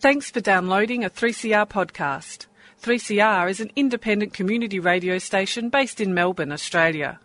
[0.00, 2.46] Thanks for downloading a 3CR podcast.
[2.80, 7.20] 3CR is an independent community radio station based in Melbourne, Australia.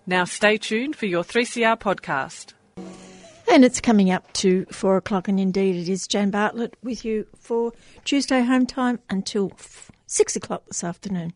[0.04, 2.54] Now stay tuned for your 3CR podcast.
[3.48, 7.28] And it's coming up to four o'clock, and indeed it is Jan Bartlett with you
[7.38, 7.72] for
[8.04, 9.52] Tuesday home time until
[10.08, 11.34] six o'clock this afternoon.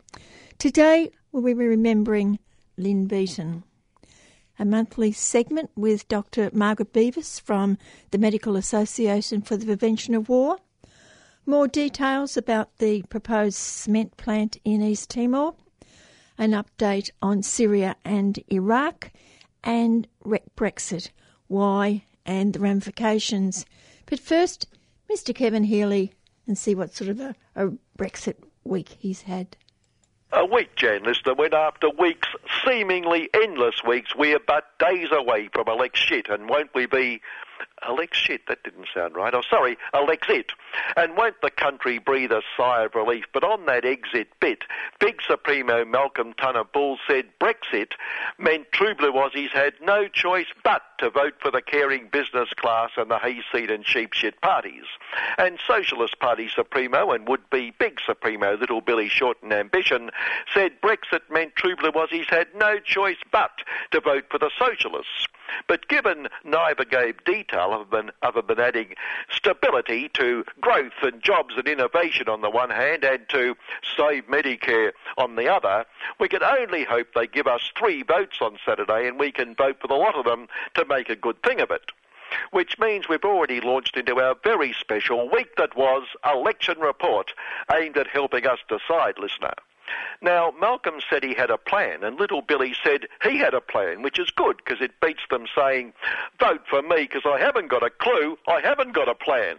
[0.59, 2.38] Today we'll be remembering
[2.76, 3.64] Lynn Beaton.
[4.59, 6.50] A monthly segment with Dr.
[6.52, 7.78] Margaret Beavis from
[8.10, 10.59] the Medical Association for the Prevention of War.
[11.46, 15.54] More details about the proposed cement plant in East Timor.
[16.38, 19.10] An update on Syria and Iraq.
[19.64, 20.06] And
[20.56, 21.10] Brexit.
[21.48, 23.66] Why and the ramifications.
[24.06, 24.66] But first,
[25.10, 25.34] Mr.
[25.34, 26.12] Kevin Healy,
[26.46, 29.56] and see what sort of a, a Brexit week he's had.
[30.34, 32.27] A week, Jan Lister, when after weeks,
[32.64, 37.20] seemingly endless weeks, we are but days away from elect shit, and won't we be
[38.23, 39.35] Shit, that didn't sound right.
[39.35, 40.51] Oh, sorry, Elexit.
[40.96, 43.24] And won't the country breathe a sigh of relief?
[43.32, 44.65] But on that exit bit,
[45.01, 47.93] Big Supremo Malcolm Turnbull said Brexit
[48.38, 52.91] meant True Blue Aussies had no choice but to vote for the caring business class
[52.96, 54.85] and the hayseed and sheepshit parties.
[55.37, 60.10] And Socialist Party Supremo and would-be Big Supremo Little Billy Shorten Ambition
[60.54, 63.51] said Brexit meant True Blue Aussies had no choice but
[63.91, 65.26] to vote for the Socialists.
[65.66, 68.94] But given neither gave detail other than, other than adding
[69.31, 73.56] stability to growth and jobs and innovation on the one hand and to
[73.97, 75.84] save Medicare on the other,
[76.19, 79.80] we can only hope they give us three votes on Saturday and we can vote
[79.80, 81.92] for the lot of them to make a good thing of it
[82.50, 87.32] which means we've already launched into our very special week that was election report
[87.75, 89.53] aimed at helping us decide, listener.
[90.21, 94.03] Now, Malcolm said he had a plan, and little Billy said he had a plan,
[94.03, 95.93] which is good because it beats them saying,
[96.38, 99.56] vote for me because I haven't got a clue, I haven't got a plan.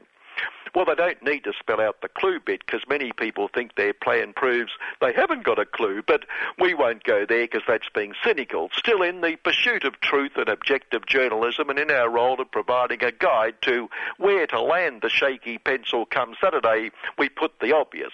[0.73, 3.93] Well, they don't need to spell out the clue bit because many people think their
[3.93, 4.71] plan proves
[5.01, 6.25] they haven't got a clue, but
[6.57, 8.69] we won't go there because that's being cynical.
[8.75, 13.03] Still, in the pursuit of truth and objective journalism and in our role of providing
[13.03, 16.89] a guide to where to land the shaky pencil come Saturday,
[17.19, 18.13] we put the obvious.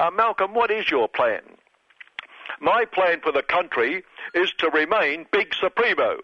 [0.00, 1.42] Uh, Malcolm, what is your plan?
[2.58, 4.02] My plan for the country
[4.34, 6.18] is to remain Big Supremo.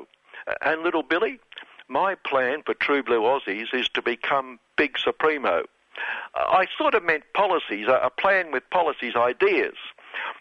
[0.62, 1.41] And little Billy,
[1.87, 5.64] my plan for True Blue Aussies is to become Big Supremo.
[6.34, 9.75] I sort of meant policies, a plan with policies, ideas.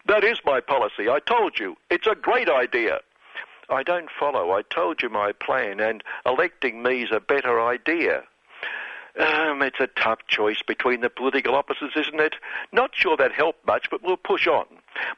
[0.05, 1.09] That is my policy.
[1.09, 1.75] I told you.
[1.91, 2.99] It's a great idea.
[3.69, 4.51] I don't follow.
[4.51, 8.23] I told you my plan, and electing me is a better idea.
[9.17, 12.35] Um, it's a tough choice between the political opposites, isn't it?
[12.73, 14.65] Not sure that helped much, but we'll push on.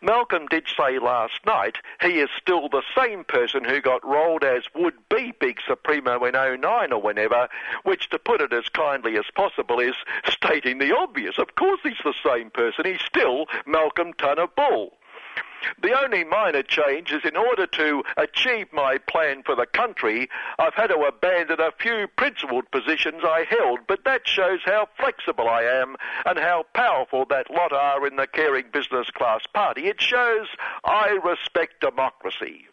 [0.01, 4.63] Malcolm did say last night he is still the same person who got rolled as
[4.75, 7.47] would-be Big Supremo in 09 or whenever,
[7.83, 9.95] which, to put it as kindly as possible, is
[10.27, 11.37] stating the obvious.
[11.39, 12.85] Of course he's the same person.
[12.85, 14.93] He's still Malcolm Turnbull.
[15.81, 20.73] The only minor change is in order to achieve my plan for the country, I've
[20.73, 25.63] had to abandon a few principled positions I held, but that shows how flexible I
[25.63, 25.95] am
[26.25, 29.87] and how powerful that lot are in the caring business class party.
[29.87, 30.47] It shows
[30.83, 32.67] I respect democracy.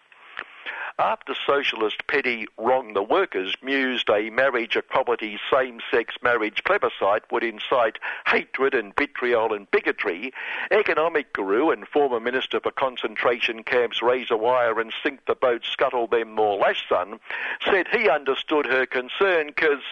[0.98, 7.98] After socialist petty wrong the workers mused a marriage equality same-sex marriage plebiscite would incite
[8.26, 10.32] hatred and vitriol and bigotry,
[10.70, 16.06] economic guru and former minister for concentration camps razor wire and sink the boat scuttle
[16.06, 17.18] them more lash son
[17.64, 19.82] said he understood her concern because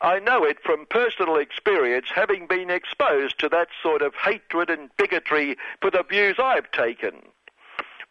[0.00, 4.88] I know it from personal experience, having been exposed to that sort of hatred and
[4.96, 7.22] bigotry for the views I've taken.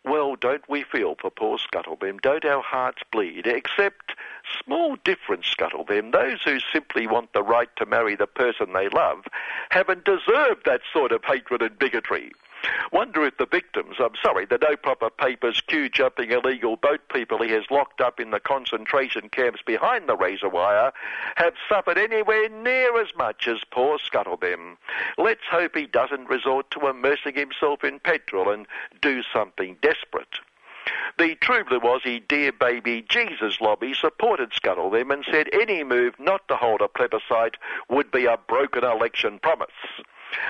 [0.06, 2.22] Well, don't we feel for poor Scuttlebem?
[2.22, 3.48] Don't our hearts bleed?
[3.48, 4.16] Except
[4.64, 6.12] small difference, Scuttlebem.
[6.12, 9.26] Those who simply want the right to marry the person they love
[9.70, 12.34] haven't deserved that sort of hatred and bigotry.
[12.92, 17.42] Wonder if the victims, I'm sorry, the no proper papers, queue jumping illegal boat people
[17.42, 20.94] he has locked up in the concentration camps behind the razor wire,
[21.36, 24.78] have suffered anywhere near as much as poor Scuttlebem.
[25.18, 28.68] Let's hope he doesn't resort to immersing himself in petrol and
[29.02, 30.40] do something desperate.
[31.18, 36.48] The True Blue Aussie Dear Baby Jesus lobby supported Scuttlebem and said any move not
[36.48, 37.58] to hold a plebiscite
[37.90, 39.70] would be a broken election promise.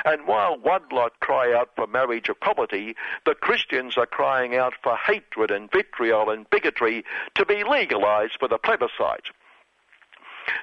[0.06, 2.96] And while one lot cry out for marriage equality,
[3.26, 7.04] the Christians are crying out for hatred and vitriol and bigotry
[7.36, 9.30] to be legalized for the plebiscite.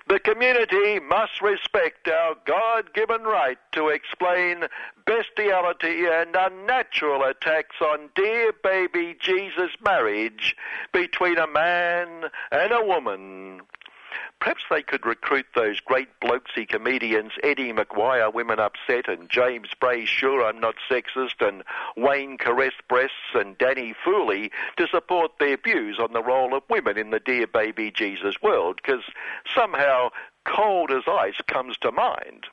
[0.09, 4.65] The community must respect our God given right to explain
[5.07, 10.55] bestiality and unnatural attacks on dear baby Jesus' marriage
[10.93, 13.63] between a man and a woman.
[14.41, 20.05] Perhaps they could recruit those great blokesy comedians Eddie McGuire, Women Upset, and James Bray,
[20.05, 21.63] Sure I'm Not Sexist, and
[21.97, 26.99] Wayne Caress Breasts, and Danny Fooley to support their views on the role of women
[26.99, 29.05] in the Dear Baby Jesus world, because
[29.55, 30.11] somehow
[30.45, 32.47] cold as ice comes to mind.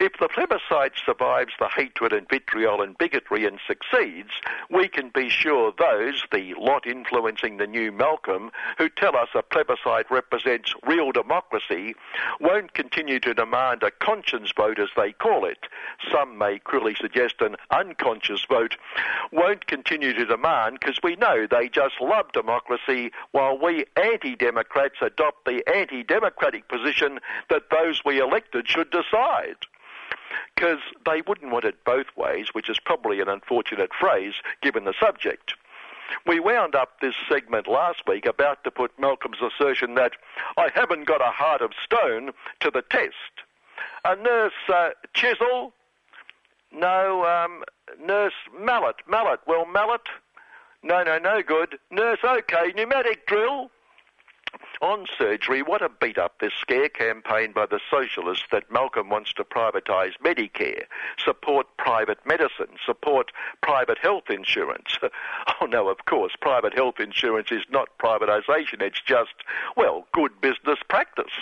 [0.00, 4.30] If the plebiscite survives the hatred and vitriol and bigotry and succeeds,
[4.70, 9.42] we can be sure those, the lot influencing the new Malcolm, who tell us a
[9.42, 11.94] plebiscite represents real democracy,
[12.40, 15.66] won't continue to demand a conscience vote as they call it.
[16.12, 18.76] Some may cruelly suggest an unconscious vote.
[19.32, 25.44] Won't continue to demand because we know they just love democracy while we anti-democrats adopt
[25.44, 29.56] the anti-democratic position that those we elected should decide
[30.54, 34.94] because they wouldn't want it both ways, which is probably an unfortunate phrase given the
[34.98, 35.54] subject.
[36.26, 40.12] We wound up this segment last week about to put Malcolm's assertion that
[40.56, 43.14] I haven't got a heart of stone to the test.
[44.04, 45.72] A nurse uh, Chisel,
[46.72, 47.64] no, um,
[48.04, 50.02] nurse Mallet, Mallet, well, Mallet,
[50.82, 51.78] no, no, no good.
[51.90, 53.70] Nurse, okay, pneumatic drill,
[54.80, 59.32] on surgery, what a beat up this scare campaign by the socialists that Malcolm wants
[59.34, 60.84] to privatise Medicare,
[61.22, 64.98] support private medicine, support private health insurance.
[65.60, 69.34] oh no, of course, private health insurance is not privatisation, it's just,
[69.76, 71.32] well, good business practice,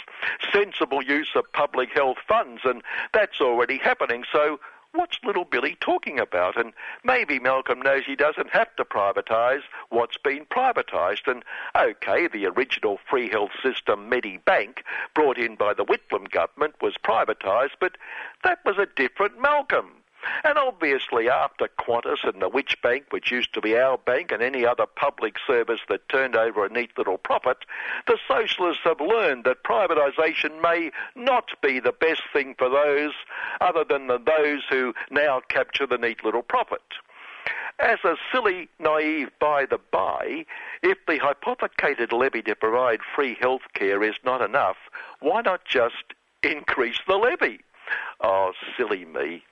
[0.52, 2.82] sensible use of public health funds, and
[3.12, 4.58] that's already happening, so
[4.92, 6.56] what's little Billy talking about?
[6.56, 6.72] And
[7.04, 11.26] maybe Malcolm knows he doesn't have to privatise what's been privatised.
[11.26, 11.44] And
[11.76, 14.78] okay, the original free health system, Medibank,
[15.14, 17.96] brought in by the Whitlam government, was privatised, but
[18.44, 20.01] that was a different Malcolm.
[20.44, 24.42] And obviously, after Qantas and the Which Bank, which used to be our bank, and
[24.42, 27.58] any other public service that turned over a neat little profit,
[28.06, 33.12] the socialists have learned that privatisation may not be the best thing for those
[33.60, 36.82] other than the, those who now capture the neat little profit.
[37.78, 40.44] As a silly, naive by the by,
[40.82, 44.76] if the hypothecated levy to provide free health care is not enough,
[45.20, 47.60] why not just increase the levy?
[48.20, 49.42] Oh, silly me.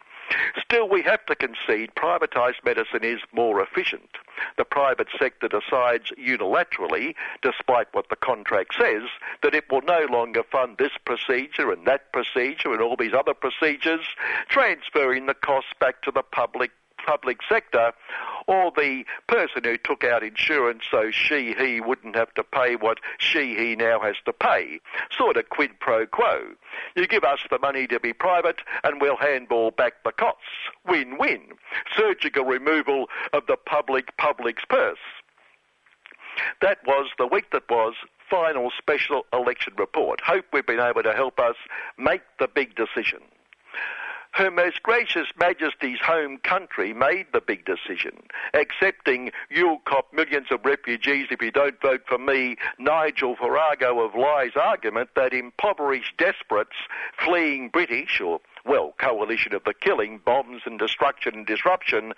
[0.60, 4.10] Still, we have to concede privatised medicine is more efficient.
[4.56, 9.02] The private sector decides unilaterally, despite what the contract says,
[9.42, 13.34] that it will no longer fund this procedure and that procedure and all these other
[13.34, 14.06] procedures,
[14.48, 16.70] transferring the costs back to the public
[17.10, 17.92] public sector
[18.46, 22.98] or the person who took out insurance so she, he wouldn't have to pay what
[23.18, 24.78] she, he now has to pay.
[25.10, 26.40] Sort of quid pro quo.
[26.94, 30.70] You give us the money to be private and we'll handball back the costs.
[30.86, 31.40] Win-win.
[31.96, 34.98] Surgical removal of the public public's purse.
[36.62, 37.94] That was the week that was
[38.30, 40.20] final special election report.
[40.20, 41.56] Hope we've been able to help us
[41.98, 43.18] make the big decision.
[44.32, 48.22] Her Most Gracious Majesty's home country made the big decision,
[48.54, 54.14] accepting you'll cop millions of refugees if you don't vote for me, Nigel Farage of
[54.14, 56.76] Lies argument that impoverished desperates
[57.18, 62.12] fleeing British or well, coalition of the killing, bombs and destruction and disruption,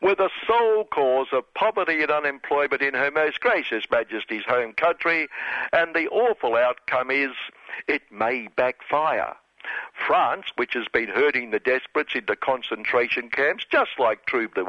[0.00, 5.28] were the sole cause of poverty and unemployment in Her Most Gracious Majesty's home country,
[5.72, 7.32] and the awful outcome is
[7.86, 9.36] it may backfire.
[10.06, 14.66] France, which has been herding the desperates into concentration camps, just like True Blue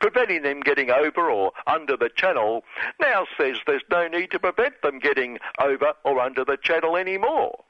[0.00, 2.64] preventing them getting over or under the channel,
[3.00, 7.64] now says there's no need to prevent them getting over or under the channel anymore.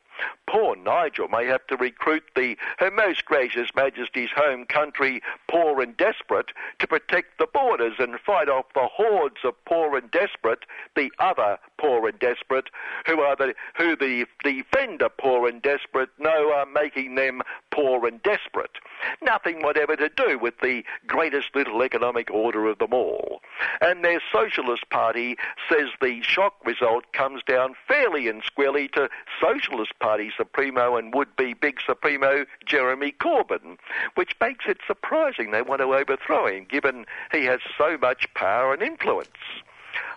[0.46, 5.96] Poor Nigel may have to recruit the Her Most Gracious Majesty's home country, poor and
[5.96, 11.12] desperate, to protect the borders and fight off the hordes of poor and desperate, the
[11.18, 12.70] other poor and desperate,
[13.06, 18.22] who are the who the defender poor and desperate know are making them poor and
[18.22, 18.78] desperate.
[19.20, 23.42] Nothing whatever to do with the greatest little economic order of them all.
[23.80, 25.36] And their Socialist Party
[25.68, 30.05] says the shock result comes down fairly and squarely to Socialist Party
[30.36, 33.78] Supremo and would-be big Supremo Jeremy Corbyn,
[34.14, 38.72] which makes it surprising they want to overthrow him, given he has so much power
[38.72, 39.30] and influence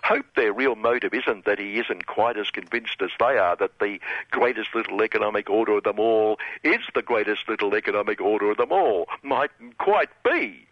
[0.02, 3.78] hope their real motive isn't that he isn't quite as convinced as they are that
[3.78, 3.98] the
[4.30, 8.72] greatest little economic order of them all is the greatest little economic order of them
[8.72, 9.06] all.
[9.22, 10.66] Mightn't quite be.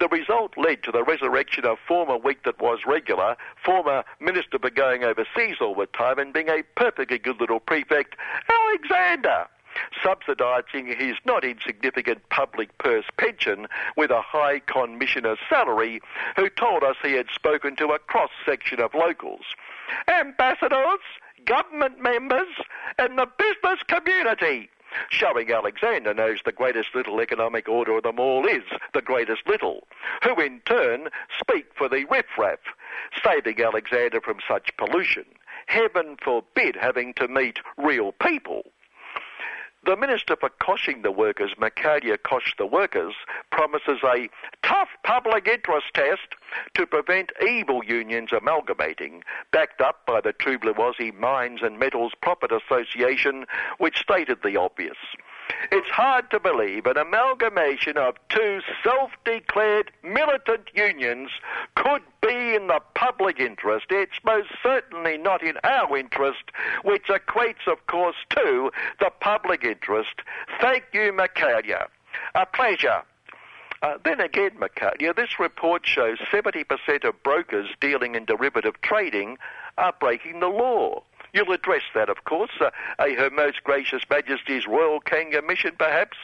[0.00, 4.70] The result led to the resurrection of former week that was regular, former Minister for
[4.70, 8.16] going overseas all the time and being a perfectly good little prefect,
[8.50, 9.46] Alexander
[10.04, 13.66] subsidising his not insignificant public purse pension
[13.96, 16.00] with a high commissioner salary,
[16.36, 19.44] who told us he had spoken to a cross section of locals.
[20.08, 21.00] Ambassadors,
[21.44, 22.48] government members,
[22.98, 24.68] and the business community
[25.10, 29.86] showing Alexander knows the greatest little economic order of them all is the greatest little,
[30.22, 31.08] who in turn
[31.38, 32.58] speak for the riffraff,
[33.24, 35.24] saving Alexander from such pollution.
[35.66, 38.64] Heaven forbid having to meet real people.
[39.84, 43.14] The Minister for Coshing the Workers, Michaelia Kosh the Workers,
[43.50, 44.28] promises a
[44.62, 46.36] tough public interest test
[46.74, 53.44] to prevent evil unions amalgamating, backed up by the Aussie Mines and Metals Profit Association,
[53.78, 54.96] which stated the obvious.
[55.70, 61.30] It's hard to believe an amalgamation of two self-declared militant unions
[61.76, 63.86] could be in the public interest.
[63.90, 66.44] It's most certainly not in our interest,
[66.82, 70.22] which equates, of course, to the public interest.
[70.60, 71.86] Thank you, Michaelia.
[72.34, 73.02] A pleasure.
[73.82, 79.38] Uh, then again, Michaelia, this report shows 70% of brokers dealing in derivative trading
[79.76, 81.02] are breaking the law.
[81.32, 86.18] You'll address that, of course, uh, a Her Most Gracious Majesty's Royal Kanga mission, perhaps.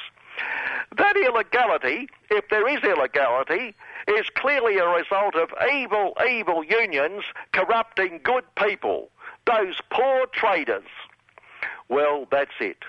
[0.96, 3.74] That illegality, if there is illegality,
[4.06, 9.10] is clearly a result of evil, evil unions corrupting good people,
[9.46, 10.86] those poor traders.
[11.88, 12.84] Well, that's it.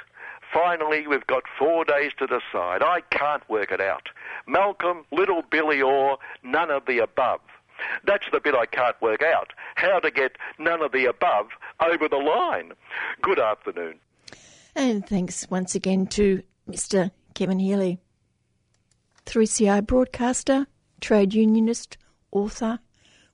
[0.53, 2.81] Finally, we've got four days to decide.
[2.81, 4.09] I can't work it out.
[4.47, 7.39] Malcolm, Little Billy, or none of the above.
[8.05, 9.53] That's the bit I can't work out.
[9.75, 11.47] How to get none of the above
[11.79, 12.73] over the line.
[13.21, 13.99] Good afternoon.
[14.75, 17.11] And thanks once again to Mr.
[17.33, 17.99] Kevin Healy.
[19.25, 20.67] 3CR broadcaster,
[21.01, 21.97] trade unionist,
[22.31, 22.79] author,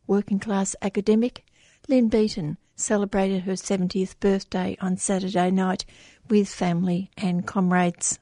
[0.08, 1.46] working class academic,
[1.88, 5.86] Lynn Beaton celebrated her 70th birthday on Saturday night
[6.30, 8.20] with family and comrades.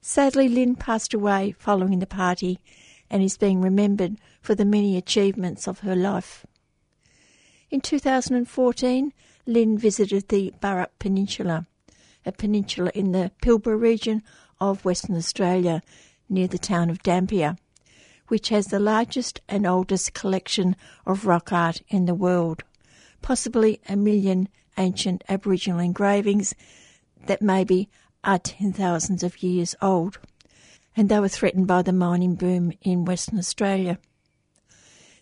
[0.00, 2.60] Sadly, Lynn passed away following the party
[3.10, 6.46] and is being remembered for the many achievements of her life.
[7.70, 9.12] In 2014,
[9.46, 11.66] Lynn visited the Burrup Peninsula,
[12.24, 14.22] a peninsula in the Pilbara region
[14.60, 15.82] of Western Australia
[16.28, 17.56] near the town of Dampier,
[18.28, 20.74] which has the largest and oldest collection
[21.06, 22.64] of rock art in the world,
[23.22, 24.48] possibly a million
[24.78, 26.54] ancient Aboriginal engravings
[27.26, 27.88] that maybe
[28.24, 30.18] are ten thousands of years old
[30.96, 33.98] and they were threatened by the mining boom in Western Australia.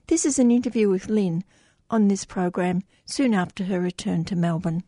[0.06, 1.44] This is an interview with Lynn
[1.90, 4.84] on this program soon after her return to Melbourne.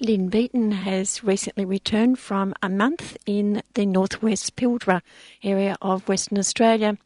[0.00, 5.00] Lynn Beaton has recently returned from a month in the northwest Pilbara
[5.42, 6.98] area of Western Australia.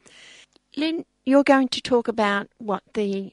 [0.77, 3.33] Lynn, you're going to talk about what the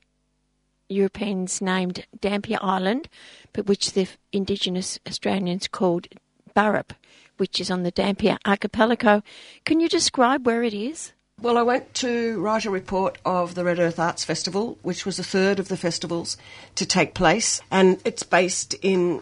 [0.90, 3.08] Europeans named Dampier Island,
[3.54, 6.08] but which the Indigenous Australians called
[6.56, 6.92] Burrup
[7.38, 9.24] which is on the Dampier Archipelago.
[9.66, 11.14] Can you describe where it is?
[11.42, 15.18] Well, I went to write a report of the Red Earth Arts Festival, which was
[15.18, 16.38] the third of the festivals
[16.76, 19.22] to take place, and it's based in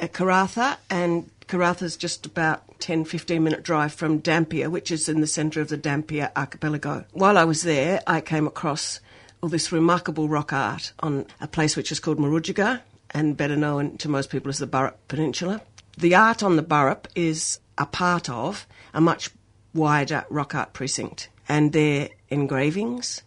[0.00, 5.20] uh, Karratha, and Karratha's just about 10 15 minute drive from Dampier, which is in
[5.20, 7.06] the centre of the Dampier Archipelago.
[7.12, 9.00] While I was there, I came across
[9.42, 13.96] all this remarkable rock art on a place which is called Murujuga, and better known
[13.98, 15.62] to most people as the Burrup Peninsula.
[15.96, 19.30] The art on the Burrup is a part of a much
[19.72, 23.22] wider rock art precinct, and they're engravings,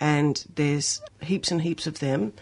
[0.00, 2.32] and there's heaps and heaps of them,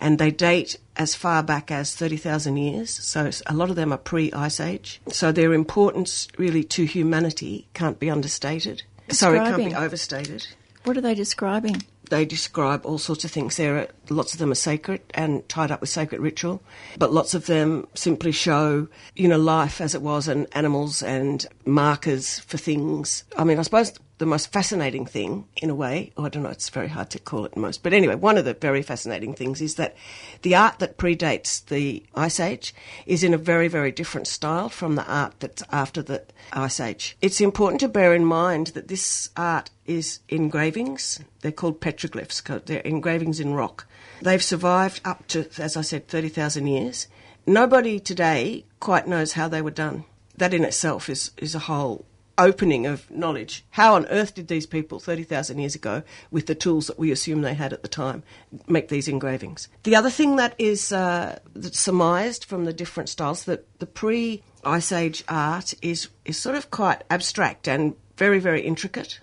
[0.00, 3.98] and they date as far back as 30,000 years, so a lot of them are
[3.98, 5.00] pre Ice Age.
[5.08, 8.82] So their importance really to humanity can't be understated.
[9.10, 10.46] Sorry, can't be overstated.
[10.84, 11.82] What are they describing?
[12.10, 13.56] They describe all sorts of things.
[13.56, 16.62] There lots of them are sacred and tied up with sacred ritual,
[16.98, 21.46] but lots of them simply show, you know, life as it was and animals and
[21.64, 23.24] markers for things.
[23.38, 26.50] I mean, I suppose the most fascinating thing, in a way, oh, I don't know,
[26.50, 29.62] it's very hard to call it most, but anyway, one of the very fascinating things
[29.62, 29.96] is that
[30.42, 32.74] the art that predates the Ice Age
[33.06, 36.22] is in a very, very different style from the art that's after the
[36.52, 37.16] Ice Age.
[37.22, 41.20] It's important to bear in mind that this art is engravings.
[41.40, 43.86] They're called petroglyphs, they're engravings in rock.
[44.20, 47.08] They've survived up to, as I said, 30,000 years.
[47.46, 50.04] Nobody today quite knows how they were done.
[50.36, 52.04] That in itself is, is a whole
[52.40, 53.64] opening of knowledge.
[53.70, 57.42] How on earth did these people 30,000 years ago, with the tools that we assume
[57.42, 58.22] they had at the time,
[58.66, 59.68] make these engravings?
[59.82, 64.92] The other thing that is uh, surmised from the different styles that the pre Ice
[64.92, 69.20] Age art is, is sort of quite abstract and very, very intricate.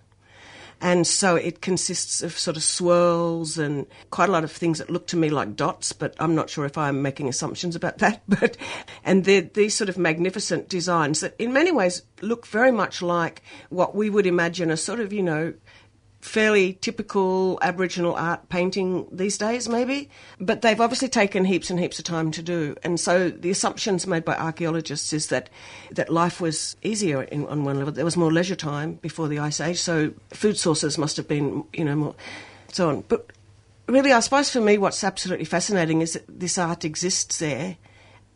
[0.80, 4.90] And so it consists of sort of swirls and quite a lot of things that
[4.90, 8.22] look to me like dots, but I'm not sure if I'm making assumptions about that.
[8.28, 8.58] But
[9.04, 13.96] and these sort of magnificent designs that in many ways look very much like what
[13.96, 15.54] we would imagine a sort of, you know,
[16.22, 20.10] fairly typical Aboriginal art painting these days, maybe.
[20.40, 22.76] But they've obviously taken heaps and heaps of time to do.
[22.84, 25.50] And so the assumptions made by archaeologists is that,
[25.92, 27.94] that life was easier in, on one level.
[27.94, 31.64] There was more leisure time before the Ice Age, so food sources must have been,
[31.74, 32.16] you know, more
[32.72, 33.04] so on.
[33.08, 33.32] But
[33.88, 37.78] really, I suppose for me, what's absolutely fascinating is that this art exists there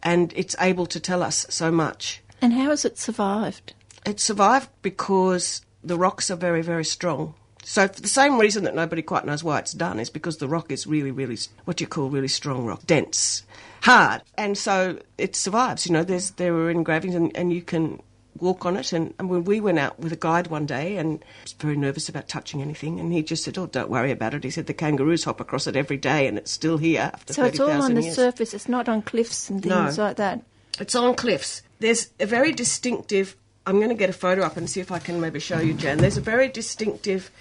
[0.04, 2.22] and it's able to tell us so much.
[2.42, 3.74] And how has it survived?
[4.06, 7.36] It survived because the rocks are very, very strong.
[7.64, 10.48] So for the same reason that nobody quite knows why it's done is because the
[10.48, 13.44] rock is really, really what you call really strong rock, dense,
[13.82, 15.86] hard, and so it survives.
[15.86, 18.02] You know, there's there are engravings and, and you can
[18.40, 18.92] walk on it.
[18.94, 22.10] And, and when we went out with a guide one day and was very nervous
[22.10, 24.74] about touching anything, and he just said, "Oh, don't worry about it." He said the
[24.74, 27.94] kangaroos hop across it every day, and it's still here after So it's all on
[27.94, 28.16] the years.
[28.16, 28.54] surface.
[28.56, 30.04] It's not on cliffs and things No.
[30.04, 30.42] like that.
[30.80, 31.62] It's on cliffs.
[31.80, 33.36] There's a very distinctive.
[33.66, 35.74] I'm going to get a photo up and see if I can maybe show you,
[35.74, 35.98] Jan.
[35.98, 37.32] There's a very distinctive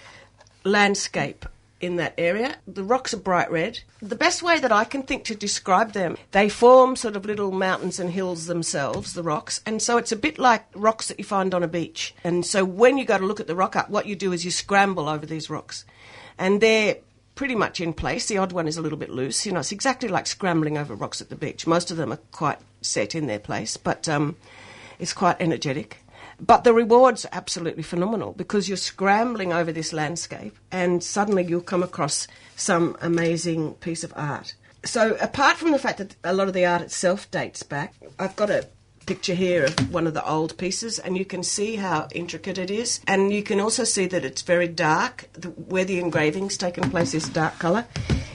[0.64, 1.46] landscape
[1.80, 2.56] in that area.
[2.66, 3.80] The rocks are bright red.
[4.02, 7.52] The best way that I can think to describe them, they form sort of little
[7.52, 11.24] mountains and hills themselves, the rocks, and so it's a bit like rocks that you
[11.24, 12.14] find on a beach.
[12.22, 14.44] And so when you go to look at the rock art, what you do is
[14.44, 15.84] you scramble over these rocks.
[16.38, 16.96] And they're
[17.34, 18.26] pretty much in place.
[18.26, 19.46] The odd one is a little bit loose.
[19.46, 21.66] You know, it's exactly like scrambling over rocks at the beach.
[21.66, 24.36] Most of them are quite set in their place, but um,
[24.98, 25.98] it's quite energetic.
[26.40, 31.61] But the rewards are absolutely phenomenal because you're scrambling over this landscape and suddenly you'll
[31.61, 34.54] come across some amazing piece of art.
[34.85, 38.37] So, apart from the fact that a lot of the art itself dates back, I've
[38.37, 38.66] got a
[39.04, 42.70] picture here of one of the old pieces and you can see how intricate it
[42.70, 43.00] is.
[43.06, 45.28] And you can also see that it's very dark.
[45.68, 47.87] Where the engraving's taken place is dark colour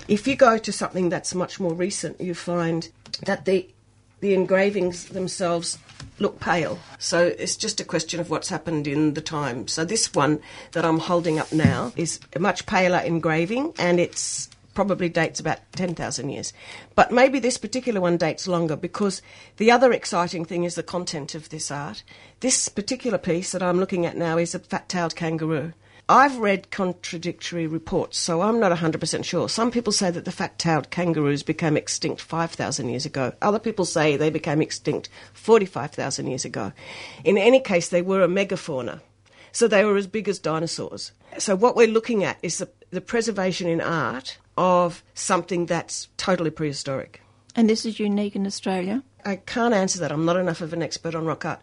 [0.07, 2.89] if you go to something that's much more recent you find
[3.25, 3.67] that the
[4.21, 5.77] the engravings themselves
[6.19, 10.13] look pale so it's just a question of what's happened in the time so this
[10.13, 10.39] one
[10.71, 15.59] that i'm holding up now is a much paler engraving and it's probably dates about
[15.71, 16.53] 10,000 years.
[16.93, 19.23] But maybe this particular one dates longer because
[19.57, 22.03] the other exciting thing is the content of this art.
[22.41, 25.73] This particular piece that I'm looking at now is a fat tailed kangaroo.
[26.07, 29.49] I've read contradictory reports, so I'm not 100% sure.
[29.49, 33.33] Some people say that the fat tailed kangaroos became extinct 5,000 years ago.
[33.41, 36.73] Other people say they became extinct 45,000 years ago.
[37.23, 39.01] In any case, they were a megafauna.
[39.51, 41.11] So they were as big as dinosaurs.
[41.39, 46.51] So what we're looking at is the, the preservation in art of something that's totally
[46.51, 47.21] prehistoric.
[47.55, 49.01] And this is unique in Australia.
[49.25, 50.11] I can't answer that.
[50.11, 51.61] I'm not enough of an expert on rock art.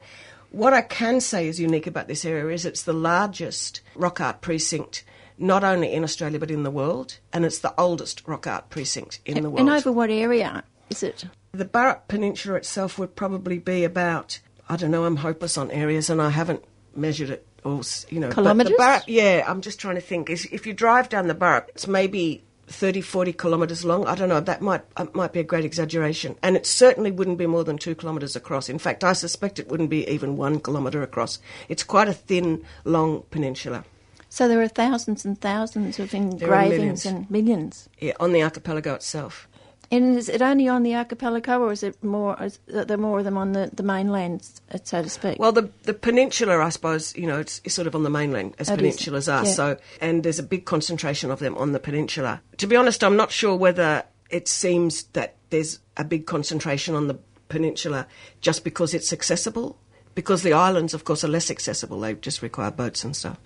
[0.53, 4.41] What I can say is unique about this area is it's the largest rock art
[4.43, 5.03] precinct,
[5.39, 9.21] not only in Australia but in the world, and it's the oldest rock art precinct
[9.25, 9.61] in the world.
[9.61, 11.25] And over what area is it?
[11.53, 16.09] The Burrup Peninsula itself would probably be about, I don't know, I'm hopeless on areas
[16.11, 18.31] and I haven't measured it all, s- you know.
[18.31, 18.75] Kilometres?
[18.79, 20.29] Burrup, yeah, I'm just trying to think.
[20.31, 24.07] If you drive down the Burrup, it's maybe 30, 40 kilometres long.
[24.07, 26.37] I don't know, that might, uh, might be a great exaggeration.
[26.43, 28.69] And it certainly wouldn't be more than two kilometres across.
[28.69, 31.39] In fact, I suspect it wouldn't be even one kilometre across.
[31.69, 33.85] It's quite a thin, long peninsula.
[34.29, 37.07] So there are thousands and thousands of engravings millions.
[37.07, 37.89] and millions.
[38.01, 39.47] Yeah, on the archipelago itself.
[39.93, 42.43] And is it only on the archipelago, or is it more?
[42.43, 44.49] Is there more of them on the, the mainland,
[44.85, 45.39] so to speak?
[45.39, 48.55] Well, the the peninsula, I suppose, you know, it's, it's sort of on the mainland
[48.59, 49.45] as It is, peninsulas are.
[49.45, 49.53] yeah.
[49.53, 52.41] So, and there's a big concentration of them on the peninsula.
[52.57, 57.09] To be honest, I'm not sure whether it seems that there's a big concentration on
[57.09, 57.19] the
[57.51, 58.07] peninsula
[58.41, 59.79] just because it's accessible.
[60.15, 62.01] Because the islands, of course, are less accessible.
[62.01, 63.39] They just require boats and stuff.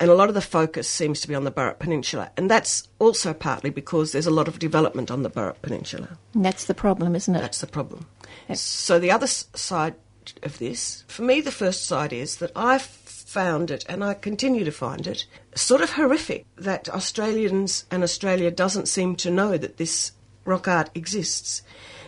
[0.00, 2.30] And a lot of the focus seems to be on the Burrup Peninsula.
[2.36, 6.18] And that's also partly because there's a lot of development on the Burrup Peninsula.
[6.34, 7.40] And that's the problem, isn't it?
[7.40, 8.06] That's the problem.
[8.54, 9.94] So the other side
[10.42, 14.64] of this, for me, the first side is that I've found it, and I continue
[14.64, 19.76] to find it, sort of horrific that Australians and Australia doesn't seem to know that
[19.76, 20.12] this
[20.44, 21.62] rock art exists.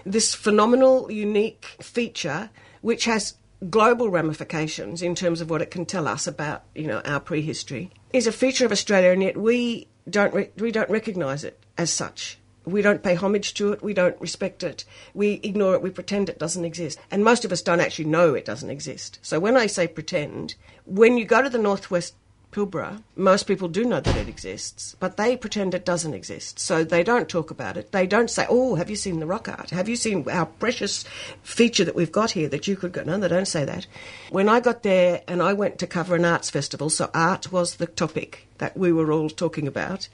[0.05, 2.49] This phenomenal, unique feature,
[2.81, 3.35] which has
[3.69, 7.91] global ramifications in terms of what it can tell us about, you know, our prehistory,
[8.13, 11.91] is a feature of Australia, and yet we don't re- we don't recognise it as
[11.91, 12.39] such.
[12.65, 13.83] We don't pay homage to it.
[13.83, 14.85] We don't respect it.
[15.15, 15.83] We ignore it.
[15.83, 16.99] We pretend it doesn't exist.
[17.11, 19.19] And most of us don't actually know it doesn't exist.
[19.23, 22.15] So when I say pretend, when you go to the northwest
[22.53, 26.59] Pilbara, most people do know that it exists, but they pretend it doesn't exist.
[26.59, 27.93] So they don't talk about it.
[27.93, 29.71] They don't say, "Oh, have you seen the rock art?
[29.71, 31.05] Have you seen our precious
[31.45, 33.87] feature that we've got here that you could go?" No, they don't say that.
[34.31, 37.77] When I got there and I went to cover an arts festival, so art was
[37.77, 40.09] the topic that we were all talking about.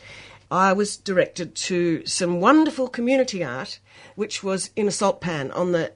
[0.50, 3.80] I was directed to some wonderful community art,
[4.14, 5.92] which was in a salt pan on the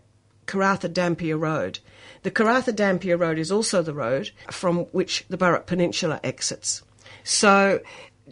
[0.47, 1.81] Karratha Dampier Road.
[2.23, 6.83] The Karratha Dampier Road is also the road from which the Burrup Peninsula exits.
[7.25, 7.81] So,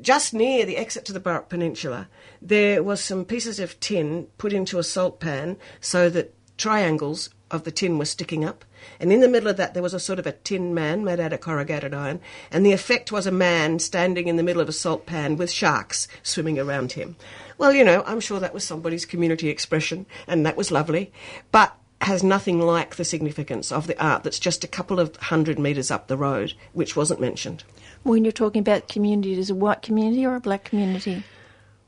[0.01, 2.09] just near the exit to the Burrup Peninsula,
[2.42, 7.64] there was some pieces of tin put into a salt pan so that triangles of
[7.64, 8.64] the tin were sticking up.
[9.01, 11.18] And in the middle of that, there was a sort of a tin man made
[11.18, 12.20] out of corrugated iron.
[12.51, 15.51] And the effect was a man standing in the middle of a salt pan with
[15.51, 17.16] sharks swimming around him.
[17.57, 21.11] Well, you know, I'm sure that was somebody's community expression, and that was lovely.
[21.51, 25.58] But has nothing like the significance of the art that's just a couple of hundred
[25.58, 27.64] metres up the road, which wasn't mentioned.
[28.04, 31.24] When you're talking about community, is it a white community or a black community?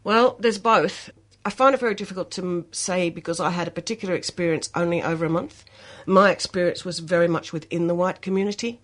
[0.03, 1.11] Well, there's both.
[1.44, 5.25] I find it very difficult to say because I had a particular experience only over
[5.25, 5.64] a month.
[6.07, 8.81] My experience was very much within the white community.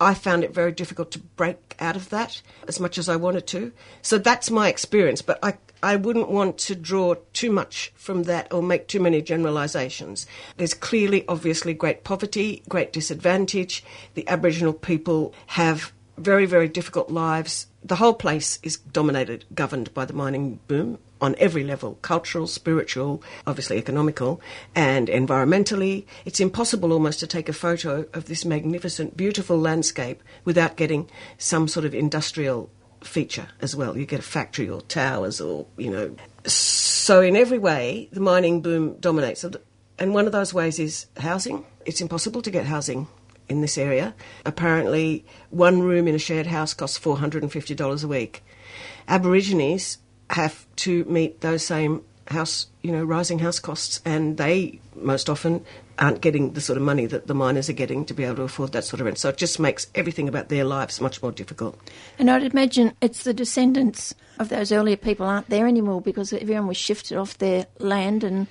[0.00, 3.46] I found it very difficult to break out of that as much as I wanted
[3.48, 3.72] to.
[4.00, 8.52] So that's my experience, but I, I wouldn't want to draw too much from that
[8.52, 10.26] or make too many generalisations.
[10.56, 13.82] There's clearly, obviously, great poverty, great disadvantage.
[14.14, 17.66] The Aboriginal people have very, very difficult lives.
[17.82, 23.22] The whole place is dominated, governed by the mining boom on every level cultural, spiritual,
[23.46, 24.40] obviously economical,
[24.74, 26.04] and environmentally.
[26.24, 31.68] It's impossible almost to take a photo of this magnificent, beautiful landscape without getting some
[31.68, 32.70] sort of industrial
[33.02, 33.96] feature as well.
[33.96, 36.14] You get a factory or towers or, you know.
[36.46, 39.44] So, in every way, the mining boom dominates.
[39.98, 41.64] And one of those ways is housing.
[41.84, 43.08] It's impossible to get housing
[43.48, 44.14] in this area.
[44.46, 48.42] Apparently, one room in a shared house costs $450 a week.
[49.08, 49.98] Aborigines
[50.30, 55.64] have to meet those same house, you know, rising house costs, and they most often
[56.00, 58.42] aren't getting the sort of money that the miners are getting to be able to
[58.42, 59.18] afford that sort of rent.
[59.18, 61.78] So it just makes everything about their lives much more difficult.
[62.18, 66.66] And I'd imagine it's the descendants of those earlier people aren't there anymore because everyone
[66.66, 68.46] was shifted off their land and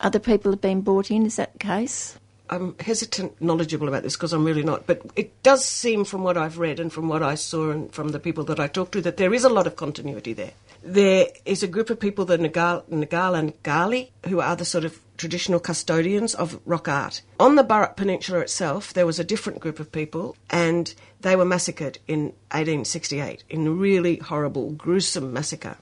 [0.00, 1.26] other people have been brought in.
[1.26, 2.18] Is that the case?
[2.50, 4.86] I'm hesitant, knowledgeable about this because I'm really not.
[4.86, 8.10] But it does seem, from what I've read and from what I saw and from
[8.10, 10.52] the people that I talked to, that there is a lot of continuity there.
[10.82, 12.84] There is a group of people, the Nagal,
[13.38, 17.22] and Gali, who are the sort of traditional custodians of rock art.
[17.38, 21.44] On the Burrup Peninsula itself, there was a different group of people, and they were
[21.44, 25.76] massacred in 1868 in a really horrible, gruesome massacre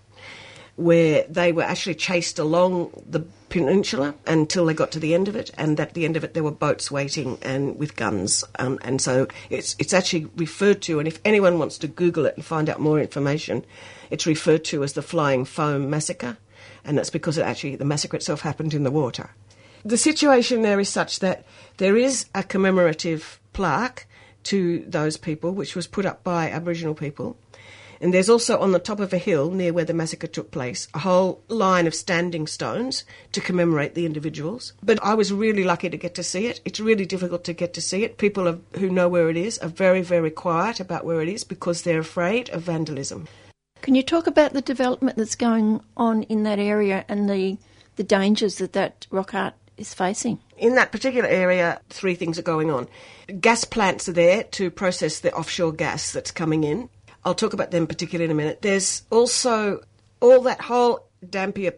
[0.76, 5.36] where they were actually chased along the peninsula until they got to the end of
[5.36, 8.78] it, and at the end of it there were boats waiting and with guns, um,
[8.82, 10.98] and so it's it's actually referred to.
[10.98, 13.64] And if anyone wants to Google it and find out more information,
[14.10, 16.38] it's referred to as the Flying Foam Massacre,
[16.84, 19.30] and that's because it actually the massacre itself happened in the water.
[19.84, 21.44] The situation there is such that
[21.78, 24.06] there is a commemorative plaque
[24.44, 27.36] to those people, which was put up by Aboriginal people.
[28.00, 30.88] And there's also on the top of a hill near where the massacre took place
[30.92, 34.72] a whole line of standing stones to commemorate the individuals.
[34.82, 36.60] But I was really lucky to get to see it.
[36.64, 38.18] It's really difficult to get to see it.
[38.18, 41.82] People who know where it is are very, very quiet about where it is because
[41.82, 43.28] they're afraid of vandalism.
[43.82, 47.58] Can you talk about the development that's going on in that area and the,
[47.96, 50.38] the dangers that that rock art is facing?
[50.56, 52.88] In that particular area, three things are going on.
[53.40, 56.90] Gas plants are there to process the offshore gas that's coming in.
[57.24, 58.62] I'll talk about them particularly in a minute.
[58.62, 59.80] There's also
[60.20, 61.74] all that whole Dampier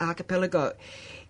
[0.00, 0.72] archipelago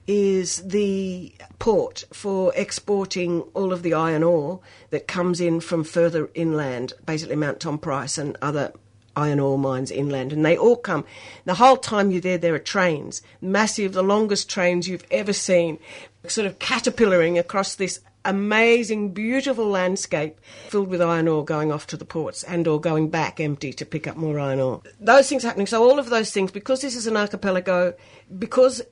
[0.07, 6.31] is the port for exporting all of the iron ore that comes in from further
[6.35, 8.73] inland, basically Mount Tom Price and other
[9.17, 11.05] iron ore mines inland, and they all come.
[11.45, 15.79] The whole time you're there, there are trains, massive, the longest trains you've ever seen,
[16.27, 21.97] sort of caterpillaring across this amazing, beautiful landscape filled with iron ore going off to
[21.97, 24.83] the ports and or going back empty to pick up more iron ore.
[24.99, 25.67] Those things happening.
[25.67, 27.95] So all of those things, because this is an archipelago,
[28.39, 28.83] because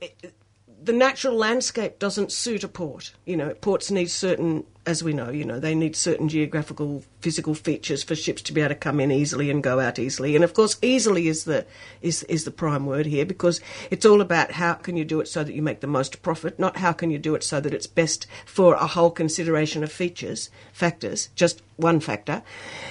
[0.83, 3.13] the natural landscape doesn't suit a port.
[3.25, 7.53] You know, ports need certain, as we know, you know, they need certain geographical, physical
[7.53, 10.35] features for ships to be able to come in easily and go out easily.
[10.35, 11.65] And of course, easily is the
[12.01, 15.27] is is the prime word here because it's all about how can you do it
[15.27, 17.73] so that you make the most profit, not how can you do it so that
[17.73, 22.43] it's best for a whole consideration of features, factors, just one factor.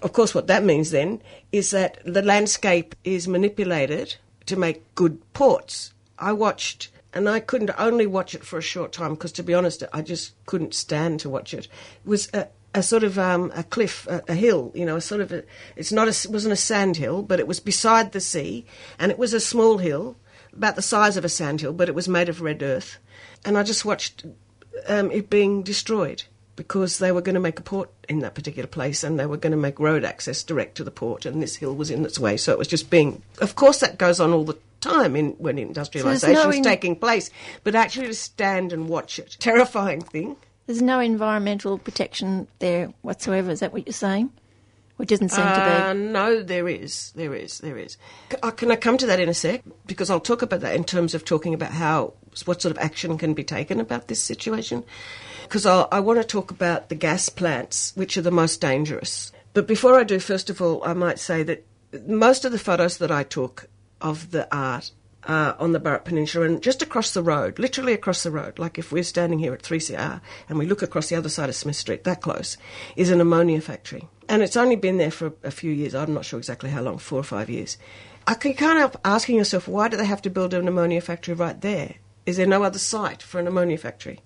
[0.03, 5.21] Of course, what that means then is that the landscape is manipulated to make good
[5.35, 5.93] ports.
[6.19, 9.55] I watched and I couldn't only watch it for a short time because, to be
[9.55, 11.67] honest, I just couldn't stand to watch it.
[11.67, 15.01] It was a, a sort of um, a cliff, a, a, hill, you know, a
[15.01, 15.45] sort of a,
[15.77, 18.67] it's not a, it wasn't a sand hill, but it was beside the sea,
[18.99, 20.17] and it was a small hill,
[20.55, 22.99] about the size of a sand hill, but it was made of red earth.
[23.45, 24.25] And I just watched
[24.87, 26.25] um, it being destroyed
[26.57, 29.39] because they were going to make a port in that particular place and they were
[29.39, 32.19] going to make road access direct to the port, and this hill was in its
[32.19, 32.37] way.
[32.37, 33.23] So it was just being.
[33.41, 36.63] Of course, that goes on all the time in when industrialisation so no is in-
[36.63, 37.31] taking place,
[37.65, 40.37] but actually to stand and watch it, terrifying thing.
[40.67, 43.51] There's no environmental protection there whatsoever.
[43.51, 44.31] Is that what you're saying?
[45.01, 46.01] It doesn't seem uh, to be.
[46.01, 47.13] No, there is.
[47.17, 47.59] There is.
[47.59, 47.97] There is.
[48.41, 49.63] Uh, can I come to that in a sec?
[49.85, 52.15] Because I'll talk about that in terms of talking about how,
[52.45, 54.85] what sort of action can be taken about this situation.
[55.43, 59.33] Because I want to talk about the gas plants, which are the most dangerous.
[59.55, 61.67] But before I do, first of all, I might say that
[62.07, 63.69] most of the photos that I took
[64.03, 64.91] of the art
[65.25, 68.79] uh, on the Burrup Peninsula and just across the road, literally across the road, like
[68.79, 71.77] if we're standing here at 3CR and we look across the other side of Smith
[71.77, 72.57] Street, that close,
[72.97, 74.09] is an ammonia factory.
[74.29, 75.95] And it's only been there for a few years.
[75.95, 77.79] I'm not sure exactly how long, four or five years.
[78.27, 81.35] I can kind of asking yourself, why do they have to build an ammonia factory
[81.35, 81.97] right there?
[82.25, 84.21] Is there no other site for an ammonia factory?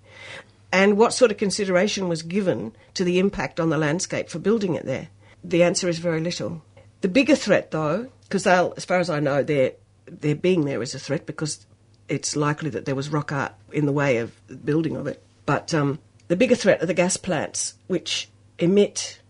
[0.73, 4.75] And what sort of consideration was given to the impact on the landscape for building
[4.75, 5.09] it there?
[5.43, 6.63] The answer is very little.
[7.01, 9.73] The bigger threat, though, because they'll, as far as I know, they're
[10.07, 11.67] their being there is a threat because
[12.09, 15.23] it's likely that there was rock art in the way of the building of it.
[15.45, 19.21] But um, the bigger threat are the gas plants, which emit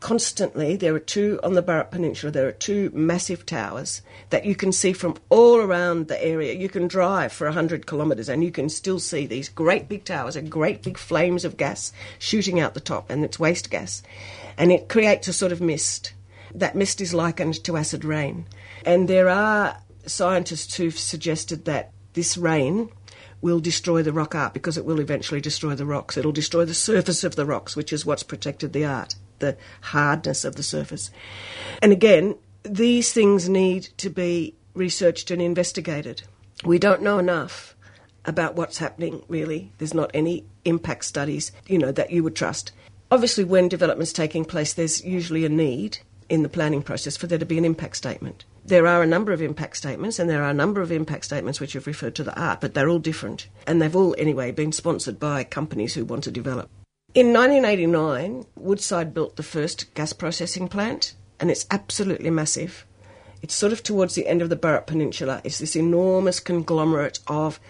[0.00, 0.76] constantly.
[0.76, 2.30] There are two on the Burrup Peninsula.
[2.30, 6.52] There are two massive towers that you can see from all around the area.
[6.52, 10.36] You can drive for 100 kilometres and you can still see these great big towers
[10.36, 14.02] and great big flames of gas shooting out the top, and it's waste gas.
[14.58, 16.12] And it creates a sort of mist.
[16.54, 18.46] That mist is likened to acid rain.
[18.84, 22.90] And there are scientists who've suggested that this rain
[23.40, 26.16] will destroy the rock art because it will eventually destroy the rocks.
[26.16, 30.44] It'll destroy the surface of the rocks, which is what's protected the art, the hardness
[30.44, 31.10] of the surface.
[31.82, 36.22] And again, these things need to be researched and investigated.
[36.64, 37.76] We don't know enough
[38.24, 39.72] about what's happening, really.
[39.78, 42.72] There's not any impact studies, you know, that you would trust.
[43.10, 47.38] Obviously, when development's taking place, there's usually a need in the planning process for there
[47.38, 50.50] to be an impact statement there are a number of impact statements, and there are
[50.50, 53.48] a number of impact statements which have referred to the art, but they're all different.
[53.66, 56.68] And they've all, anyway, been sponsored by companies who want to develop.
[57.14, 62.84] In 1989, Woodside built the first gas processing plant, and it's absolutely massive.
[63.40, 65.40] It's sort of towards the end of the Burrup Peninsula.
[65.44, 67.60] It's this enormous conglomerate of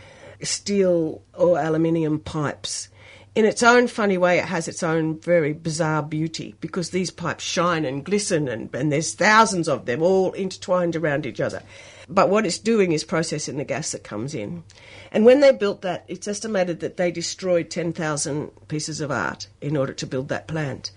[0.42, 2.88] steel or aluminium pipes
[3.36, 7.44] in its own funny way, it has its own very bizarre beauty because these pipes
[7.44, 11.62] shine and glisten, and, and there's thousands of them all intertwined around each other.
[12.08, 14.64] But what it's doing is processing the gas that comes in.
[15.12, 19.76] And when they built that, it's estimated that they destroyed 10,000 pieces of art in
[19.76, 20.92] order to build that plant.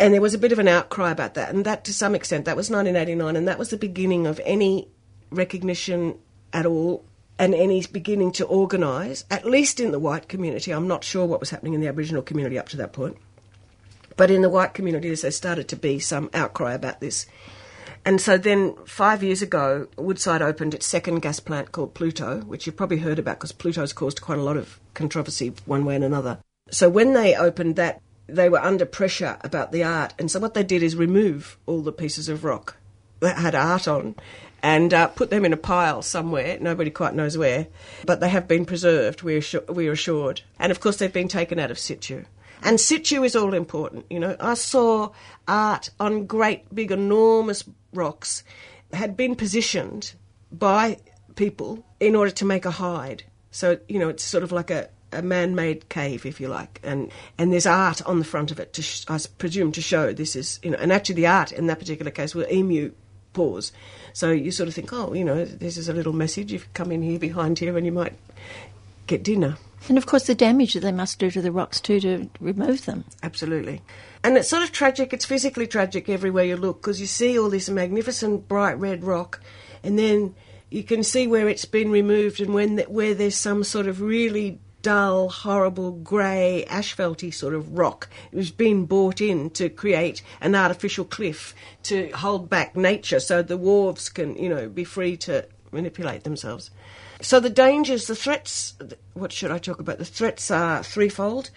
[0.00, 2.46] And there was a bit of an outcry about that, and that to some extent,
[2.46, 4.88] that was 1989, and that was the beginning of any
[5.30, 6.18] recognition
[6.50, 7.04] at all
[7.38, 10.72] and any beginning to organise, at least in the white community.
[10.72, 13.16] I'm not sure what was happening in the Aboriginal community up to that point.
[14.16, 17.26] But in the white community, there started to be some outcry about this.
[18.04, 22.66] And so then, five years ago, Woodside opened its second gas plant called Pluto, which
[22.66, 26.04] you've probably heard about because Pluto's caused quite a lot of controversy one way and
[26.04, 26.38] another.
[26.70, 30.14] So when they opened that, they were under pressure about the art.
[30.18, 32.76] And so what they did is remove all the pieces of rock
[33.20, 34.14] that had art on
[34.64, 36.56] and uh, put them in a pile somewhere.
[36.58, 37.66] Nobody quite knows where,
[38.06, 39.22] but they have been preserved.
[39.22, 42.24] We're we're assured, and of course they've been taken out of situ.
[42.62, 44.06] And situ is all important.
[44.08, 45.10] You know, I saw
[45.46, 48.42] art on great, big, enormous rocks
[48.90, 50.14] had been positioned
[50.50, 50.96] by
[51.36, 53.24] people in order to make a hide.
[53.50, 57.12] So you know, it's sort of like a a man-made cave, if you like, and
[57.36, 60.34] and there's art on the front of it to, sh- I presume, to show this
[60.34, 62.92] is you know, and actually the art in that particular case were emu
[63.34, 63.72] paws.
[64.12, 66.52] So you sort of think, oh, you know, this is a little message.
[66.52, 68.14] You come in here behind here and you might
[69.06, 69.58] get dinner.
[69.88, 72.86] And of course, the damage that they must do to the rocks too to remove
[72.86, 73.04] them.
[73.22, 73.82] Absolutely.
[74.22, 77.50] And it's sort of tragic, it's physically tragic everywhere you look because you see all
[77.50, 79.40] this magnificent bright red rock
[79.82, 80.34] and then
[80.70, 84.58] you can see where it's been removed and when where there's some sort of really
[84.84, 88.08] dull, horrible, grey, asphalty sort of rock.
[88.30, 93.42] It was being brought in to create an artificial cliff to hold back nature so
[93.42, 96.70] the wharves can, you know, be free to manipulate themselves.
[97.22, 98.74] So the dangers, the threats,
[99.14, 99.96] what should I talk about?
[99.96, 101.50] The threats are threefold.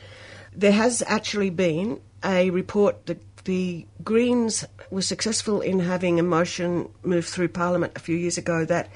[0.55, 6.89] There has actually been a report, that the Greens were successful in having a motion
[7.03, 8.89] moved through Parliament a few years ago that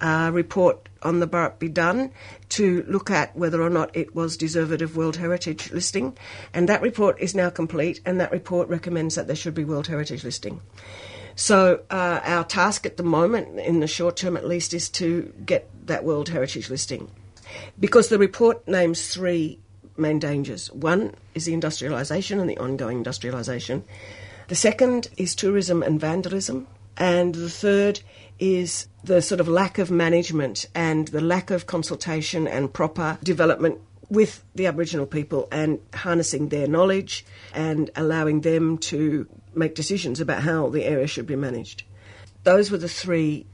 [0.00, 2.10] a report on the Burrup be done
[2.50, 6.16] to look at whether or not it was deserved of World Heritage listing.
[6.52, 9.86] And that report is now complete, and that report recommends that there should be World
[9.86, 10.60] Heritage listing.
[11.36, 15.32] So, uh, our task at the moment, in the short term at least, is to
[15.46, 17.10] get that World Heritage listing.
[17.78, 19.60] Because the report names three
[19.96, 20.70] main dangers.
[20.72, 23.82] One is the industrialisation and the ongoing industrialisation.
[24.48, 26.66] The second is tourism and vandalism.
[26.96, 28.00] And the third
[28.38, 33.80] is the sort of lack of management and the lack of consultation and proper development
[34.10, 37.24] with the Aboriginal people and harnessing their knowledge
[37.54, 41.82] and allowing them to make decisions about how the area should be managed.
[42.44, 43.46] Those were the three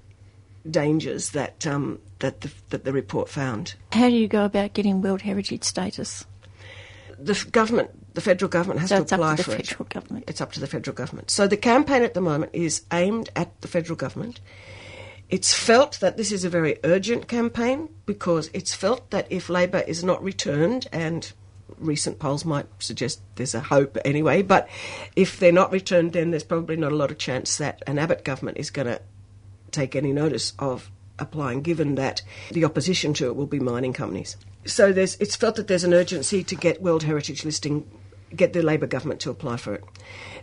[0.70, 3.74] dangers that um, that the, that the report found.
[3.92, 6.24] How do you go about getting World Heritage status?
[7.18, 9.66] The government, the federal government, has so to it's apply up to for the it.
[9.66, 10.24] federal government.
[10.28, 11.30] It's up to the federal government.
[11.30, 14.40] So the campaign at the moment is aimed at the federal government.
[15.30, 19.80] It's felt that this is a very urgent campaign because it's felt that if Labor
[19.86, 21.32] is not returned, and
[21.78, 24.68] recent polls might suggest there's a hope anyway, but
[25.16, 28.24] if they're not returned, then there's probably not a lot of chance that an Abbott
[28.24, 29.00] government is going to
[29.70, 32.22] take any notice of applying, given that
[32.52, 34.36] the opposition to it will be mining companies.
[34.66, 37.88] So there's, it's felt that there's an urgency to get World Heritage listing,
[38.36, 39.84] get the Labor government to apply for it.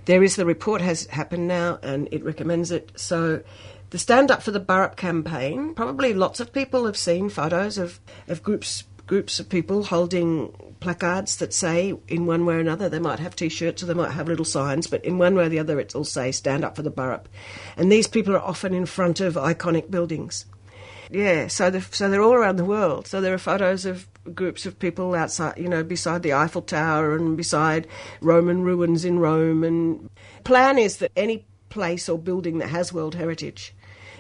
[0.06, 2.92] There is the report has happened now, and it recommends it.
[2.96, 3.44] So
[3.92, 8.00] the Stand Up for the Burrup campaign, probably lots of people have seen photos of,
[8.28, 12.98] of groups groups of people holding placards that say in one way or another they
[12.98, 15.60] might have t-shirts or they might have little signs but in one way or the
[15.60, 17.26] other it'll say stand up for the burrup
[17.76, 20.46] and these people are often in front of iconic buildings
[21.12, 24.66] yeah so they're, so they're all around the world so there are photos of groups
[24.66, 27.88] of people outside you know beside the eiffel tower and beside
[28.22, 30.10] roman ruins in rome and
[30.44, 33.74] plan is that any place or building that has world heritage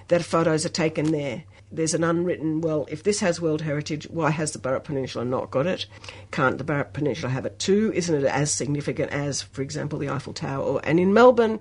[0.07, 4.31] that photos are taken there there's an unwritten, well, if this has World Heritage, why
[4.31, 5.85] has the Burrup Peninsula not got it?
[6.31, 7.91] Can't the Burrup Peninsula have it too?
[7.95, 10.63] Isn't it as significant as, for example, the Eiffel Tower?
[10.63, 11.59] Or, and in Melbourne,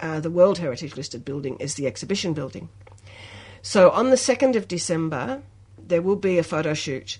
[0.00, 2.68] uh, the World Heritage listed building is the exhibition building.
[3.62, 5.42] So on the 2nd of December,
[5.78, 7.18] there will be a photo shoot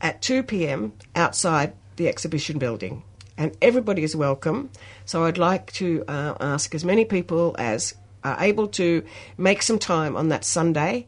[0.00, 3.04] at 2 pm outside the exhibition building.
[3.38, 4.70] And everybody is welcome.
[5.04, 7.94] So I'd like to uh, ask as many people as
[8.24, 9.04] are able to
[9.38, 11.06] make some time on that Sunday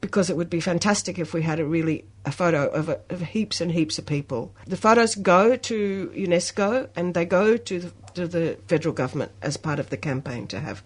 [0.00, 3.20] because it would be fantastic if we had a really a photo of, a, of
[3.20, 4.54] heaps and heaps of people.
[4.66, 9.56] The photos go to UNESCO and they go to the, to the federal government as
[9.56, 10.82] part of the campaign to have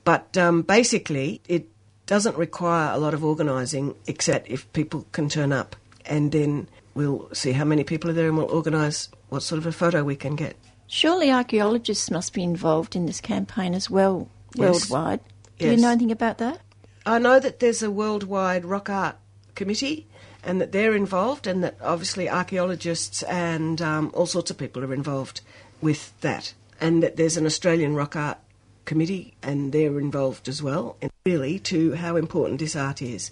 [0.05, 1.67] But um, basically, it
[2.07, 5.75] doesn't require a lot of organising except if people can turn up.
[6.05, 9.65] And then we'll see how many people are there and we'll organise what sort of
[9.67, 10.55] a photo we can get.
[10.87, 14.91] Surely archaeologists must be involved in this campaign as well, Yes.
[14.91, 15.21] worldwide.
[15.59, 15.77] Do Yes.
[15.77, 16.61] you know anything about that?
[17.07, 19.17] I know that there's a worldwide rock art
[19.55, 20.07] committee
[20.45, 24.95] and that they're involved, and that obviously archaeologists and um, all sorts of people are
[24.95, 25.41] involved
[25.81, 28.39] with that, and that there's an Australian rock art
[28.85, 33.31] committee and they're involved as well, and really to how important this art is,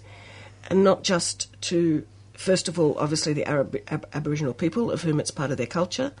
[0.69, 5.19] and not just to, first of all, obviously the Arab, Ab- Aboriginal people of whom
[5.19, 6.13] it's part of their culture,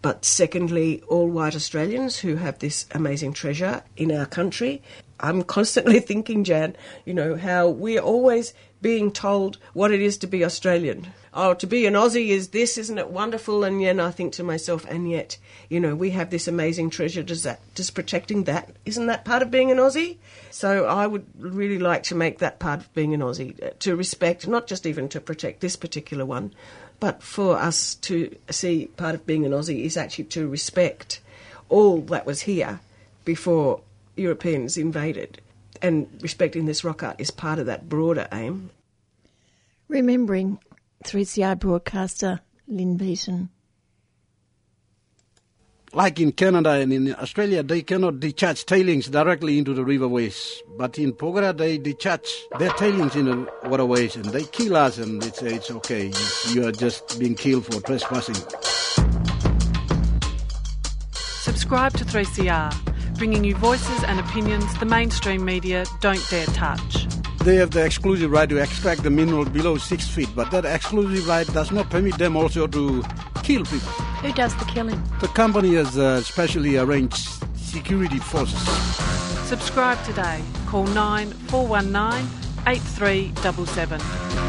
[0.00, 4.82] but secondly, all white Australians who have this amazing treasure in our country.
[5.20, 10.26] I'm constantly thinking, Jan, you know, how we're always being told what it is to
[10.26, 11.08] be Australian.
[11.34, 13.62] Oh, to be an Aussie is this, isn't it wonderful?
[13.62, 15.36] And then I think to myself, and yet,
[15.68, 17.22] you know, we have this amazing treasure.
[17.22, 20.16] Does that, does protecting that, isn't that part of being an Aussie?
[20.50, 23.94] So I would really like to make that part of being an Aussie, uh, to
[23.94, 26.54] respect, not just even to protect this particular one,
[26.98, 31.20] but for us to see part of being an Aussie is actually to respect
[31.68, 32.80] all that was here
[33.24, 33.80] before
[34.16, 35.40] Europeans invaded.
[35.82, 38.70] And respecting this rock art is part of that broader aim.
[39.88, 40.58] Remembering
[41.04, 43.50] 3CR broadcaster Lynn Beaton.
[45.92, 50.58] like in Canada and in Australia, they cannot discharge tailings directly into the riverways.
[50.76, 55.22] But in Porgera, they discharge their tailings in the waterways and they kill us and
[55.22, 56.12] they say it's okay.
[56.50, 58.36] You are just being killed for trespassing.
[61.12, 67.06] Subscribe to 3CR, bringing you voices and opinions the mainstream media don't dare touch.
[67.40, 71.26] They have the exclusive right to extract the mineral below six feet, but that exclusive
[71.26, 73.02] right does not permit them also to
[73.42, 73.88] kill people.
[74.22, 75.02] Who does the killing?
[75.20, 78.60] The company has uh, specially arranged security forces.
[79.48, 80.40] Subscribe today.
[80.66, 82.28] Call 9419
[82.66, 84.47] 8377.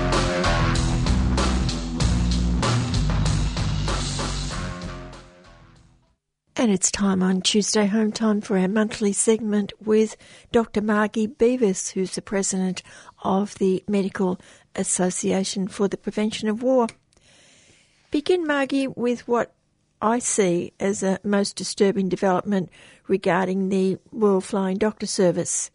[6.60, 10.18] And it's time on Tuesday Home Time for our monthly segment with
[10.52, 10.82] Dr.
[10.82, 12.84] Margie Beavis, who's the president
[13.24, 14.42] of the Medical
[14.76, 16.88] Association for the Prevention of War.
[18.12, 19.54] Begin, Margie, with what
[20.02, 22.70] I see as a most disturbing development
[23.08, 25.72] regarding the Royal Flying Doctor Service.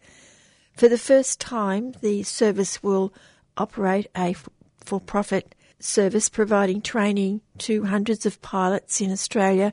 [0.77, 3.15] For the first time, the service will
[3.57, 4.37] operate a
[4.85, 9.73] for profit service providing training to hundreds of pilots in Australia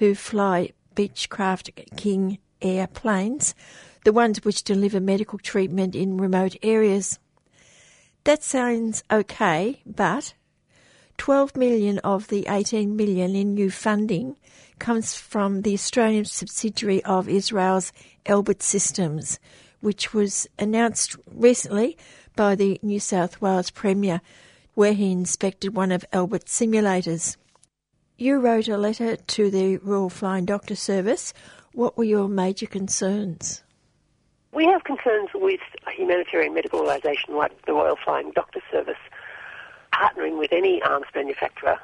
[0.00, 3.54] who fly Beechcraft King airplanes,
[4.04, 7.18] the ones which deliver medical treatment in remote areas.
[8.24, 10.32] That sounds okay, but
[11.18, 14.36] 12 million of the 18 million in new funding
[14.78, 17.92] comes from the Australian subsidiary of Israel's
[18.24, 19.38] Elbit Systems,
[19.80, 21.98] which was announced recently
[22.34, 24.22] by the New South Wales Premier,
[24.72, 27.36] where he inspected one of Elbit's simulators.
[28.20, 31.32] You wrote a letter to the Royal Flying Doctor Service.
[31.72, 33.62] What were your major concerns?
[34.52, 35.60] We have concerns with
[35.90, 38.98] humanitarian medical organisation like the Royal Flying Doctor Service
[39.94, 41.78] partnering with any arms manufacturer.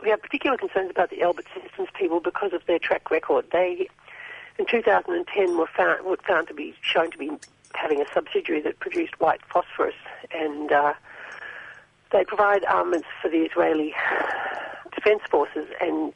[0.00, 3.46] We have particular concerns about the Elbit Systems people because of their track record.
[3.50, 3.88] They,
[4.60, 7.32] in 2010, were found, were found to be shown to be
[7.74, 9.96] having a subsidiary that produced white phosphorus,
[10.30, 10.94] and uh,
[12.12, 13.92] they provide armaments for the Israeli
[15.02, 16.12] Defence Forces, and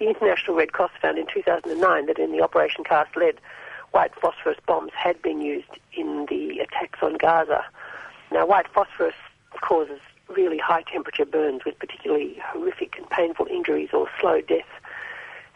[0.00, 3.40] the International Red Cross found in 2009 that in the Operation Cast Lead,
[3.92, 7.64] white phosphorus bombs had been used in the attacks on Gaza.
[8.32, 9.14] Now, white phosphorus
[9.60, 14.64] causes really high temperature burns with particularly horrific and painful injuries or slow death,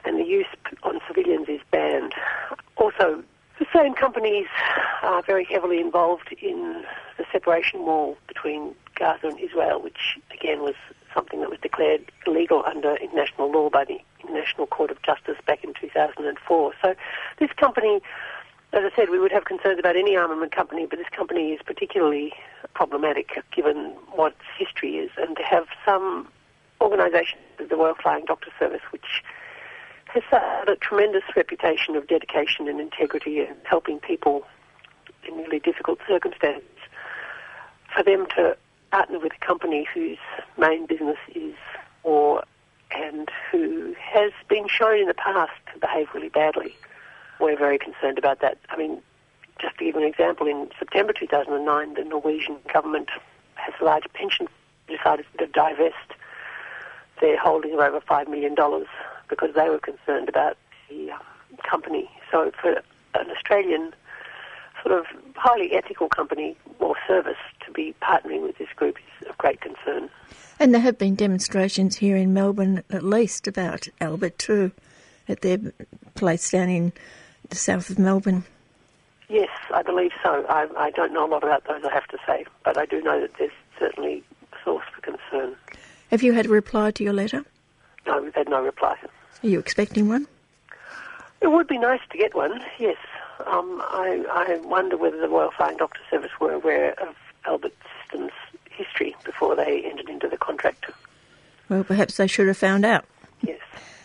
[0.05, 0.47] and the use
[0.85, 2.15] on civilians is banned.
[2.77, 3.25] Also,
[3.59, 4.47] the same companies
[5.03, 6.85] are very heavily involved in
[7.17, 10.77] the separation wall between Gaza and Israel, which again was
[11.19, 15.65] something that was declared illegal under international law by the International Court of Justice back
[15.65, 16.73] in 2004.
[16.81, 16.95] So
[17.41, 18.01] this company,
[18.73, 21.61] as I said, we would have concerns about any armament company, but this company is
[21.67, 22.33] particularly
[22.75, 25.11] problematic given what its history is.
[25.17, 26.29] And to have some
[26.81, 29.25] organisation, the Royal Flying Doctor Service, which
[30.05, 34.47] has had a tremendous reputation of dedication and integrity and helping people
[35.27, 36.63] in really difficult circumstances,
[37.93, 38.57] for them to
[38.91, 40.19] partner with a company whose
[40.57, 41.55] main business is
[42.03, 42.45] war
[42.91, 46.75] and who has been shown in the past to behave really badly.
[47.41, 48.59] We're very concerned about that.
[48.71, 49.01] I mean,
[49.61, 53.11] just to give an example, in September 2009, the Norwegian government
[53.55, 54.49] has a large pension
[54.89, 55.97] decided to divest
[57.21, 58.55] their holding of over $5 million
[59.29, 60.57] because they were concerned about
[60.89, 61.21] the um,
[61.69, 62.09] company.
[62.31, 62.83] So for
[63.15, 63.93] an Australian
[64.89, 69.37] sort of highly ethical company or service to be partnering with this group is of
[69.39, 70.09] great concern.
[70.59, 74.73] And there have been demonstrations here in Melbourne, at least, about Elbit too,
[75.29, 75.59] at their
[76.15, 76.93] place down in
[77.51, 78.45] the south of Melbourne.
[79.29, 80.47] Yes, I believe so.
[80.49, 83.03] I, I don't know a lot about those, I have to say, but I do
[83.03, 85.55] know that there's certainly a source for concern.
[86.11, 87.45] Have you had a reply to your letter?
[88.07, 88.97] No, we've had no reply.
[89.43, 90.27] Are you expecting one?
[91.43, 92.97] It would be nice to get one, yes.
[93.47, 97.15] Um, I, I wonder whether the Royal Flying Doctor Service were aware of
[97.47, 97.73] Elbit
[98.03, 98.33] Systems'
[98.71, 100.87] history before they entered into the contract.
[101.69, 103.05] Well, perhaps they should have found out.
[103.43, 103.61] Yes,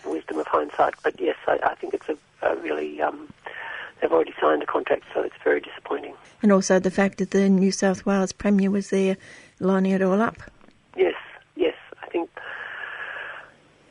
[0.06, 0.96] wisdom of hindsight.
[1.04, 3.32] But yes, I, I think it's a, a really, um,
[4.02, 6.14] they've already signed a contract, so it's very disappointing.
[6.42, 9.18] And also the fact that the New South Wales Premier was there
[9.60, 10.38] lining it all up.
[10.98, 11.16] Yes,
[11.56, 11.76] yes.
[12.02, 12.30] I think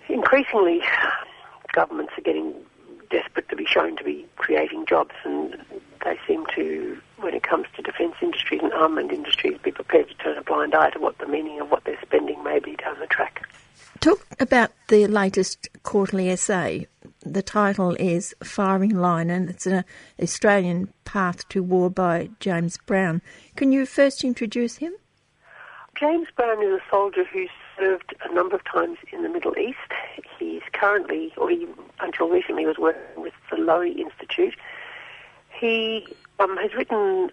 [0.09, 0.83] increasingly
[1.73, 2.55] governments are getting
[3.13, 5.57] desperate to be shown to be creating jobs, and
[6.05, 10.15] they seem to, when it comes to defence industries and armament industries, be prepared to
[10.15, 12.99] turn a blind eye to what the meaning of what they're spending may be down
[12.99, 13.47] the track.
[14.01, 16.89] Talk about the latest quarterly essay.
[17.25, 19.85] The title is Firing Line, and it's an
[20.21, 23.23] Australian Path to War by James Brown.
[23.55, 24.93] Can you first introduce him?
[25.95, 29.79] James Brown is a soldier whose served a number of times in the Middle East.
[30.39, 31.67] He's currently, or he
[32.01, 34.55] until recently was working with the Lowy Institute.
[35.51, 36.07] He
[36.39, 37.31] um, has written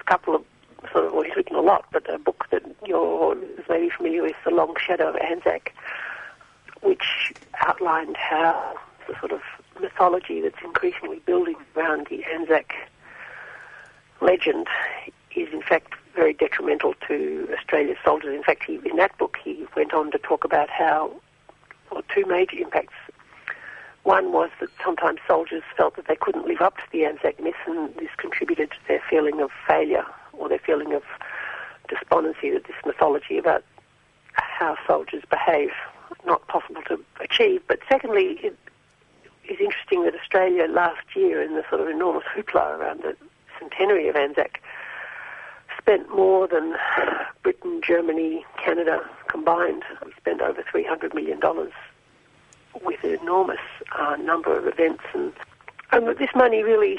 [0.00, 0.44] a couple of
[0.92, 3.36] sort of, well, he's written a lot, but a book that you're
[3.68, 5.72] maybe familiar with, The Long Shadow of Anzac,
[6.80, 9.40] which outlined how the sort of
[9.80, 12.74] mythology that's increasingly building around the Anzac
[14.20, 14.66] legend
[15.34, 18.34] is in fact very detrimental to Australia's soldiers.
[18.34, 21.10] In fact, he, in that book, he went on to talk about how,
[21.90, 22.94] well, two major impacts.
[24.04, 27.54] One was that sometimes soldiers felt that they couldn't live up to the Anzac myth,
[27.66, 31.02] and this contributed to their feeling of failure or their feeling of
[31.88, 33.64] despondency that this mythology about
[34.32, 35.70] how soldiers behave
[36.26, 37.62] not possible to achieve.
[37.68, 38.56] But secondly, it
[39.48, 43.16] is interesting that Australia last year, in the sort of enormous hoopla around the
[43.58, 44.60] centenary of Anzac,
[45.82, 46.74] spent more than
[47.42, 49.82] Britain, Germany, Canada combined.
[50.04, 51.40] We spent over $300 million
[52.82, 53.60] with an enormous
[53.98, 55.02] uh, number of events.
[55.12, 55.32] And,
[55.90, 56.98] and this money really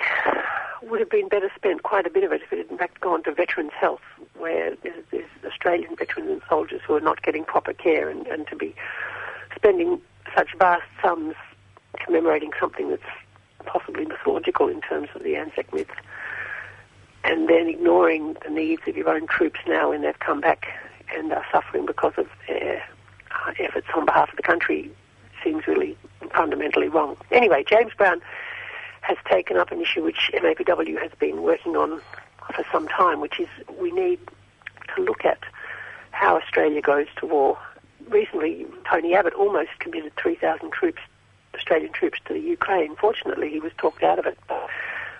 [0.84, 3.00] would have been better spent, quite a bit of it, if it had in fact
[3.00, 4.02] gone to veterans' health,
[4.38, 8.48] where there's, there's Australian veterans and soldiers who are not getting proper care, and, and
[8.48, 8.76] to be
[9.56, 10.02] spending
[10.36, 11.36] such vast sums
[12.00, 13.02] commemorating something that's
[13.66, 15.90] possibly mythological in terms of the Anzac myth
[17.24, 20.68] and then ignoring the needs of your own troops now when they've come back
[21.16, 22.84] and are suffering because of their
[23.32, 24.92] uh, efforts on behalf of the country
[25.44, 25.98] seems really
[26.34, 27.18] fundamentally wrong.
[27.32, 28.22] Anyway, James Brown
[29.02, 32.02] has taken up an issue which MAPW has been working on
[32.56, 33.48] for some time, which is
[33.80, 34.20] we need
[34.96, 35.40] to look at
[36.12, 37.58] how Australia goes to war.
[38.08, 41.02] Recently, Tony Abbott almost committed 3,000 troops,
[41.56, 42.96] Australian troops, to the Ukraine.
[42.96, 44.38] Fortunately, he was talked out of it.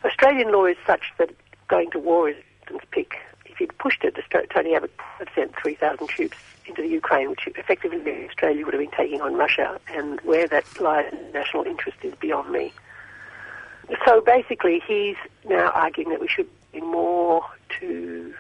[0.06, 1.30] Australian law is such that
[1.74, 2.36] going to war is
[2.68, 3.16] Britain's pick.
[3.48, 4.16] If he'd pushed it,
[4.54, 8.00] Tony Abbott have sent 3,000 troops into the Ukraine, which effectively
[8.30, 12.14] Australia would have been taking on Russia, and where that lies in national interest is
[12.20, 12.72] beyond me.
[14.06, 15.18] So basically, he's
[15.50, 17.44] now arguing that we should be more
[17.80, 18.34] to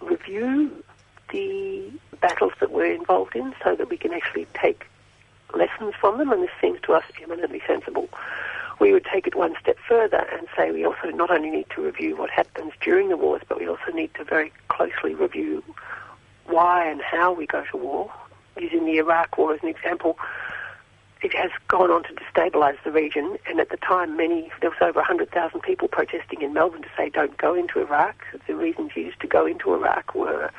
[0.00, 0.82] review
[1.30, 1.88] the
[2.20, 4.86] battles that we're involved in so that we can actually take
[5.54, 8.08] lessons from them, and this seems to us eminently sensible
[8.80, 11.82] we would take it one step further and say we also not only need to
[11.82, 15.62] review what happens during the wars, but we also need to very closely review
[16.46, 18.12] why and how we go to war.
[18.58, 20.18] Using the Iraq War as an example,
[21.22, 24.78] it has gone on to destabilise the region, and at the time, many there was
[24.82, 28.24] over 100,000 people protesting in Melbourne to say don't go into Iraq.
[28.46, 30.50] The reasons used to go into Iraq were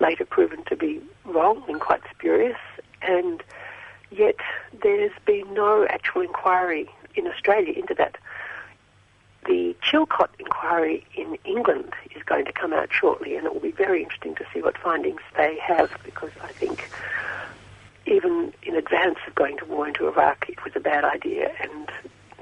[0.00, 2.58] later proven to be wrong and quite spurious,
[3.00, 3.42] and
[4.10, 4.36] yet
[4.82, 8.16] there's been no actual inquiry in Australia into that.
[9.46, 13.70] The Chilcot inquiry in England is going to come out shortly, and it will be
[13.70, 16.90] very interesting to see what findings they have because I think
[18.06, 21.52] even in advance of going to war into Iraq, it was a bad idea.
[21.60, 21.90] And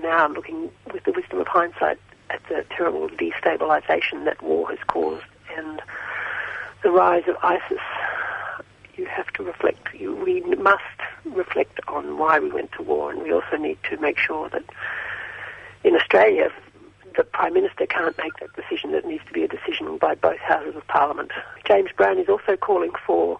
[0.00, 1.98] now I'm looking with the wisdom of hindsight
[2.30, 5.24] at the terrible destabilization that war has caused
[5.56, 5.80] and
[6.82, 7.78] the rise of ISIS.
[8.96, 9.88] You have to reflect.
[9.94, 10.82] You, we must
[11.24, 14.64] reflect on why we went to war, and we also need to make sure that
[15.84, 16.50] in Australia,
[17.16, 18.92] the Prime Minister can't make that decision.
[18.92, 21.30] That needs to be a decision by both houses of Parliament.
[21.64, 23.38] James Brown is also calling for,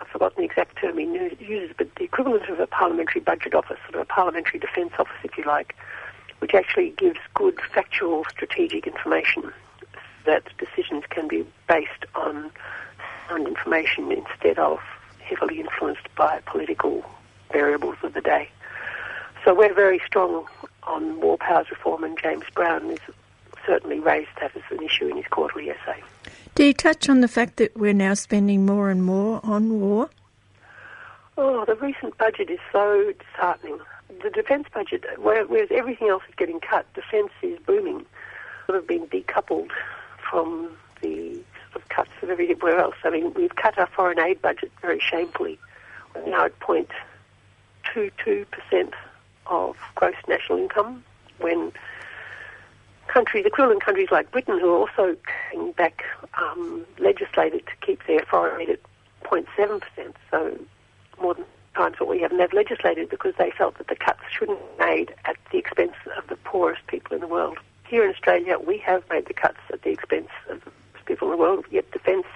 [0.00, 1.04] I've forgotten the exact term he
[1.38, 5.16] uses, but the equivalent of a parliamentary budget office, sort of a parliamentary defence office,
[5.24, 5.74] if you like,
[6.40, 9.52] which actually gives good factual strategic information
[10.26, 12.50] that decisions can be based on
[13.30, 14.78] sound information instead of
[15.20, 17.04] heavily influenced by political
[17.52, 18.48] variables of the day.
[19.44, 20.46] So we're very strong
[20.84, 22.98] on war powers reform, and James Brown has
[23.66, 26.02] certainly raised that as an issue in his quarterly essay.
[26.54, 30.10] Do you touch on the fact that we're now spending more and more on war?
[31.38, 33.78] Oh, the recent budget is so disheartening.
[34.22, 38.04] The defence budget, whereas everything else is getting cut, defence is booming,
[38.66, 39.70] sort of been decoupled
[40.28, 40.70] from
[41.00, 41.40] the
[41.74, 42.96] of cuts of everywhere else.
[43.04, 45.58] I mean, we've cut our foreign aid budget very shamefully.
[46.14, 46.90] We're now at point
[47.94, 48.92] 2.2%
[49.46, 51.04] of gross national income
[51.38, 51.72] when
[53.08, 56.04] countries, equivalent countries like Britain, who are also cutting back,
[56.34, 58.80] um, legislated to keep their foreign aid at
[59.24, 59.82] 0.7%,
[60.30, 60.58] so
[61.20, 61.44] more than
[61.74, 64.84] times what we have, and they've legislated because they felt that the cuts shouldn't be
[64.84, 67.58] made at the expense of the poorest people in the world.
[67.86, 70.70] Here in Australia, we have made the cuts at the expense of the
[71.06, 72.26] people in the world, yet defence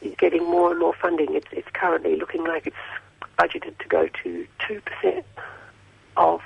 [0.00, 1.34] is getting more and more funding.
[1.34, 2.76] It's, it's currently looking like it's
[3.38, 5.24] budgeted to go to 2%
[6.16, 6.40] of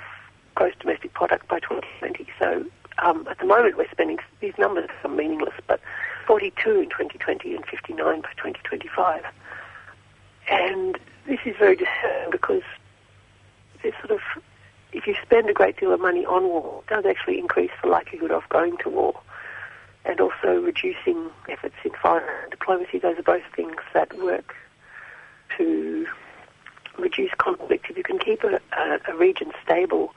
[0.55, 2.27] gross domestic product by 2020.
[2.39, 2.65] So
[2.99, 5.79] um, at the moment we're spending, these numbers are meaningless, but
[6.25, 9.23] 42 in 2020 and 59 by 2025.
[10.49, 12.63] And this is very disturbing because
[13.81, 14.19] there's sort of,
[14.93, 17.89] if you spend a great deal of money on war, it does actually increase the
[17.89, 19.19] likelihood of going to war.
[20.09, 22.97] And also reducing efforts in foreign diplomacy.
[22.97, 24.55] Those are both things that work
[25.57, 26.07] to
[26.97, 27.87] reduce conflict.
[27.89, 30.13] If you can keep a, a, a region stable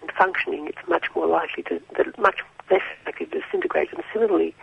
[0.00, 2.38] and functioning, it's much more likely to, that much
[2.70, 3.92] less likely to disintegrate.
[3.92, 4.54] And similarly,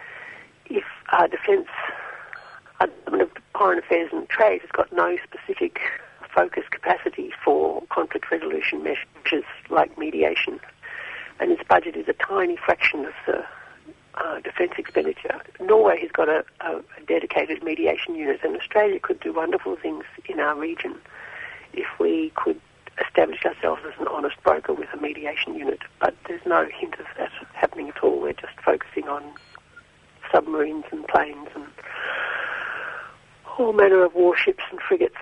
[0.67, 1.67] if our defence,
[2.79, 5.81] our Department of Foreign Affairs and Trade has got no specific
[6.33, 10.61] focus capacity for conflict resolution measures like mediation,
[11.41, 13.43] and its budget is a tiny fraction of the
[14.15, 15.41] uh, defence expenditure.
[15.59, 20.03] Norway has got a, a, a, dedicated mediation unit, and Australia could do wonderful things
[20.25, 20.95] in our region
[21.73, 22.59] if we could
[23.03, 25.79] establish ourselves as an honest broker with a mediation unit.
[25.99, 28.21] But there's no hint of that happening at all.
[28.21, 29.23] We're just focusing on
[30.31, 31.65] submarines and planes and
[33.57, 35.15] all manner of warships and frigates.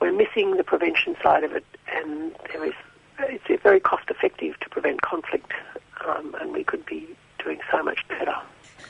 [0.00, 2.74] We're missing the prevention side of it, and there is
[3.18, 5.52] it's very cost effective to prevent conflict,
[6.06, 7.06] um, and we could be
[7.42, 8.34] doing so much better.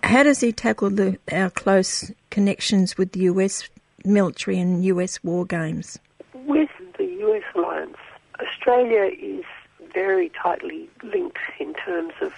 [0.03, 3.69] How does he tackle the, our close connections with the US
[4.05, 5.99] military and US war games?
[6.35, 7.97] With the US alliance,
[8.41, 9.45] Australia is
[9.93, 12.33] very tightly linked in terms of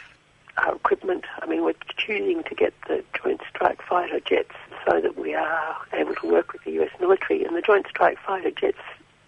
[0.58, 1.24] our equipment.
[1.40, 4.54] I mean, we're choosing to get the Joint Strike Fighter jets
[4.86, 7.44] so that we are able to work with the US military.
[7.44, 8.78] And the Joint Strike Fighter jets,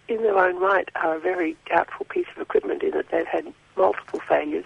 [0.07, 3.51] in their own right, are a very doubtful piece of equipment in that they've had
[3.75, 4.65] multiple failures.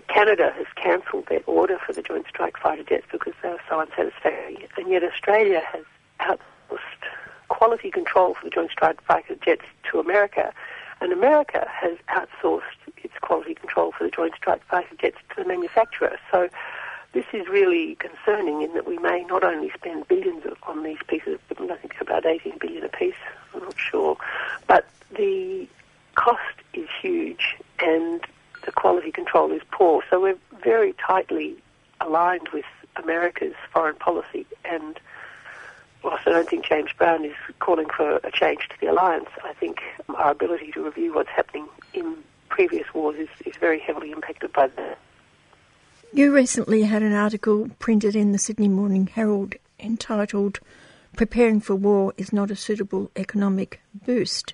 [0.00, 3.80] Canada has cancelled their order for the Joint Strike Fighter jets because they were so
[3.80, 4.68] unsatisfactory.
[4.76, 5.84] And yet Australia has
[6.20, 6.80] outsourced
[7.48, 10.52] quality control for the Joint Strike Fighter jets to America.
[11.00, 12.62] And America has outsourced
[12.98, 16.18] its quality control for the Joint Strike Fighter jets to the manufacturer.
[16.30, 16.48] So
[17.12, 21.38] this is really concerning in that we may not only spend billions on these pieces
[21.50, 23.14] I think it's about 18 billion a piece,
[23.54, 24.16] I'm not sure,
[24.66, 24.86] but
[25.16, 25.66] the
[26.14, 26.40] cost
[26.74, 28.20] is huge and
[28.66, 30.02] the quality control is poor.
[30.10, 31.56] So we're very tightly
[32.00, 35.00] aligned with America's foreign policy and
[36.02, 39.52] whilst I don't think James Brown is calling for a change to the alliance, I
[39.54, 39.80] think
[40.14, 42.16] our ability to review what's happening in
[42.48, 44.98] previous wars is, is very heavily impacted by that.
[46.12, 50.60] You recently had an article printed in the Sydney Morning Herald entitled
[51.16, 54.52] Preparing for War is Not a Suitable Economic Boost,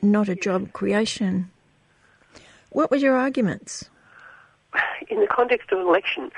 [0.00, 1.50] Not a Job Creation.
[2.72, 3.90] What were your arguments?
[5.08, 6.32] In the context of an election,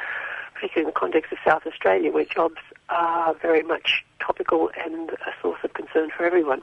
[0.54, 5.32] particularly in the context of South Australia, where jobs are very much topical and a
[5.40, 6.60] source of concern for everyone.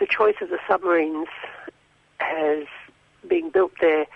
[0.00, 1.28] The choice of the submarines
[2.18, 2.64] as
[3.28, 4.06] being built there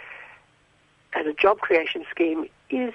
[1.14, 2.92] as a job creation scheme is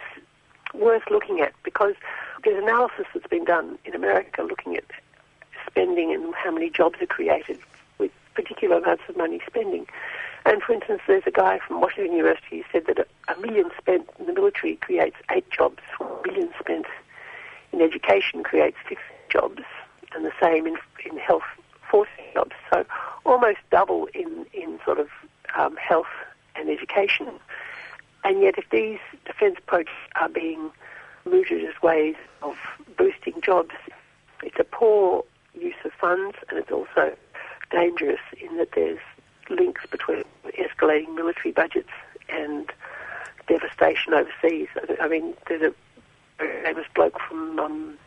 [0.74, 1.96] worth looking at because
[2.44, 4.84] there's analysis that's been done in America looking at
[5.68, 7.60] spending and how many jobs are created
[7.98, 9.88] with particular amounts of money spending.
[10.46, 14.10] And for instance, there's a guy from Washington University who said that a, million spent
[14.20, 16.86] in the military creates eight jobs, a million spent
[17.72, 19.62] in education creates 50 jobs,
[20.14, 21.44] and the same in, in health,
[21.90, 22.52] 40 jobs.
[22.72, 22.86] So
[23.26, 25.08] almost double in, in sort of
[25.56, 26.08] um, health
[26.56, 27.28] and education.
[28.24, 30.72] And yet if these defence projects are being
[31.26, 32.56] mooted as ways of
[32.98, 33.76] boosting jobs,
[34.44, 35.24] it's a poor
[35.54, 37.16] use of funds and it's also
[37.72, 39.00] dangerous in that there's
[39.52, 40.24] links between
[40.58, 41.90] escalating military budgets
[42.30, 42.72] and
[43.48, 44.68] devastation overseas.
[45.00, 47.98] I mean, there's a famous bloke from um,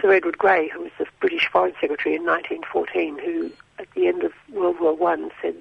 [0.00, 4.22] Sir Edward Grey, who was the British Foreign Secretary in 1914, who at the end
[4.22, 5.56] of World War One said,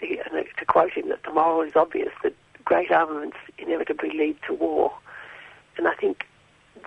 [0.00, 2.34] and to quote him, that the moral is obvious that
[2.64, 4.92] great armaments inevitably lead to war.
[5.76, 6.26] And I think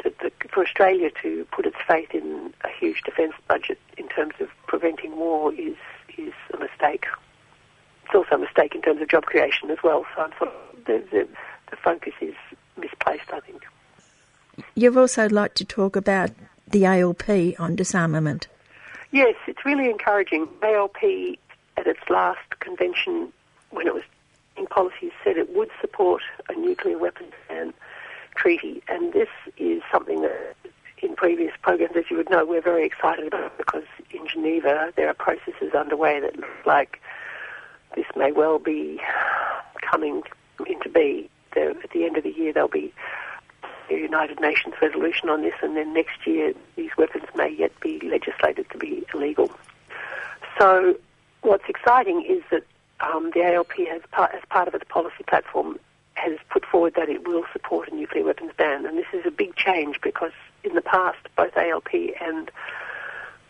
[0.03, 4.33] that the, for Australia to put its faith in a huge defence budget in terms
[4.39, 5.75] of preventing war is
[6.17, 7.05] is a mistake.
[8.11, 10.05] It's also a mistake in terms of job creation as well.
[10.13, 11.27] So I'm sort of, the, the,
[11.69, 12.35] the focus is
[12.77, 13.65] misplaced, I think.
[14.75, 16.31] You've also liked to talk about
[16.67, 18.49] the ALP on disarmament.
[19.11, 20.49] Yes, it's really encouraging.
[20.61, 21.37] ALP
[21.77, 23.31] at its last convention,
[23.69, 24.03] when it was
[24.57, 27.73] in policy, said it would support a nuclear weapons ban
[28.35, 30.55] treaty, and this is something that
[30.97, 35.07] in previous programs, as you would know, we're very excited about because in Geneva there
[35.07, 37.01] are processes underway that look like
[37.95, 38.99] this may well be
[39.81, 40.23] coming
[40.67, 41.29] into be.
[41.53, 42.93] There, at the end of the year, there'll be
[43.89, 47.99] a United Nations resolution on this, and then next year these weapons may yet be
[47.99, 49.51] legislated to be illegal.
[50.57, 50.95] So,
[51.41, 52.63] what's exciting is that
[53.01, 55.77] um, the ALP has, part, as part of its policy platform,
[56.13, 59.31] has put forward that it will support a nuclear weapons ban, and this is a
[59.31, 60.33] big change because
[60.63, 62.51] in the past both ALP and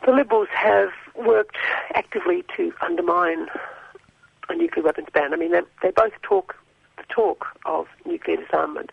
[0.06, 1.58] The Liberals have worked
[1.94, 3.48] actively to undermine
[4.52, 5.34] a nuclear weapons ban.
[5.34, 6.56] I mean, they, they both talk
[6.97, 8.91] the talk of nuclear disarmament,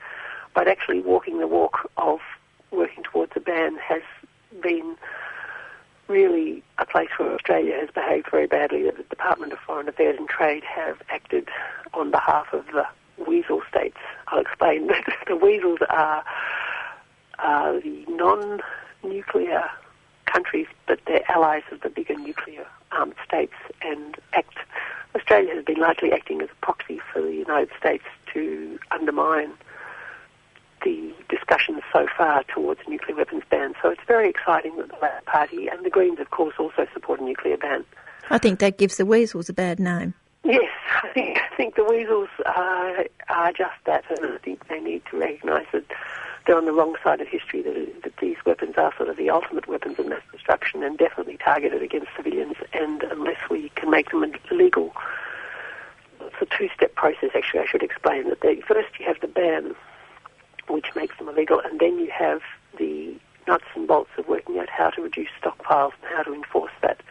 [0.54, 2.20] but actually walking the walk of
[2.70, 4.02] working towards a ban has
[4.62, 4.96] been
[6.08, 8.82] really a place where Australia has behaved very badly.
[8.84, 11.48] That the Department of Foreign Affairs and Trade have acted
[11.92, 12.86] on behalf of the
[13.26, 13.98] weasel states.
[14.28, 16.24] I'll explain that the weasels are,
[17.38, 19.64] are the non-nuclear
[20.30, 24.56] countries, but they're allies of the bigger nuclear armed states and act.
[25.14, 29.52] Australia has been largely acting as a proxy for the United States to undermine
[30.84, 33.74] the discussions so far towards a nuclear weapons ban.
[33.82, 37.20] So it's very exciting that the Labor Party and the Greens, of course, also support
[37.20, 37.84] a nuclear ban.
[38.30, 40.14] I think that gives the weasels a bad name.
[40.44, 40.70] Yes,
[41.02, 45.02] I think, I think the weasels are, are just that, and I think they need
[45.10, 45.84] to recognise that
[46.48, 49.28] they're on the wrong side of history, that, that these weapons are sort of the
[49.28, 54.10] ultimate weapons of mass destruction and definitely targeted against civilians, and unless we can make
[54.10, 54.90] them illegal,
[56.22, 59.74] it's a two-step process, actually, I should explain that they, first you have the ban,
[60.68, 62.40] which makes them illegal, and then you have
[62.78, 63.14] the
[63.46, 67.02] nuts and bolts of working out how to reduce stockpiles and how to enforce that.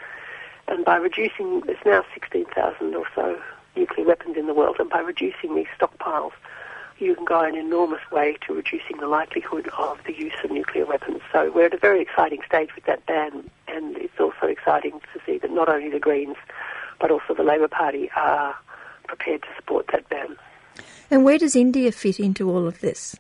[0.68, 3.40] And by reducing, there's now 16,000 or so
[3.76, 6.32] nuclear weapons in the world, and by reducing these stockpiles,
[7.00, 10.86] you can go an enormous way to reducing the likelihood of the use of nuclear
[10.86, 11.22] weapons.
[11.32, 15.20] So we're at a very exciting stage with that ban, and it's also exciting to
[15.26, 16.38] see that not only the Greens,
[17.00, 18.56] but also the Labor Party are
[19.08, 20.36] prepared to support that ban.
[21.10, 23.16] And where does India fit into all of this?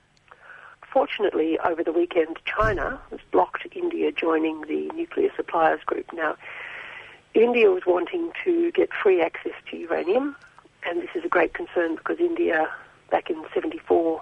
[0.91, 6.07] Fortunately, over the weekend, China has blocked India joining the nuclear suppliers group.
[6.13, 6.35] Now,
[7.33, 10.35] India was wanting to get free access to uranium,
[10.83, 12.67] and this is a great concern because India,
[13.09, 14.21] back in 74,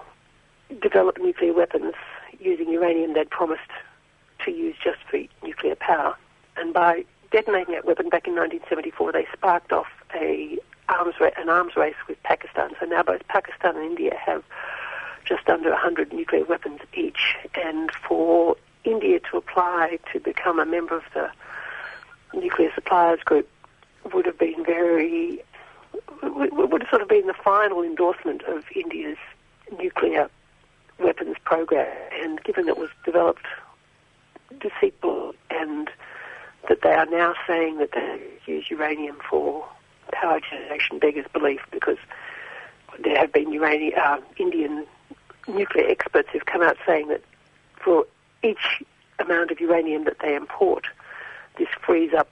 [0.80, 1.94] developed nuclear weapons
[2.38, 3.70] using uranium they'd promised
[4.44, 6.16] to use just for nuclear power.
[6.56, 10.58] And by detonating that weapon back in 1974, they sparked off a
[10.88, 12.70] arms ra- an arms race with Pakistan.
[12.78, 14.44] So now both Pakistan and India have
[15.24, 17.36] just under 100 nuclear weapons each.
[17.54, 21.30] And for India to apply to become a member of the
[22.34, 23.48] nuclear suppliers group
[24.12, 25.42] would have been very
[26.22, 29.18] would have sort of been the final endorsement of India's
[29.78, 30.30] nuclear
[30.98, 31.92] weapons program.
[32.22, 33.46] And given it was developed
[34.60, 35.90] deceitful and
[36.68, 39.66] that they are now saying that they use uranium for
[40.12, 41.98] power generation beggars belief because
[43.02, 44.86] there have been uranium, uh, Indian
[45.48, 47.22] nuclear experts who've come out saying that
[47.76, 48.06] for
[48.42, 48.82] each
[49.18, 50.86] amount of uranium that they import,
[51.58, 52.28] this frees up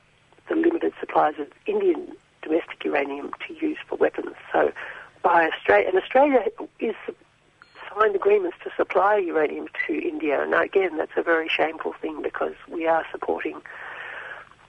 [0.48, 2.12] the limited supplies of Indian
[2.44, 4.34] domestic uranium to use for weapons.
[4.52, 4.72] So,
[5.22, 6.44] by Australia, and Australia
[6.78, 6.94] is
[7.94, 12.54] signed agreements to supply uranium to India, and again, that's a very shameful thing because
[12.70, 13.62] we are supporting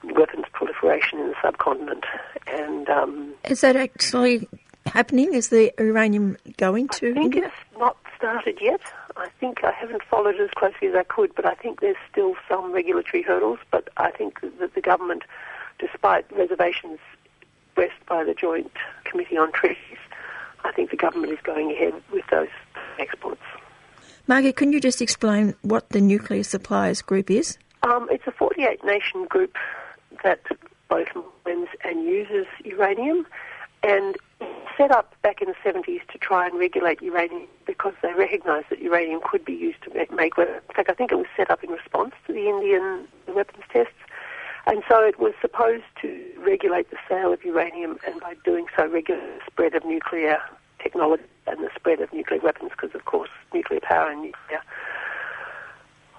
[0.03, 2.05] weapons proliferation in the subcontinent.
[2.47, 4.47] And um, is that actually
[4.86, 5.34] happening?
[5.34, 7.47] Is the uranium going to I think India?
[7.47, 8.82] it's not started yet.
[9.17, 12.36] I think I haven't followed as closely as I could, but I think there's still
[12.47, 13.59] some regulatory hurdles.
[13.71, 15.23] But I think that the government,
[15.80, 16.99] despite reservations
[17.76, 18.71] expressed by the Joint
[19.03, 19.97] Committee on Treaties,
[20.63, 22.47] I think the government is going ahead with those
[22.99, 23.41] exports.
[24.28, 27.57] Margaret, can you just explain what the Nuclear Suppliers Group is?
[27.84, 29.55] Um, it's a 48 nation group
[30.23, 30.41] that
[30.89, 31.07] both
[31.45, 33.28] mines and uses uranium
[33.84, 34.15] and
[34.78, 38.80] set up back in the 70s to try and regulate uranium because they recognised that
[38.82, 40.61] uranium could be used to make, make weapons.
[40.69, 43.93] In fact, I think it was set up in response to the Indian weapons tests.
[44.65, 46.14] And so it was supposed to
[46.46, 50.39] regulate the sale of uranium and by doing so regulate the spread of nuclear
[50.82, 54.62] technology and the spread of nuclear weapons because, of course, nuclear power and nuclear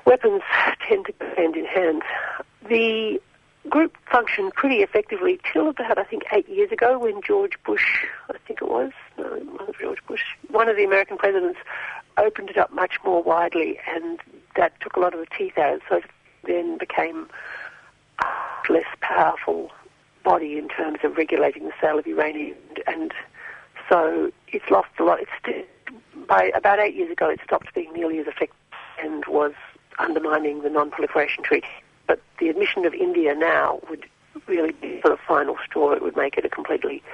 [0.05, 0.43] weapons
[0.89, 2.03] tend to go hand in hand.
[2.69, 3.21] The
[3.69, 8.39] group functioned pretty effectively till about, I think, eight years ago when George Bush, I
[8.47, 11.59] think it was, no, it wasn't George Bush, one of the American presidents
[12.19, 14.19] opened it up much more widely and
[14.57, 15.81] that took a lot of the teeth out.
[15.89, 16.05] So it
[16.45, 17.29] then became
[18.69, 19.71] less powerful
[20.27, 22.57] body in terms of regulating the sale of uranium
[22.89, 23.13] and
[23.89, 25.21] so it's lost a lot.
[25.21, 25.69] It's
[26.27, 28.57] by about eight years ago, it stopped being nearly as effective
[28.99, 29.53] and was
[30.01, 31.69] undermining the non-proliferation treaty.
[32.09, 34.05] But the admission of India now would
[34.49, 35.93] really be the final straw.
[35.93, 37.05] It would make it a completely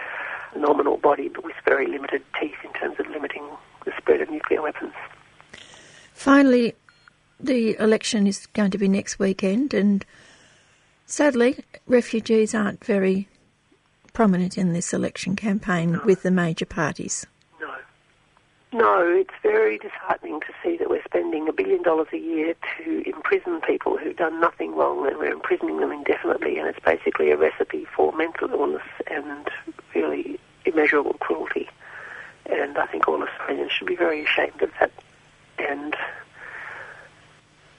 [0.57, 3.45] nominal body, but with very limited teeth in terms of limiting
[3.85, 4.95] the spread of nuclear weapons.
[6.15, 6.75] Finally,
[7.39, 10.07] the election is going to be next weekend, and
[11.07, 13.29] sadly, refugees aren't very
[14.13, 16.01] prominent in this election campaign No.
[16.05, 17.27] with the major parties.
[17.61, 17.75] No.
[18.73, 23.03] No, it's very disheartening to see that we're spending a billion dollars a year to
[23.09, 27.37] imprison people who've done nothing wrong and we're imprisoning them indefinitely and it's basically a
[27.37, 29.49] recipe for mental illness and
[29.95, 31.69] really immeasurable cruelty.
[32.47, 34.91] And I think all Australians should be very ashamed of that.
[35.59, 35.97] And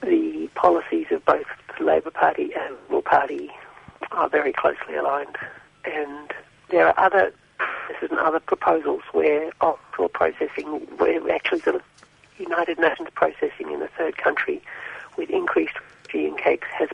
[0.04, 1.46] the policies of both
[1.78, 3.50] the Labor Party and Liberal Party
[4.12, 5.38] are very closely aligned.
[5.86, 6.34] And
[6.70, 7.34] there are other
[8.10, 10.66] and other proposals where offshore processing,
[10.98, 11.82] where actually of
[12.38, 14.62] United Nations processing in a third country
[15.18, 15.76] with increased
[16.14, 16.90] and cakes has,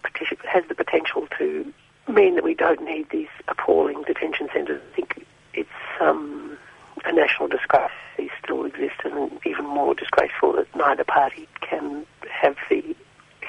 [0.45, 1.73] has the potential to
[2.07, 4.81] mean that we don't need these appalling detention centres.
[4.91, 6.57] I think it's um,
[7.05, 7.91] a national disgrace.
[8.17, 12.95] These still exist, and even more disgraceful that neither party can have the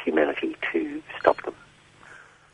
[0.05, 1.55] humanity to stop them.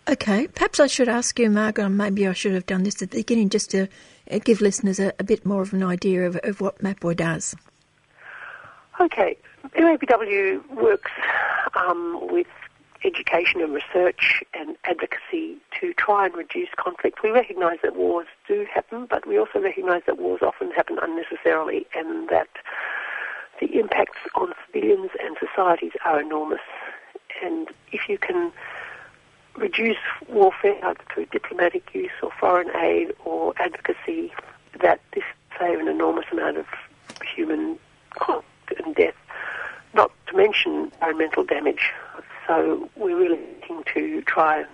[0.09, 3.19] Okay, perhaps I should ask you, Margaret, maybe I should have done this at the
[3.19, 3.89] beginning just to
[4.31, 7.57] uh, give listeners a, a bit more of an idea of, of what MAPWA does.
[9.01, 9.37] Okay,
[9.75, 11.11] MAPW works
[11.75, 12.47] um, with
[13.05, 17.23] education and research and advocacy to try and reduce conflict.
[17.23, 21.87] We recognise that wars do happen, but we also recognise that wars often happen unnecessarily
[21.95, 22.49] and that
[23.61, 26.61] the impacts on civilians and societies are enormous.
[27.43, 28.53] And if you can
[29.57, 29.97] reduce
[30.29, 34.33] warfare either through diplomatic use or foreign aid or advocacy,
[34.81, 35.25] that this
[35.59, 36.67] save an enormous amount of
[37.25, 37.79] human
[38.11, 39.15] conflict and death,
[39.95, 41.93] not to mention environmental damage.
[42.47, 44.69] So we're really looking to try and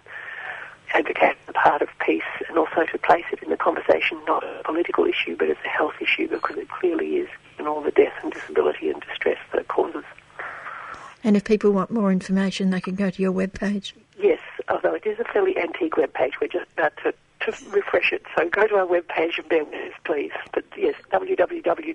[0.95, 4.61] advocate the part of peace and also to place it in the conversation not as
[4.61, 7.91] a political issue but as a health issue because it clearly is in all the
[7.91, 10.05] death and disability and distress that it causes.
[11.25, 13.93] And if people want more information, they can go to your webpage.
[14.19, 16.33] Yes, although it is a fairly antique webpage.
[16.41, 18.25] We're just about to, to refresh it.
[18.37, 20.33] So go to our webpage and bear with us, please.
[20.53, 21.95] But yes, www.mapw.org.au.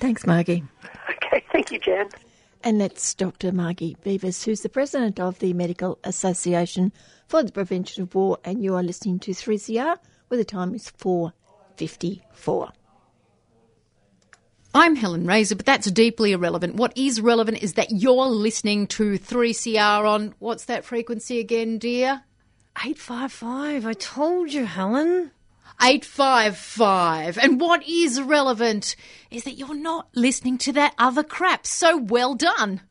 [0.00, 0.64] Thanks, Margie.
[1.08, 2.08] Okay, thank you, Jan.
[2.64, 3.50] And that's Dr.
[3.50, 6.92] Margie Beavis, who's the president of the Medical Association
[7.26, 9.98] for the Prevention of War, and you are listening to 3CR,
[10.28, 12.70] where the time is 4.54.
[14.74, 16.76] I'm Helen Razer, but that's deeply irrelevant.
[16.76, 22.22] What is relevant is that you're listening to 3CR on what's that frequency again, dear?
[22.78, 23.86] 855.
[23.86, 25.32] I told you, Helen.
[25.80, 27.38] 855.
[27.38, 28.96] And what is relevant
[29.30, 31.66] is that you're not listening to that other crap.
[31.66, 32.82] So well done.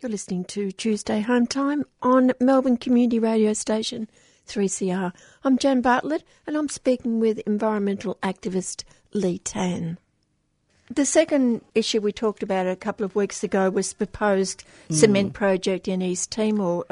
[0.00, 4.08] You're listening to Tuesday Home Time on Melbourne Community Radio Station
[4.46, 5.12] 3CR.
[5.42, 9.98] I'm Jan Bartlett and I'm speaking with environmental activist Lee Tan.
[10.90, 14.94] The second issue we talked about a couple of weeks ago was the proposed mm.
[14.94, 16.84] cement project in East Timor.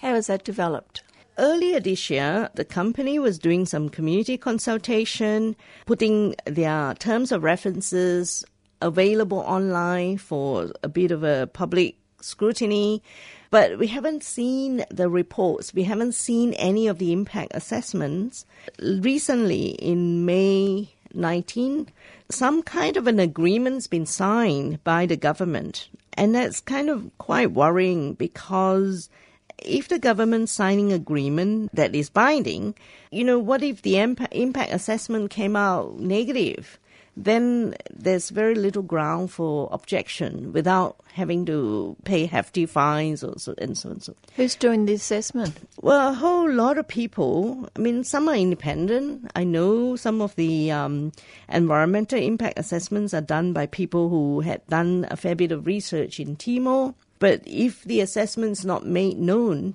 [0.00, 1.02] How has that developed?
[1.38, 8.44] Earlier this year, the company was doing some community consultation, putting their terms of references
[8.80, 13.02] available online for a bit of a public scrutiny.
[13.50, 15.74] But we haven't seen the reports.
[15.74, 18.46] We haven't seen any of the impact assessments.
[18.80, 21.88] Recently, in May 19,
[22.30, 25.88] some kind of an agreement's been signed by the government.
[26.14, 29.10] And that's kind of quite worrying because
[29.58, 32.74] if the government signing agreement that is binding,
[33.10, 36.78] you know, what if the impact assessment came out negative?
[37.16, 43.54] then there's very little ground for objection without having to pay hefty fines or so,
[43.56, 44.14] and so and so.
[44.34, 45.56] Who's doing the assessment?
[45.80, 47.68] Well, a whole lot of people.
[47.74, 49.30] I mean, some are independent.
[49.34, 51.12] I know some of the um,
[51.48, 56.20] environmental impact assessments are done by people who had done a fair bit of research
[56.20, 56.94] in Timor.
[57.18, 59.74] But if the assessment's not made known,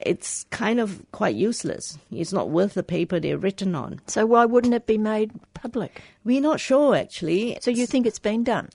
[0.00, 1.98] it's kind of quite useless.
[2.10, 4.00] It's not worth the paper they're written on.
[4.06, 6.02] So why wouldn't it be made public?
[6.24, 7.58] We're not sure, actually.
[7.60, 8.68] So you think it's been done?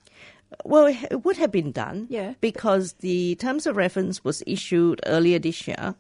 [0.63, 2.07] Well, it would have been done.
[2.09, 2.33] Yeah.
[2.39, 5.95] Because the terms of reference was issued earlier this year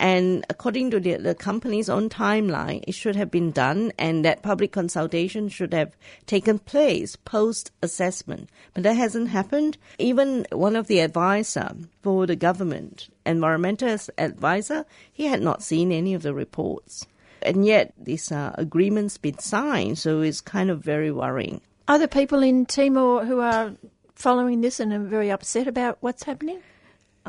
[0.00, 4.42] and according to the, the company's own timeline, it should have been done, and that
[4.42, 5.94] public consultation should have
[6.24, 8.48] taken place post assessment.
[8.72, 9.76] But that hasn't happened.
[9.98, 16.14] Even one of the advisor for the government, environmental advisor, he had not seen any
[16.14, 17.06] of the reports.
[17.42, 21.60] And yet, this uh, agreement's been signed, so it's kind of very worrying.
[21.88, 23.74] Are there people in Timor who are
[24.14, 26.62] following this and are very upset about what's happening?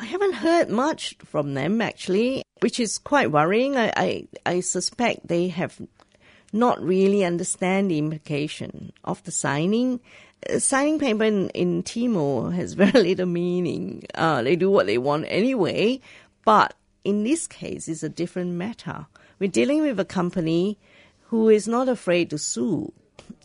[0.02, 3.78] I haven't heard much from them actually, which is quite worrying.
[3.78, 5.80] I, I, I suspect they have
[6.52, 10.00] not really understand the implication of the signing.
[10.50, 14.04] Uh, signing paper in, in Timor has very little meaning.
[14.16, 16.02] Uh, they do what they want anyway,
[16.46, 16.74] but
[17.04, 19.06] in this case, it's a different matter.
[19.38, 20.80] We're dealing with a company
[21.28, 22.92] who is not afraid to sue.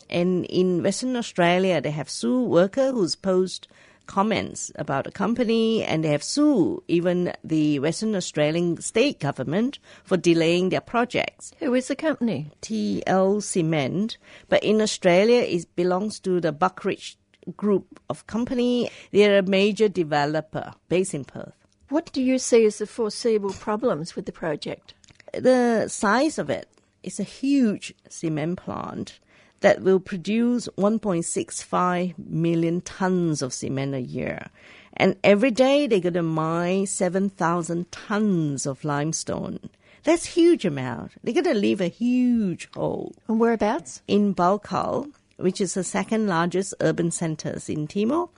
[0.09, 3.67] And in Western Australia, they have sue worker who's post
[4.07, 10.17] comments about a company and they have sued even the Western Australian state government for
[10.17, 11.51] delaying their projects.
[11.59, 12.49] Who is the company?
[12.61, 14.17] TL Cement,
[14.49, 17.17] but in Australia it belongs to the Buckeridge
[17.55, 18.89] group of company.
[19.11, 21.53] They're a major developer based in Perth.
[21.89, 24.93] What do you see as the foreseeable problems with the project?
[25.33, 26.67] The size of it.
[27.03, 29.19] it is a huge cement plant
[29.61, 34.47] that will produce 1.65 million tons of cement a year.
[34.95, 39.59] And every day they're going to mine 7,000 tons of limestone.
[40.03, 41.13] That's huge amount.
[41.23, 43.13] They're going to leave a huge hole.
[43.27, 44.01] And whereabouts?
[44.07, 48.29] In Baucau, which is the second largest urban center in Timor.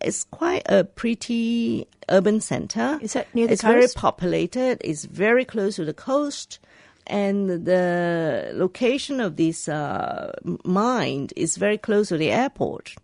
[0.00, 2.98] It's quite a pretty urban center.
[3.00, 3.72] Is that near the it's coast?
[3.72, 4.78] very populated.
[4.82, 6.58] It's very close to the coast
[7.06, 10.32] and the location of this uh,
[10.64, 12.94] mine is very close to the airport.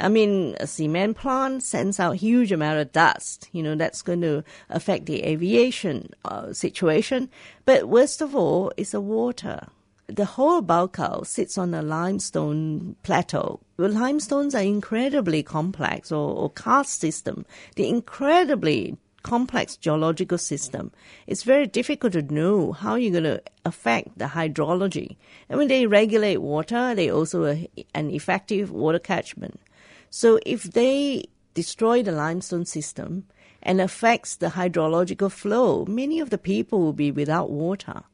[0.00, 3.48] I mean, a cement plant sends out huge amount of dust.
[3.52, 7.30] You know, that's going to affect the aviation uh, situation.
[7.64, 9.66] But worst of all, is the water.
[10.06, 13.60] The whole Baucau sits on a limestone plateau.
[13.76, 17.44] The limestones are incredibly complex, or, or karst system.
[17.76, 18.96] They're incredibly
[19.28, 20.90] complex geological system,
[21.26, 25.16] it's very difficult to know how you're going to affect the hydrology.
[25.50, 29.60] And when they regulate water, they also a, an effective water catchment.
[30.08, 33.24] So if they destroy the limestone system
[33.62, 38.04] and affects the hydrological flow, many of the people will be without water.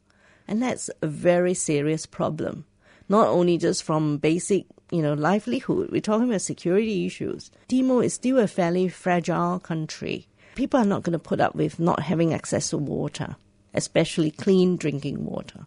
[0.49, 2.65] And that's a very serious problem.
[3.09, 7.53] Not only just from basic, you know, livelihood, we're talking about security issues.
[7.69, 11.79] Timor is still a fairly fragile country people are not going to put up with
[11.79, 13.37] not having access to water,
[13.75, 15.67] especially clean drinking water.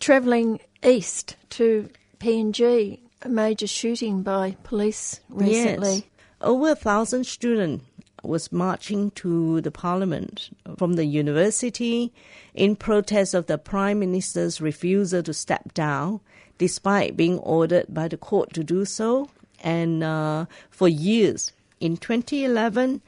[0.00, 1.88] Travelling east to
[2.20, 5.94] PNG, a major shooting by police recently.
[5.94, 6.02] Yes.
[6.40, 7.84] Over a thousand students
[8.22, 12.12] was marching to the parliament from the university
[12.54, 16.20] in protest of the prime minister's refusal to step down
[16.58, 19.30] despite being ordered by the court to do so
[19.62, 23.00] and uh, for years in 2011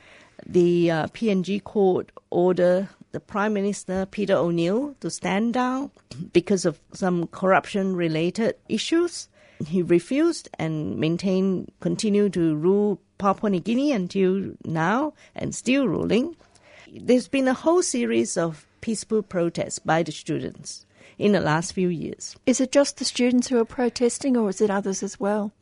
[0.46, 5.90] the uh, PNG court ordered the Prime Minister Peter O'Neill to stand down
[6.32, 9.28] because of some corruption related issues.
[9.66, 16.36] He refused and maintained, continued to rule Papua New Guinea until now and still ruling.
[16.92, 20.86] There's been a whole series of peaceful protests by the students
[21.18, 22.36] in the last few years.
[22.46, 25.52] Is it just the students who are protesting or is it others as well?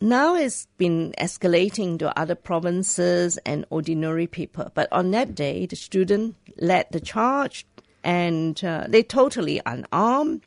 [0.00, 4.70] Now it's been escalating to other provinces and ordinary people.
[4.74, 7.66] But on that day, the student led the charge
[8.04, 10.42] and uh, they totally unarmed.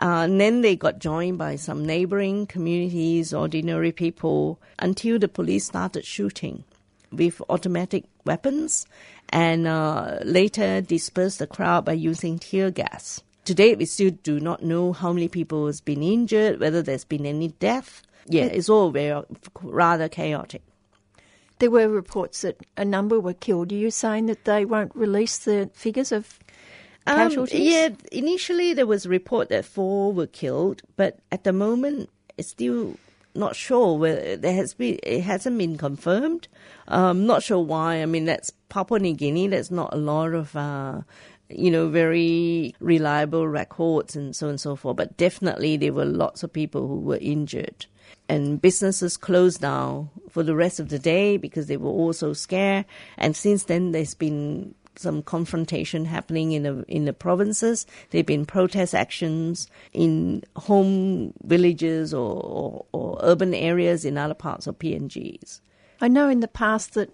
[0.00, 5.66] Uh, and then they got joined by some neighboring communities, ordinary people, until the police
[5.66, 6.64] started shooting
[7.12, 8.86] with automatic weapons
[9.28, 13.22] and uh, later dispersed the crowd by using tear gas.
[13.44, 17.26] Today, we still do not know how many people has been injured, whether there's been
[17.26, 19.22] any death yeah, it's all very
[19.62, 20.62] rather chaotic.
[21.58, 23.72] There were reports that a number were killed.
[23.72, 26.38] Are you saying that they won't release the figures of
[27.06, 27.60] um, casualties?
[27.60, 32.48] Yeah, initially there was a report that four were killed, but at the moment it's
[32.48, 32.96] still
[33.36, 36.48] not sure whether there has been it hasn't been confirmed.
[36.88, 38.02] Um, not sure why.
[38.02, 39.48] I mean, that's Papua New Guinea.
[39.48, 41.02] There's not a lot of uh,
[41.48, 44.96] you know, very reliable records and so on and so forth.
[44.96, 47.86] But definitely there were lots of people who were injured
[48.28, 52.32] and businesses closed down for the rest of the day because they were all so
[52.32, 52.84] scared.
[53.18, 57.84] And since then, there's been some confrontation happening in the in the provinces.
[58.10, 64.66] There've been protest actions in home villages or, or, or urban areas in other parts
[64.66, 65.60] of PNGs.
[66.00, 67.10] I know in the past that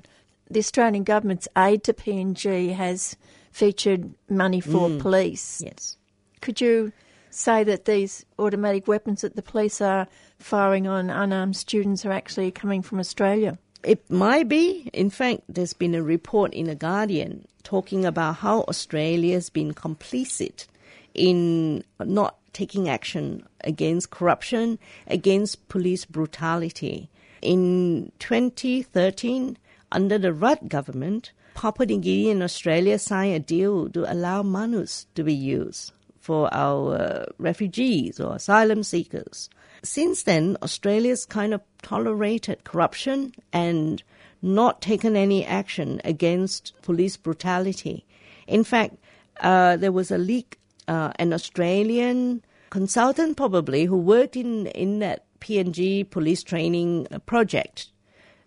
[0.50, 3.16] the Australian government's aid to PNG has
[3.50, 5.00] featured money for Mm.
[5.00, 5.62] police.
[5.64, 5.96] Yes.
[6.40, 6.92] Could you
[7.30, 10.06] say that these automatic weapons that the police are
[10.40, 13.58] firing on unarmed students are actually coming from Australia?
[13.82, 14.90] It might be.
[14.92, 20.66] In fact, there's been a report in The Guardian talking about how Australia's been complicit
[21.14, 27.10] in not taking action against corruption, against police brutality.
[27.42, 29.56] In 2013,
[29.92, 35.06] under the Rudd government, Papua New Guinea and Australia signed a deal to allow manus
[35.14, 39.48] to be used for our uh, refugees or asylum seekers.
[39.82, 44.02] Since then, Australia's kind of tolerated corruption and
[44.42, 48.04] not taken any action against police brutality.
[48.46, 48.96] In fact,
[49.40, 50.58] uh, there was a leak,
[50.88, 57.90] uh, an Australian consultant probably who worked in, in that PNG police training project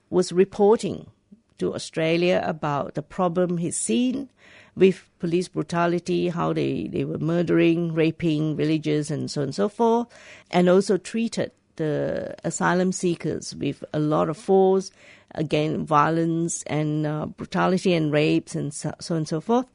[0.10, 1.08] was reporting
[1.58, 4.30] to Australia about the problem he's seen
[4.76, 9.70] with police brutality, how they, they were murdering, raping villagers, and so on and so
[9.70, 10.08] forth,
[10.52, 14.92] and also treated the asylum seekers with a lot of force,
[15.36, 19.68] again, violence and uh, brutality and rapes and so, so on and so forth.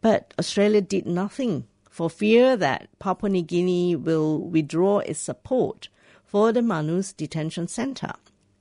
[0.00, 5.88] But Australia did nothing for fear that Papua New Guinea will withdraw its support
[6.24, 8.12] for the Manus detention center.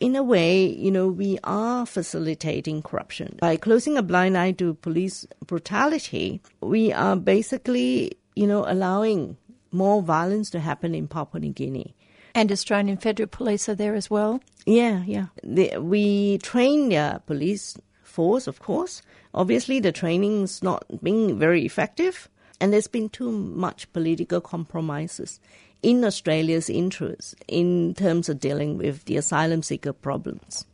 [0.03, 3.37] In a way, you know, we are facilitating corruption.
[3.39, 9.37] By closing a blind eye to police brutality, we are basically, you know, allowing
[9.71, 11.95] more violence to happen in Papua New Guinea.
[12.35, 14.41] And Australian Federal Police are there as well?
[14.65, 15.27] Yeah, yeah.
[15.41, 19.01] The, we train their police force, of course.
[19.33, 22.27] Obviously, the training's not being very effective,
[22.59, 25.39] and there's been too much political compromises
[25.83, 30.65] in Australia's interest in terms of dealing with the asylum seeker problems.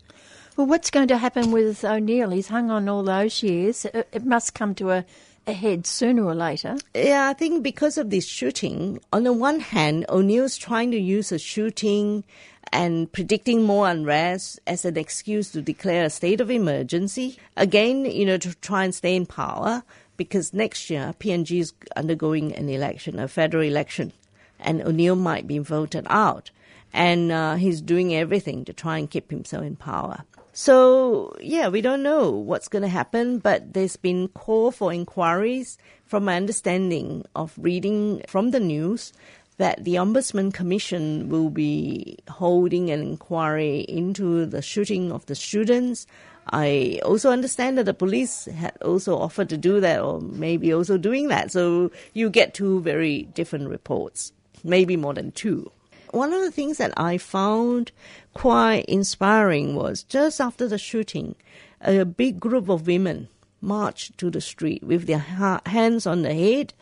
[0.55, 2.30] Well, what's going to happen with O'Neill?
[2.30, 3.86] He's hung on all those years.
[3.86, 5.05] It must come to a
[5.47, 6.78] head sooner or later.
[6.93, 11.32] Yeah, I think because of this shooting, on the one hand, O'Neill's trying to use
[11.32, 12.24] a shooting
[12.72, 17.39] and predicting more unrest as an excuse to declare a state of emergency.
[17.57, 19.82] Again, you know, to try and stay in power
[20.18, 24.12] because next year PNG is undergoing an election, a federal election,
[24.60, 26.51] and O'Neill might be voted out.
[26.91, 30.24] And uh, he's doing everything to try and keep himself in power.
[30.53, 35.78] So, yeah, we don't know what's going to happen, but there's been call for inquiries
[36.05, 39.14] from my understanding of reading from the news
[39.60, 46.07] that the Ombudsman Commission will be holding an inquiry into the shooting of the students.
[46.51, 50.97] I also understand that the police had also offered to do that or maybe also
[50.97, 51.51] doing that.
[51.51, 54.32] So you get two very different reports,
[54.64, 55.72] maybe more than two.
[56.12, 57.91] One of the things that I found
[58.34, 61.36] quite inspiring was just after the shooting,
[61.82, 63.30] a big group of women
[63.62, 66.74] marched to the street with their ha- hands on the head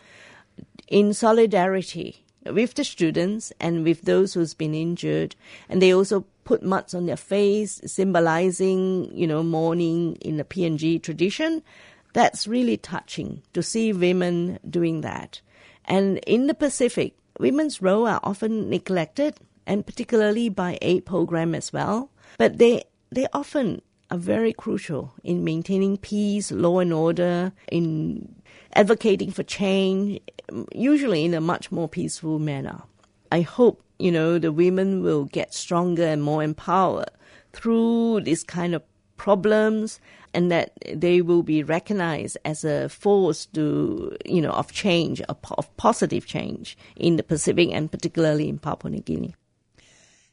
[0.87, 5.35] in solidarity with the students and with those who's been injured.
[5.67, 11.01] And they also put muds on their face symbolizing you know mourning in the PNG
[11.01, 11.61] tradition.
[12.13, 15.41] That's really touching to see women doing that.
[15.85, 19.35] And in the Pacific women's role are often neglected,
[19.65, 22.09] and particularly by aid program as well.
[22.37, 28.35] But they they often are very crucial in maintaining peace, law and order, in
[28.73, 30.21] advocating for change,
[30.73, 32.81] usually in a much more peaceful manner.
[33.31, 37.11] I hope you know the women will get stronger and more empowered
[37.53, 38.83] through this kind of
[39.17, 39.99] problems
[40.33, 45.37] and that they will be recognized as a force to, you know, of change, of,
[45.77, 49.35] positive change in the Pacific and particularly in Papua New Guinea.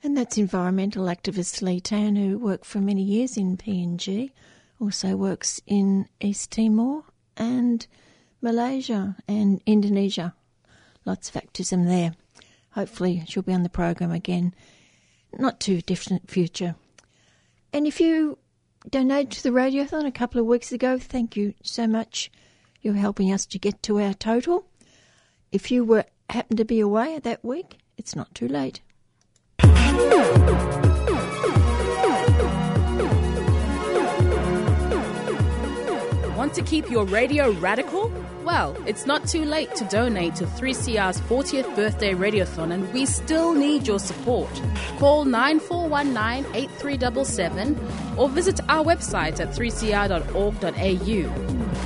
[0.02, 4.30] And that's environmental activist Lee Tan, who worked for many years in PNG,
[4.78, 7.04] also works in East Timor
[7.36, 7.86] and
[8.42, 10.34] Malaysia and Indonesia.
[11.06, 12.14] Lots of activism there.
[12.72, 14.54] Hopefully, she'll be on the program again,
[15.38, 16.74] not too distant future.
[17.72, 18.36] And if you
[18.88, 20.98] donated to the radiothon a couple of weeks ago.
[20.98, 22.30] Thank you so much.
[22.82, 24.66] You're helping us to get to our total.
[25.52, 28.80] If you were happened to be away that week, it's not too late.
[36.36, 38.12] Want to keep your radio radical?
[38.44, 43.54] Well, it's not too late to donate to 3CR's 40th birthday radiothon, and we still
[43.54, 44.50] need your support.
[44.98, 50.84] Call 9419 8377 or visit our website at 3cr.org.au.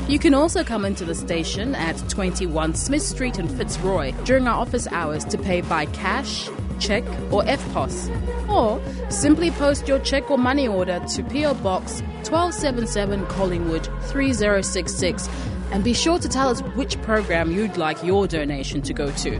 [0.08, 4.60] You can also come into the station at 21 Smith Street in Fitzroy during our
[4.60, 6.48] office hours to pay by cash
[6.78, 8.48] check, or EFTPOS.
[8.48, 8.80] Or
[9.10, 15.28] simply post your check or money order to PO Box 1277 Collingwood 3066
[15.70, 19.38] and be sure to tell us which program you'd like your donation to go to.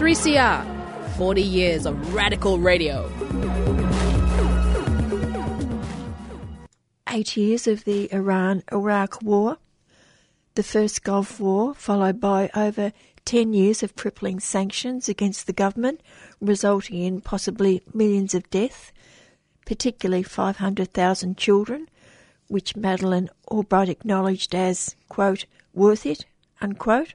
[0.00, 0.80] 3CR
[1.16, 3.10] 40 years of radical radio.
[7.10, 9.58] Eight years of the Iran Iraq War,
[10.54, 12.92] the first Gulf War, followed by over
[13.26, 16.00] 10 years of crippling sanctions against the government,
[16.40, 18.92] resulting in possibly millions of deaths,
[19.66, 21.89] particularly 500,000 children,
[22.50, 26.26] which Madeleine Albright acknowledged as, quote, worth it,
[26.60, 27.14] unquote.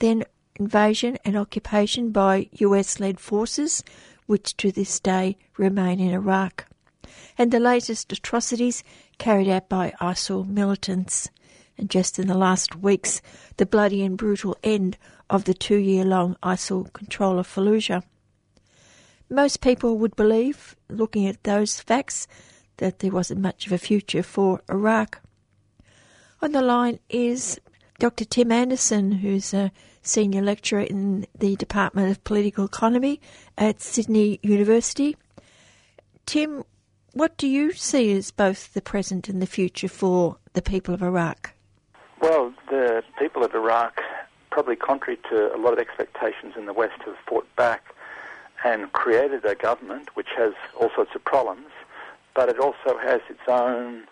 [0.00, 0.24] Then
[0.56, 3.84] invasion and occupation by US led forces,
[4.26, 6.66] which to this day remain in Iraq,
[7.38, 8.82] and the latest atrocities
[9.18, 11.30] carried out by ISIL militants
[11.78, 13.20] and just in the last weeks,
[13.56, 14.96] the bloody and brutal end
[15.28, 18.02] of the two year long ISIL control of Fallujah.
[19.28, 22.26] Most people would believe, looking at those facts,
[22.78, 25.20] that there wasn't much of a future for Iraq.
[26.42, 27.58] On the line is
[27.98, 28.24] Dr.
[28.24, 29.72] Tim Anderson, who's a
[30.02, 33.20] senior lecturer in the Department of Political Economy
[33.56, 35.16] at Sydney University.
[36.26, 36.64] Tim,
[37.12, 41.02] what do you see as both the present and the future for the people of
[41.02, 41.52] Iraq?
[42.20, 44.00] Well, the people of Iraq,
[44.50, 47.84] probably contrary to a lot of expectations in the West, have fought back
[48.64, 51.68] and created a government which has all sorts of problems,
[52.36, 54.04] but it also has its own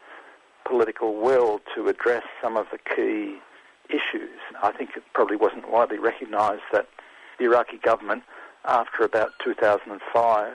[0.67, 3.37] political will to address some of the key
[3.91, 4.41] issues.
[4.63, 6.89] I think it probably wasn't widely recognised that
[7.39, 8.23] the Iraqi government,
[8.65, 10.55] after about 2005,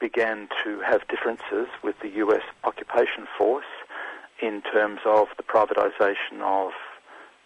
[0.00, 3.64] began to have differences with the US occupation force
[4.42, 6.72] in terms of the privatisation of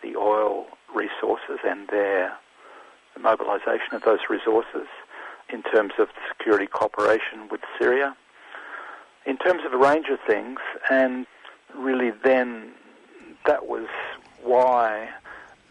[0.02, 2.32] the oil resources and their
[3.20, 4.86] mobilisation of those resources,
[5.52, 8.16] in terms of security cooperation with Syria,
[9.26, 10.60] in terms of a range of things,
[10.90, 11.26] and
[11.74, 12.72] really then
[13.46, 13.88] that was
[14.42, 15.08] why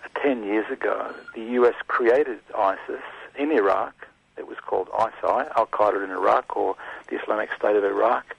[0.03, 3.03] uh, 10 years ago the US created ISIS
[3.37, 4.07] in Iraq.
[4.37, 6.75] It was called ISI, Al Qaeda in Iraq, or
[7.07, 8.35] the Islamic State of Iraq,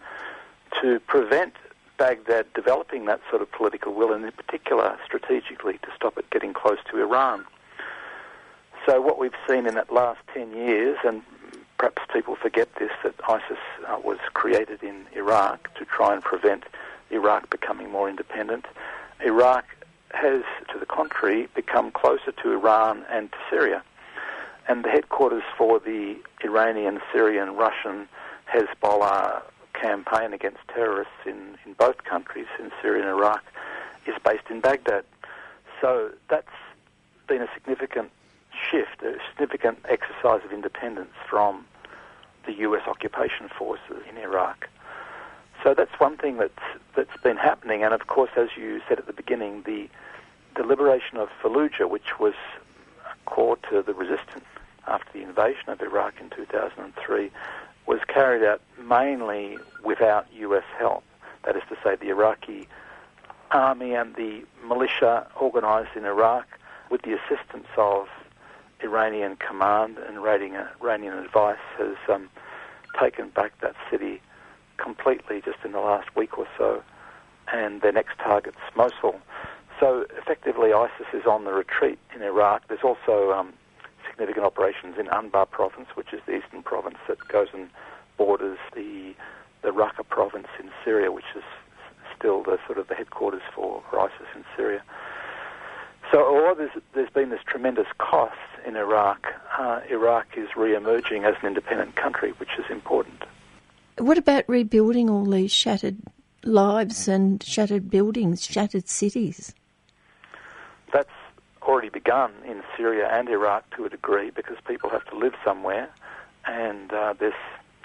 [0.83, 1.55] to prevent
[1.97, 6.53] Baghdad developing that sort of political will, and in particular, strategically, to stop it getting
[6.53, 7.45] close to Iran.
[8.85, 11.23] So, what we've seen in that last 10 years, and
[11.79, 16.65] perhaps people forget this, that ISIS uh, was created in Iraq to try and prevent
[17.11, 18.67] Iraq becoming more independent.
[19.25, 19.65] Iraq
[20.13, 20.43] has,
[20.73, 23.83] to the contrary, become closer to Iran and to Syria.
[24.69, 28.09] And the headquarters for the Iranian, Syrian, Russian
[28.53, 29.43] Hezbollah
[29.75, 33.45] campaign against terrorists in, in both countries, in Syria and Iraq,
[34.07, 35.05] is based in Baghdad.
[35.81, 36.49] So that's
[37.27, 38.11] been a significant
[38.75, 41.65] shift, a significant exercise of independence from
[42.47, 44.69] the US occupation forces in Iraq.
[45.63, 46.53] So that's one thing that's
[46.97, 49.89] that's been happening, and of course, as you said at the beginning, the
[50.57, 52.35] the liberation of Fallujah, which was
[53.25, 54.45] core to the resistance
[54.87, 57.31] after the invasion of Iraq in 2003,
[57.87, 60.65] was carried out mainly without U.S.
[60.79, 61.03] help.
[61.45, 62.69] That is to say, the Iraqi
[63.51, 66.47] army and the militia organised in Iraq,
[66.91, 68.09] with the assistance of
[68.83, 72.29] Iranian command and Iranian advice, has um,
[73.01, 74.21] taken back that city
[74.77, 76.83] completely just in the last week or so,
[77.53, 79.21] and their next target's Mosul.
[79.81, 82.69] So effectively, ISIS is on the retreat in Iraq.
[82.69, 83.53] There's also um,
[84.09, 87.69] significant operations in Anbar province, which is the eastern province that goes and
[88.17, 89.15] borders the
[89.63, 91.43] the Raqqa province in Syria, which is
[92.17, 94.83] still the sort of the headquarters for, for ISIS in Syria.
[96.15, 99.27] So although there's, there's been this tremendous cost in Iraq,
[99.59, 103.25] uh, Iraq is re-emerging as an independent country, which is important.
[103.99, 105.97] What about rebuilding all these shattered
[106.45, 109.57] lives and shattered buildings, shattered cities?
[110.93, 111.11] That's
[111.63, 115.91] already begun in Syria and Iraq to a degree because people have to live somewhere,
[116.47, 117.35] and uh, there's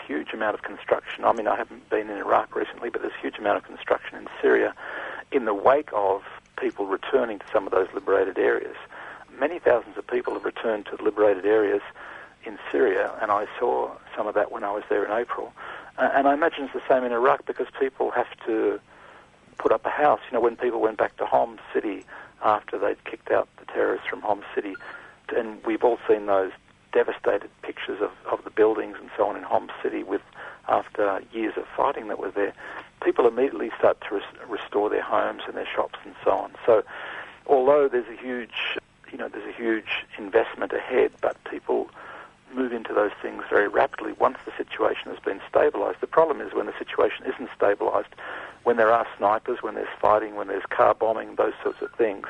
[0.06, 1.26] huge amount of construction.
[1.26, 4.20] I mean, I haven't been in Iraq recently, but there's a huge amount of construction
[4.20, 4.76] in Syria
[5.32, 6.22] in the wake of
[6.60, 8.76] people returning to some of those liberated areas.
[9.40, 11.82] Many thousands of people have returned to liberated areas
[12.46, 15.54] in Syria, and I saw some of that when I was there in April.
[15.98, 18.80] And I imagine it's the same in Iraq because people have to
[19.58, 20.22] put up a house.
[20.30, 22.06] You know, when people went back to Homs City
[22.44, 24.76] after they'd kicked out the terrorists from Homs City,
[25.36, 26.52] and we've all seen those
[26.92, 30.22] devastated pictures of, of the buildings and so on in Homs City with
[30.68, 32.54] after years of fighting that were there,
[33.04, 36.52] people immediately start to res- restore their homes and their shops and so on.
[36.66, 36.84] So,
[37.48, 38.78] although there's a huge,
[39.12, 41.90] you know, there's a huge investment ahead, but people
[42.54, 46.00] move into those things very rapidly once the situation has been stabilised.
[46.00, 48.14] The problem is when the situation isn't stabilised,
[48.64, 52.28] when there are snipers, when there's fighting, when there's car bombing, those sorts of things,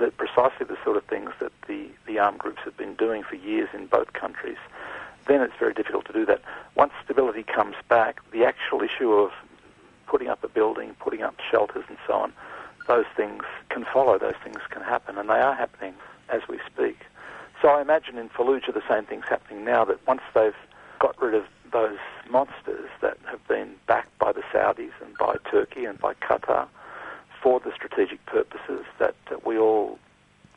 [0.00, 3.36] that precisely the sort of things that the, the armed groups have been doing for
[3.36, 4.56] years in both countries,
[5.26, 6.42] then it's very difficult to do that.
[6.74, 9.30] Once stability comes back, the actual issue of
[10.06, 12.32] putting up a building, putting up shelters and so on,
[12.88, 15.94] those things can follow, those things can happen, and they are happening
[16.30, 16.98] as we speak.
[17.62, 20.56] So I imagine in Fallujah the same thing's happening now, that once they've
[20.98, 21.98] got rid of those
[22.28, 26.66] monsters that have been backed by the Saudis and by Turkey and by Qatar
[27.42, 29.98] for the strategic purposes that, that we all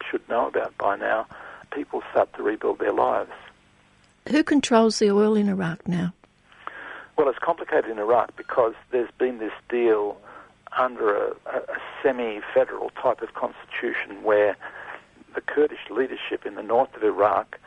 [0.10, 1.26] should know about by now,
[1.72, 3.32] people start to rebuild their lives.
[4.30, 6.14] Who controls the oil in Iraq now?
[7.18, 10.18] Well, it's complicated in Iraq because there's been this deal
[10.78, 14.58] under a, a semi-federal type of constitution where
[15.36, 17.60] the Kurdish leadership in the north of Iraq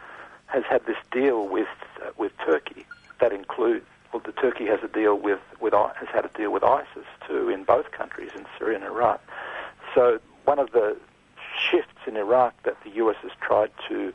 [0.46, 1.68] has had this deal with
[2.02, 2.86] uh, with Turkey
[3.20, 6.62] that includes well, the Turkey has a deal with, with has had a deal with
[6.62, 9.20] ISIS too in both countries in Syria and Iraq.
[9.94, 10.96] So one of the
[11.58, 14.12] shifts in Iraq that the US has tried to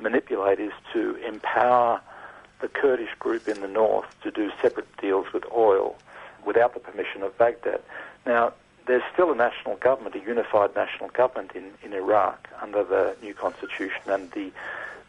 [0.00, 2.00] manipulate is to empower
[2.60, 5.96] the Kurdish group in the north to do separate deals with oil
[6.44, 7.80] without the permission of Baghdad.
[8.26, 8.52] Now,
[8.86, 13.34] there's still a national government, a unified national government in, in Iraq under the new
[13.34, 14.52] constitution, and the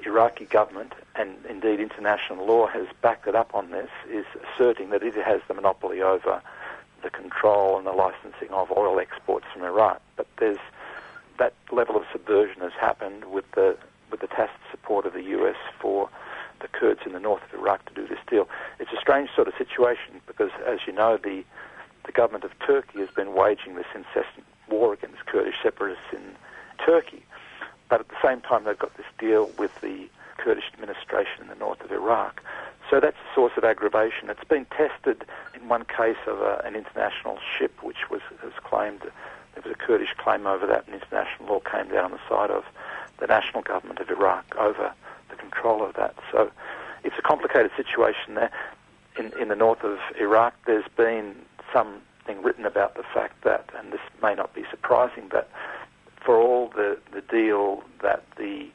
[0.05, 5.03] Iraqi government, and indeed international law has backed it up on this, is asserting that
[5.03, 6.41] it has the monopoly over
[7.03, 10.01] the control and the licensing of oil exports from Iraq.
[10.15, 10.59] But there's
[11.37, 13.77] that level of subversion has happened with the
[14.11, 16.09] with the tacit support of the US for
[16.61, 18.47] the Kurds in the north of Iraq to do this deal.
[18.79, 21.43] It's a strange sort of situation because, as you know, the
[22.05, 26.35] the government of Turkey has been waging this incessant war against Kurdish separatists in
[26.85, 27.23] Turkey.
[27.95, 31.55] But at the same time, they've got this deal with the Kurdish administration in the
[31.55, 32.43] north of Iraq.
[32.89, 34.29] So that's a source of aggravation.
[34.29, 35.23] It's been tested
[35.53, 39.75] in one case of a, an international ship which was, was claimed, there was a
[39.75, 42.65] Kurdish claim over that, and international law came down on the side of
[43.19, 44.91] the national government of Iraq over
[45.29, 46.15] the control of that.
[46.33, 46.51] So
[47.05, 48.51] it's a complicated situation there.
[49.17, 51.33] In, in the north of Iraq, there's been
[51.71, 55.49] something written about the fact that, and this may not be surprising, but
[56.25, 58.67] for all the, the deal that the,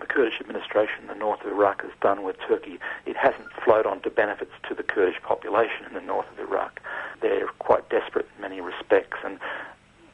[0.00, 3.86] the Kurdish administration in the north of Iraq has done with Turkey, it hasn't flowed
[3.86, 6.80] on to benefits to the Kurdish population in the north of Iraq.
[7.20, 9.38] They're quite desperate in many respects, and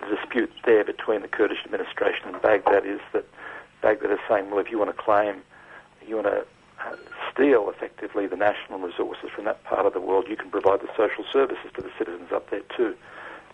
[0.01, 3.25] the dispute there between the Kurdish administration and Baghdad is that
[3.81, 5.43] Baghdad is saying, well, if you want to claim,
[6.07, 6.45] you want to
[6.85, 6.97] uh,
[7.33, 10.89] steal effectively the national resources from that part of the world, you can provide the
[10.97, 12.97] social services to the citizens up there too.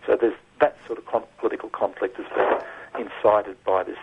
[0.05, 1.05] So there's that sort of
[1.37, 2.59] political conflict has been
[2.97, 3.97] incited by this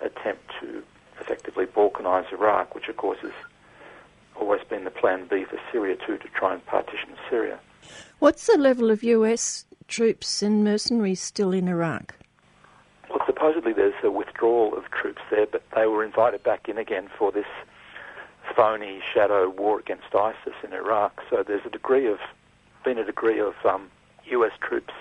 [0.00, 0.82] attempt to
[1.20, 3.32] effectively balkanise Iraq, which of course has
[4.36, 7.58] always been the plan B for Syria too, to try and partition Syria.
[8.18, 12.16] What's the level of US troops and mercenaries still in Iraq?
[13.10, 17.08] Well, supposedly there's a withdrawal of troops there, but they were invited back in again
[17.16, 17.46] for this
[18.56, 21.20] phony shadow war against ISIS in Iraq.
[21.30, 22.18] So there's a degree of,
[22.84, 23.90] been a degree of um,
[24.30, 24.92] US troops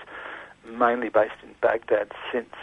[0.66, 2.54] mainly based in Baghdad since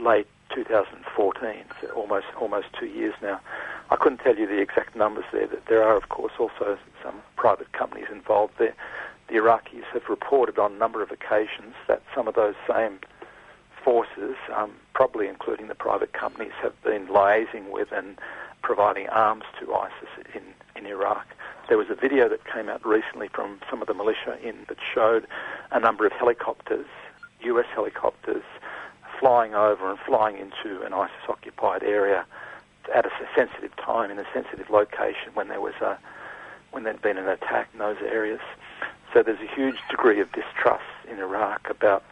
[0.00, 3.40] late 2014, so almost almost two years now.
[3.90, 5.46] I couldn't tell you the exact numbers there.
[5.46, 8.74] That there are, of course, also some private companies involved there.
[9.28, 13.00] The Iraqis have reported on a number of occasions that some of those same
[13.84, 18.18] forces, um, probably including the private companies, have been liaising with and
[18.62, 20.42] providing arms to ISIS in,
[20.74, 21.26] in Iraq.
[21.68, 24.78] There was a video that came out recently from some of the militia in that
[24.92, 25.26] showed
[25.70, 26.86] a number of helicopters,
[27.42, 28.42] US helicopters,
[29.18, 32.24] flying over and flying into an ISIS occupied area
[32.94, 35.98] at a sensitive time in a sensitive location when there was a
[36.70, 38.40] when there'd been an attack in those areas.
[39.12, 42.04] So there's a huge degree of distrust in Iraq about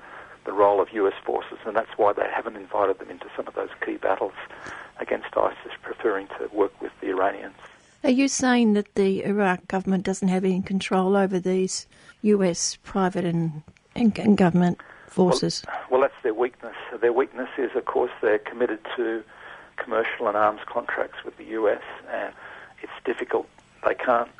[0.47, 3.55] the role of US forces, and that's why they haven't invited them into some of
[3.55, 4.32] those key battles
[5.01, 7.55] against ISIS, preferring to work with the Iranians.
[8.05, 11.86] Are you saying that the Iraq government doesn't have any control over these
[12.22, 13.62] US private and,
[13.94, 14.78] and, and government
[15.15, 15.65] forces?
[15.66, 16.77] Well, well, that's their weakness.
[17.01, 19.23] Their weakness is, of course, they're committed to
[19.77, 21.82] commercial and arms contracts with the US,
[22.12, 22.32] and
[22.82, 23.49] it's difficult.
[23.86, 24.31] They can't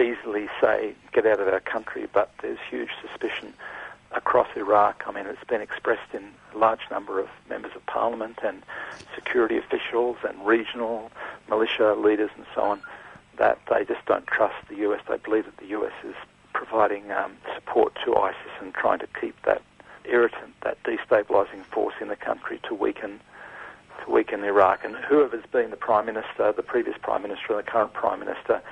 [0.00, 3.52] easily say, get out of our country, but there's huge suspicion
[4.12, 5.04] across Iraq.
[5.06, 8.62] I mean, it's been expressed in a large number of members of parliament and
[9.14, 11.10] security officials and regional
[11.48, 12.80] militia leaders and so on
[13.38, 15.00] that they just don't trust the US.
[15.08, 16.14] They believe that the US is
[16.52, 19.62] providing um, support to ISIS and trying to keep that
[20.04, 23.20] irritant, that destabilising force in the country to weaken
[24.04, 24.84] to weaken Iraq.
[24.84, 28.62] And whoever's been the prime minister, the previous prime minister, and the current prime minister,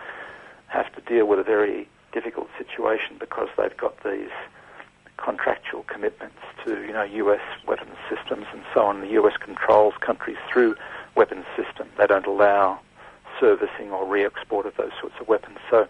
[0.69, 4.31] have to deal with a very difficult situation because they've got these
[5.19, 7.41] contractual commitments to you know U.S.
[7.67, 9.01] weapons systems and so on.
[9.01, 9.37] The U.S.
[9.39, 10.77] controls countries through
[11.15, 11.91] weapons systems.
[11.99, 12.81] They don't allow
[13.39, 15.59] servicing or re-export of those sorts of weapons.
[15.71, 15.87] So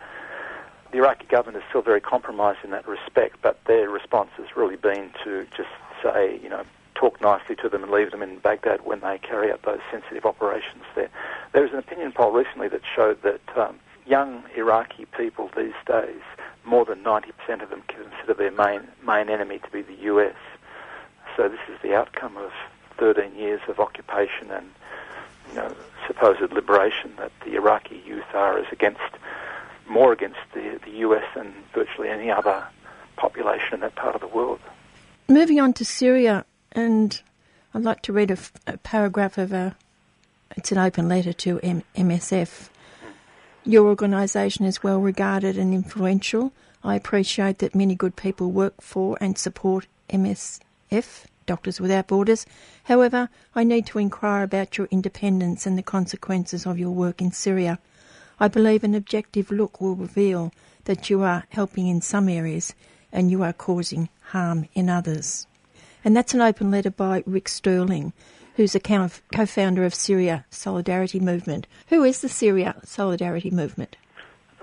[0.90, 4.76] the Iraqi government is still very compromised in that respect, but their response has really
[4.76, 5.68] been to just
[6.02, 9.52] say, you know, talk nicely to them and leave them in Baghdad when they carry
[9.52, 11.08] out those sensitive operations there.
[11.52, 16.20] There was an opinion poll recently that showed that um, young Iraqi people these days,
[16.64, 20.36] more than 90% of them consider their main, main enemy to be the US.
[21.36, 22.50] So this is the outcome of
[22.96, 24.66] 13 years of occupation and
[25.50, 25.74] you know,
[26.06, 29.00] supposed liberation that the Iraqi youth are is against
[29.88, 32.66] more against the, the US than virtually any other
[33.16, 34.60] population in that part of the world.
[35.28, 37.20] Moving on to Syria, and
[37.74, 39.76] I'd like to read a, a paragraph of a
[40.56, 42.70] it's an open letter to M- MSF.
[43.64, 46.52] Your organisation is well regarded and influential.
[46.82, 52.46] I appreciate that many good people work for and support MSF, Doctors Without Borders.
[52.84, 57.30] However, I need to inquire about your independence and the consequences of your work in
[57.30, 57.78] Syria.
[58.40, 60.52] I believe an objective look will reveal
[60.84, 62.74] that you are helping in some areas
[63.12, 65.46] and you are causing harm in others.
[66.04, 68.12] And that's an open letter by Rick Sterling,
[68.56, 69.08] who's a co
[69.46, 71.66] founder of Syria Solidarity Movement.
[71.88, 73.96] Who is the Syria Solidarity Movement?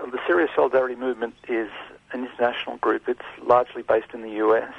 [0.00, 1.70] Um, the Syria Solidarity Movement is
[2.12, 3.08] an international group.
[3.08, 4.72] It's largely based in the US.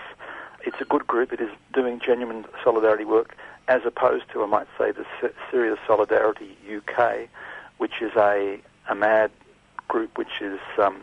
[0.66, 1.32] It's a good group.
[1.32, 3.36] It is doing genuine solidarity work
[3.68, 5.06] as opposed to, I might say, the
[5.52, 7.28] Syria Solidarity UK,
[7.78, 8.60] which is a,
[8.90, 9.32] a mad
[9.88, 11.02] group which is um,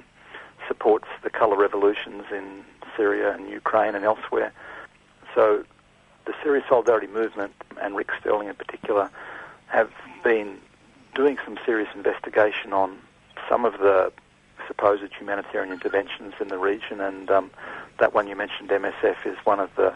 [0.68, 2.64] supports the colour revolutions in
[2.96, 4.52] Syria and Ukraine and elsewhere.
[5.34, 5.64] So
[6.26, 9.10] the Syria Solidarity Movement and Rick Sterling in particular
[9.66, 9.90] have
[10.22, 10.58] been
[11.14, 12.98] doing some serious investigation on
[13.48, 14.12] some of the
[14.66, 17.50] supposed humanitarian interventions in the region, and um,
[17.98, 19.94] that one you mentioned, MSF, is one of the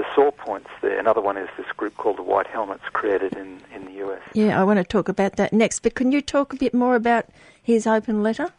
[0.00, 0.98] the sore points there.
[0.98, 4.22] Another one is this group called the White Helmets, created in, in the US.
[4.32, 6.94] Yeah, I want to talk about that next, but can you talk a bit more
[6.94, 7.26] about
[7.62, 8.50] his open letter?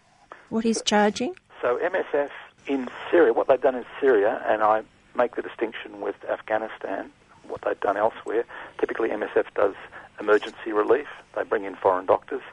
[0.50, 1.34] What he's charging?
[1.60, 2.30] So MSF
[2.68, 4.84] in Syria, what they've done in Syria, and I
[5.16, 7.12] make the distinction with Afghanistan,
[7.48, 8.46] what they've done elsewhere.
[8.78, 9.74] Typically, MSF does
[10.20, 11.08] emergency relief.
[11.36, 12.44] They bring in foreign doctors.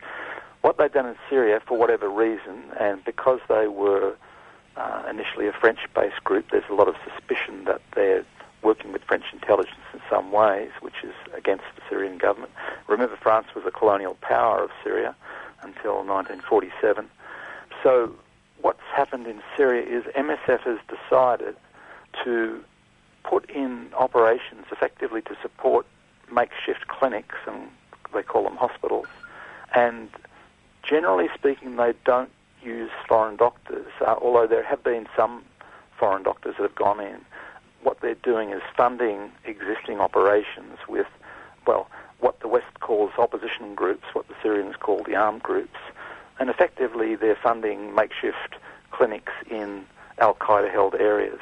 [0.63, 4.17] What they've done in Syria, for whatever reason, and because they were
[4.79, 8.25] uh, initially a French-based group, there's a lot of suspicion that they're
[8.63, 12.53] working with French intelligence in some ways, which is against the Syrian government.
[12.87, 15.15] Remember, France was a colonial power of Syria
[15.63, 17.09] until 1947.
[17.83, 18.15] So
[18.61, 21.57] what's happened in Syria is MSF has decided
[22.25, 22.63] to
[23.25, 25.87] put in operations effectively to support
[26.33, 27.69] makeshift clinics, and
[28.15, 29.07] they call them hospitals.
[29.75, 30.09] And
[30.83, 32.31] generally speaking, they don't
[32.63, 35.45] use foreign doctors, uh, although there have been some
[35.99, 37.21] foreign doctors that have gone in.
[37.83, 41.07] What they're doing is funding existing operations with,
[41.67, 41.89] well,
[42.21, 45.79] what the West calls opposition groups, what the Syrians call the armed groups,
[46.41, 48.57] and effectively they're funding makeshift
[48.91, 49.85] clinics in
[50.19, 51.41] Al Qaeda held areas.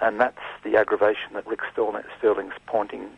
[0.00, 3.08] And that's the aggravation that Rick Sterling's pointing,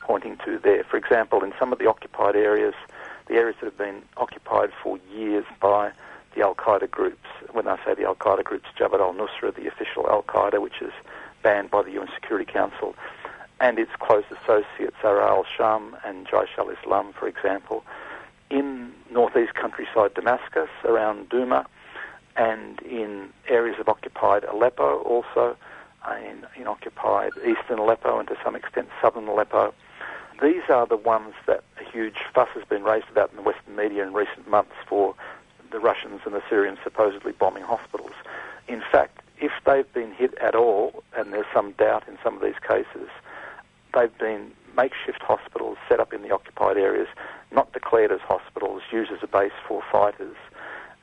[0.00, 0.84] pointing to there.
[0.84, 2.74] For example, in some of the occupied areas,
[3.26, 5.92] the areas that have been occupied for years by
[6.34, 9.66] the Al Qaeda groups, when I say the Al Qaeda groups, Jabhat al Nusra, the
[9.66, 10.92] official Al Qaeda, which is
[11.42, 12.94] banned by the UN Security Council,
[13.60, 17.84] and its close associates, Ahrar al Sham and Jaish al Islam, for example
[18.50, 21.66] in northeast countryside Damascus, around Douma,
[22.36, 25.56] and in areas of occupied Aleppo also,
[26.06, 29.74] uh, in, in occupied eastern Aleppo and to some extent southern Aleppo.
[30.40, 33.74] These are the ones that a huge fuss has been raised about in the Western
[33.74, 35.14] media in recent months for
[35.72, 38.12] the Russians and the Syrians supposedly bombing hospitals.
[38.68, 42.42] In fact, if they've been hit at all, and there's some doubt in some of
[42.42, 43.08] these cases,
[43.94, 47.08] they've been makeshift hospitals set up in the occupied areas,
[47.50, 50.36] not declared as hospitals, used as a base for fighters.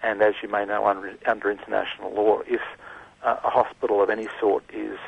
[0.01, 2.61] And as you may know, under, under international law, if
[3.23, 4.99] uh, a hospital of any sort is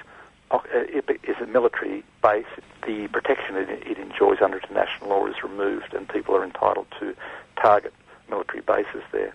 [0.52, 0.60] uh,
[1.23, 2.45] is a military base,
[2.85, 7.15] the protection it, it enjoys under international law is removed, and people are entitled to
[7.60, 7.93] target
[8.30, 9.34] military bases there.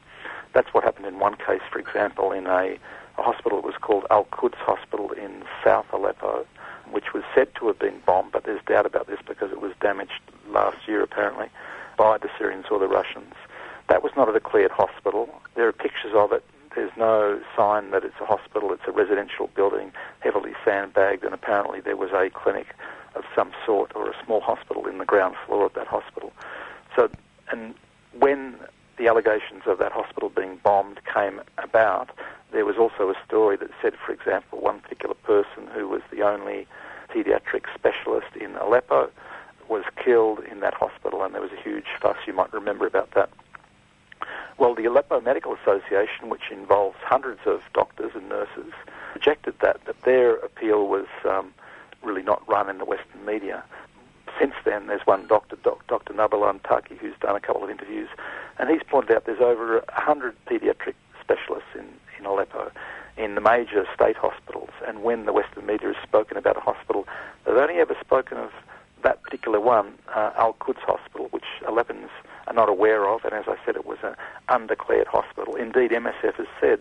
[0.53, 2.79] That's what happened in one case, for example, in a,
[3.21, 6.47] a hospital that was called Al Quds Hospital in South Aleppo,
[6.91, 9.73] which was said to have been bombed, but there's doubt about this because it was
[9.81, 11.49] damaged last year apparently
[11.99, 13.35] by the Syrians or the Russians.
[13.89, 15.29] That was not a declared hospital.
[15.55, 16.43] There are pictures of it.
[16.75, 18.73] There's no sign that it's a hospital.
[18.73, 22.69] It's a residential building, heavily sandbagged, and apparently there was a clinic
[23.15, 26.33] of some sort or a small hospital in the ground floor of that hospital.
[26.97, 27.11] So,
[27.51, 27.75] and
[28.19, 28.55] when
[28.97, 32.11] the allegations of that hospital being bombed came about,
[32.53, 36.23] there was also a story that said, for example, one particular person who was the
[36.23, 36.67] only
[37.09, 39.11] pediatric specialist in Aleppo
[39.69, 42.17] was killed in that hospital, and there was a huge fuss.
[42.27, 43.31] You might remember about that.
[44.59, 48.73] Well, the Aleppo Medical Association, which involves hundreds of doctors and nurses,
[49.15, 51.55] rejected that, that their appeal was um,
[52.03, 53.65] really not run in the Western media.
[54.39, 56.15] Since then, there's one doctor, doc, Dr.
[56.15, 58.09] Nabil Antaki, who's done a couple of interviews,
[58.59, 61.87] and he's pointed out there's over 100 pediatric specialists in,
[62.21, 62.71] in Aleppo
[63.17, 64.71] in the major state hospitals.
[64.87, 67.07] And when the Western media has spoken about a hospital,
[67.45, 68.51] they've only ever spoken of
[69.03, 72.11] that particular one, uh, Al Quds Hospital, which Aleppans
[72.47, 73.25] are not aware of.
[73.25, 74.15] And as I said, it was an
[74.49, 75.55] undeclared hospital.
[75.55, 76.81] Indeed, MSF has said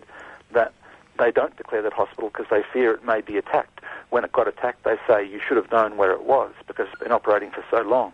[0.52, 0.72] that
[1.18, 3.80] they don't declare that hospital because they fear it may be attacked.
[4.10, 7.02] When it got attacked, they say you should have known where it was because it's
[7.02, 8.12] been operating for so long.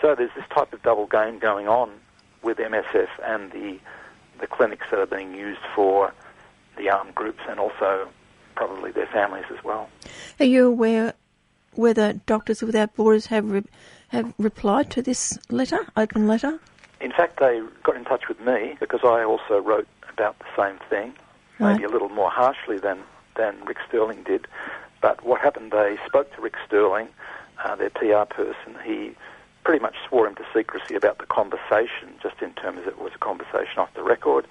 [0.00, 1.90] So there's this type of double game going on
[2.42, 3.78] with MSF and the
[4.38, 6.12] the clinics that are being used for
[6.76, 8.08] the armed groups and also
[8.54, 9.88] probably their families as well.
[10.40, 11.14] Are you aware
[11.72, 13.64] whether Doctors Without Borders have re-
[14.08, 16.58] have replied to this letter, open letter?
[17.00, 20.78] In fact, they got in touch with me because I also wrote about the same
[20.88, 21.12] thing,
[21.58, 23.00] maybe a little more harshly than,
[23.36, 24.46] than Rick Sterling did.
[25.02, 27.08] But what happened, they spoke to Rick Sterling,
[27.62, 28.76] uh, their PR person.
[28.82, 29.14] He
[29.64, 33.12] pretty much swore him to secrecy about the conversation, just in terms of it was
[33.14, 34.46] a conversation off the record.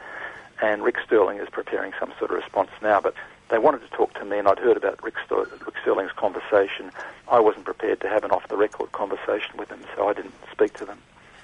[0.62, 3.02] And Rick Sterling is preparing some sort of response now.
[3.02, 3.14] But
[3.50, 6.92] they wanted to talk to me, and I'd heard about Rick, Ster- Rick Sterling's conversation.
[7.28, 10.34] I wasn't prepared to have an off the record conversation with them, so I didn't
[10.52, 11.00] speak to them.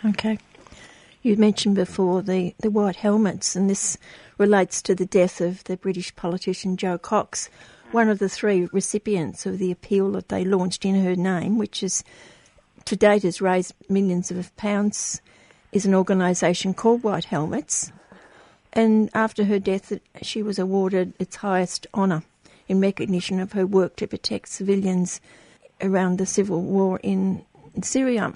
[0.06, 0.38] Okay.
[1.22, 3.98] You mentioned before the, the white helmets, and this
[4.40, 7.50] relates to the death of the British politician Jo Cox,
[7.92, 11.84] one of the three recipients of the appeal that they launched in her name, which
[11.84, 12.04] is
[12.86, 15.22] to date has raised millions of pounds,
[15.72, 17.92] is an organisation called White Helmets.
[18.74, 19.92] And after her death,
[20.22, 22.24] she was awarded its highest honour
[22.68, 25.20] in recognition of her work to protect civilians
[25.82, 27.44] around the civil war in
[27.82, 28.34] Syria.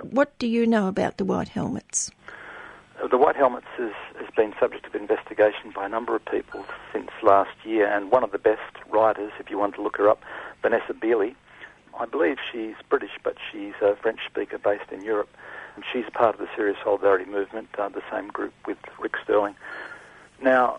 [0.00, 2.10] What do you know about the White Helmets?
[3.02, 6.64] Uh, The White Helmets is, has been subject of investigation by a number of people
[6.92, 10.08] since last year, and one of the best writers, if you want to look her
[10.08, 10.22] up,
[10.62, 11.34] Vanessa Beeley,
[11.98, 15.28] I believe she's British, but she's a French speaker based in Europe,
[15.74, 19.54] and she's part of the Syria Solidarity Movement, uh, the same group with Rick Sterling.
[20.42, 20.78] Now,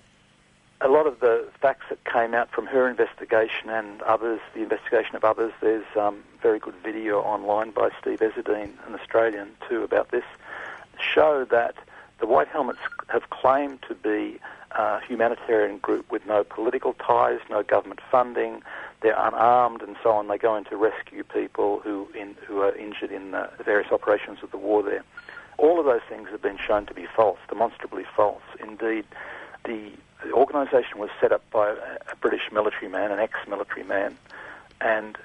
[0.81, 5.15] a lot of the facts that came out from her investigation and others, the investigation
[5.15, 10.11] of others, there's um, very good video online by Steve Ezerdine, an Australian, too, about
[10.11, 10.25] this,
[10.99, 11.75] show that
[12.19, 14.39] the White Helmets have claimed to be
[14.71, 18.61] a humanitarian group with no political ties, no government funding.
[19.03, 20.29] They're unarmed and so on.
[20.29, 24.39] They go in to rescue people who in, who are injured in the various operations
[24.41, 25.03] of the war there.
[25.57, 28.41] All of those things have been shown to be false, demonstrably false.
[28.61, 29.05] Indeed,
[29.65, 29.91] the,
[30.23, 31.73] the organisation was set up by a,
[32.11, 34.17] a British military man, an ex-military man,
[34.79, 35.17] and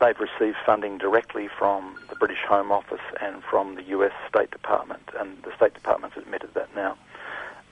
[0.00, 5.10] they've received funding directly from the British Home Office and from the US State Department,
[5.20, 6.96] and the State Department's admitted that now.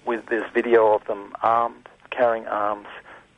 [0.05, 2.89] With this video of them armed, carrying arms,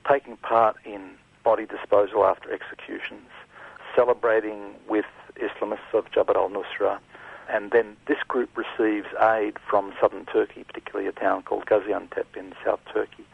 [0.07, 1.13] taking part in
[1.43, 3.29] body disposal after executions,
[3.95, 5.07] celebrating with
[5.37, 6.99] Islamists of Jabhat al-Nusra,
[7.49, 12.55] and then this group receives aid from southern Turkey, particularly a town called Gaziantep in
[12.65, 13.25] South Turkey.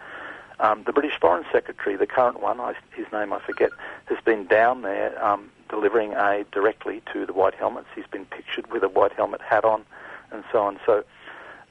[0.61, 3.71] Um, the British Foreign Secretary, the current one, I, his name I forget,
[4.07, 7.87] has been down there um, delivering aid directly to the White Helmets.
[7.95, 9.85] He's been pictured with a white helmet hat on
[10.33, 10.81] and so on.
[10.85, 11.05] So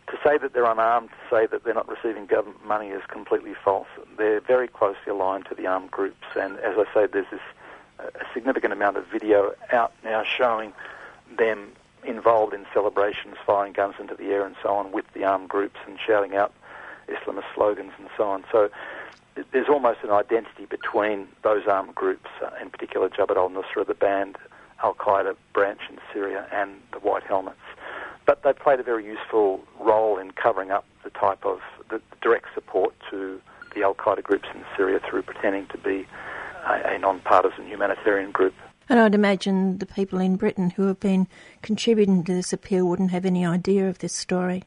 [0.07, 3.53] to say that they're unarmed, to say that they're not receiving government money is completely
[3.53, 3.88] false.
[4.17, 6.25] They're very closely aligned to the armed groups.
[6.35, 7.41] And as I say, there's this
[7.99, 10.73] a significant amount of video out now showing
[11.38, 11.71] them
[12.03, 15.77] involved in celebrations, firing guns into the air and so on with the armed groups
[15.88, 16.53] and shouting out
[17.07, 18.45] Islamist slogans and so on.
[18.51, 18.69] So
[19.51, 24.38] there's almost an identity between those armed groups, uh, in particular Jabhat al-Nusra, the banned
[24.84, 27.57] Al-Qaeda branch in Syria, and the White Helmets.
[28.27, 32.47] But they played a very useful role in covering up the type of the direct
[32.53, 33.41] support to
[33.73, 36.05] the Al-Qaeda groups in Syria through pretending to be
[36.67, 38.53] a, a non-partisan humanitarian group.
[38.89, 41.27] And I'd imagine the people in Britain who have been
[41.61, 44.63] contributing to this appeal wouldn't have any idea of this story.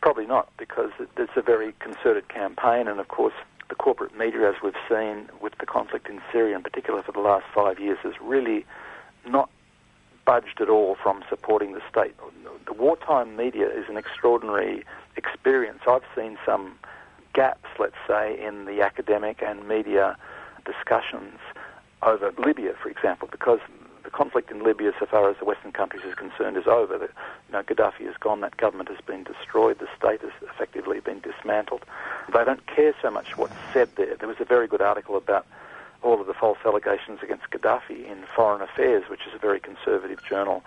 [0.00, 3.34] Probably not, because it's a very concerted campaign, and of course,
[3.70, 7.20] the corporate media, as we've seen with the conflict in Syria in particular for the
[7.20, 8.66] last five years, has really
[9.26, 9.48] not
[10.24, 12.14] budged at all from supporting the state.
[12.66, 14.84] The wartime media is an extraordinary
[15.16, 15.80] experience.
[15.86, 16.78] I've seen some
[17.34, 20.16] gaps, let's say, in the academic and media
[20.64, 21.38] discussions
[22.02, 23.60] over Libya, for example, because
[24.02, 26.94] the conflict in Libya, so far as the Western countries is concerned, is over.
[26.96, 27.08] You
[27.52, 28.40] know, Gaddafi is gone.
[28.40, 29.78] That government has been destroyed.
[29.78, 31.84] The state has effectively been dismantled.
[32.32, 34.14] They don't care so much what's said there.
[34.16, 35.46] There was a very good article about
[36.04, 40.22] all of the false allegations against Gaddafi in Foreign Affairs, which is a very conservative
[40.22, 40.62] journal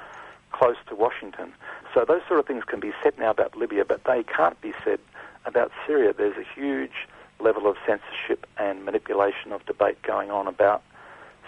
[0.52, 1.54] close to Washington.
[1.94, 4.74] So those sort of things can be said now about Libya, but they can't be
[4.84, 5.00] said
[5.46, 6.14] about Syria.
[6.14, 7.08] There's a huge
[7.40, 10.82] level of censorship and manipulation of debate going on about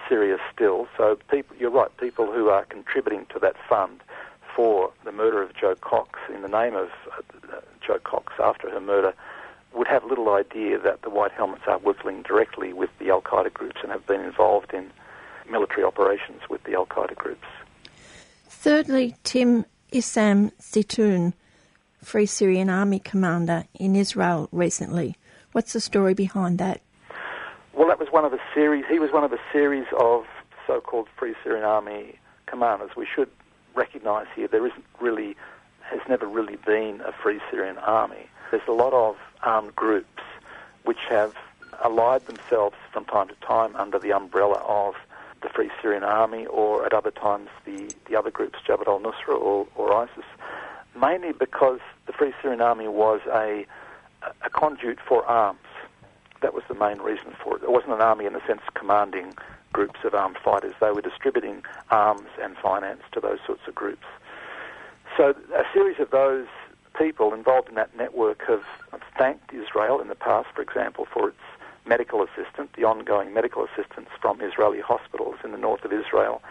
[0.07, 0.87] Syria still.
[0.95, 4.01] So people, you're right, people who are contributing to that fund
[4.55, 8.79] for the murder of Jo Cox in the name of uh, Jo Cox after her
[8.79, 9.13] murder
[9.73, 13.53] would have little idea that the White Helmets are working directly with the Al Qaeda
[13.53, 14.91] groups and have been involved in
[15.49, 17.47] military operations with the Al Qaeda groups.
[18.47, 21.33] Thirdly, Tim Issam Zitoun,
[22.03, 25.15] Free Syrian Army commander in Israel recently.
[25.51, 26.81] What's the story behind that?
[27.73, 28.85] Well, that was one of a series.
[28.89, 30.25] He was one of a series of
[30.67, 32.91] so-called Free Syrian Army commanders.
[32.95, 33.29] We should
[33.75, 35.35] recognise here there isn't really,
[35.81, 38.27] has never really been a Free Syrian Army.
[38.51, 40.23] There's a lot of armed groups
[40.83, 41.35] which have
[41.83, 44.95] allied themselves from time to time under the umbrella of
[45.41, 49.67] the Free Syrian Army or at other times the, the other groups, Jabhat al-Nusra or,
[49.75, 50.25] or ISIS,
[50.99, 53.65] mainly because the Free Syrian Army was a,
[54.43, 55.59] a conduit for arms.
[56.41, 57.63] That was the main reason for it.
[57.63, 59.33] It wasn't an army in the sense commanding
[59.73, 60.73] groups of armed fighters.
[60.79, 64.05] They were distributing arms and finance to those sorts of groups.
[65.17, 66.47] So a series of those
[66.99, 68.63] people involved in that network have
[69.17, 71.37] thanked Israel in the past, for example, for its
[71.85, 76.41] medical assistance, the ongoing medical assistance from Israeli hospitals in the north of Israel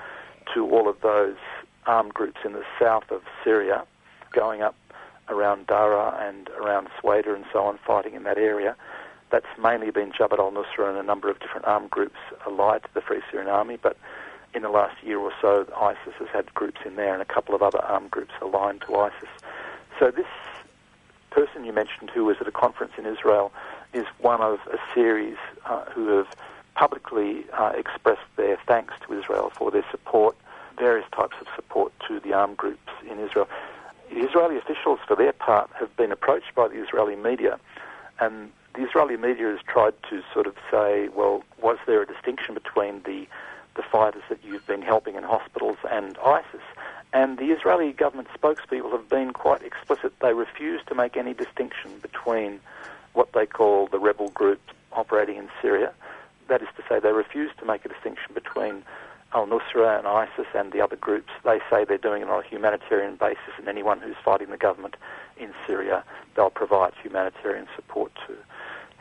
[0.55, 1.37] to all of those
[1.87, 3.85] armed groups in the south of Syria,
[4.33, 4.75] going up
[5.29, 8.75] around Dara and around Sweida and so on, fighting in that area.
[9.31, 12.17] That's mainly been Jabhat al-Nusra and a number of different armed groups
[12.47, 13.99] allied to the Free Syrian Army, but
[14.55, 17.55] in the last year or so, ISIS has had groups in there and a couple
[17.55, 19.29] of other armed groups aligned to ISIS.
[19.99, 20.27] So this
[21.31, 23.53] person you mentioned who was at a conference in Israel
[23.93, 26.29] is one of a series uh, who have
[26.75, 30.37] publicly uh, expressed their thanks to Israel for their support,
[30.79, 33.49] various types of support to the armed groups in Israel.
[34.11, 37.59] Israeli officials, for their part, have been approached by the Israeli media,
[38.21, 42.55] and the Israeli media has tried to sort of say, well, was there a distinction
[42.55, 43.27] between the
[43.79, 46.67] the fighters that you've been helping in hospitals and ISIS?
[47.15, 50.13] And the Israeli government spokespeople have been quite explicit.
[50.21, 52.61] They refuse to make any distinction between
[53.15, 55.93] what they call the rebel groups operating in Syria.
[56.49, 58.83] That is to say, they refuse to make a distinction between
[59.33, 61.31] Al Nusra and ISIS and the other groups.
[61.45, 64.97] They say they're doing it on a humanitarian basis, and anyone who's fighting the government
[65.39, 68.35] in Syria, they'll provide humanitarian support to.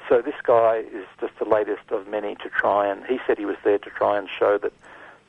[0.09, 3.05] So this guy is just the latest of many to try and.
[3.05, 4.73] He said he was there to try and show that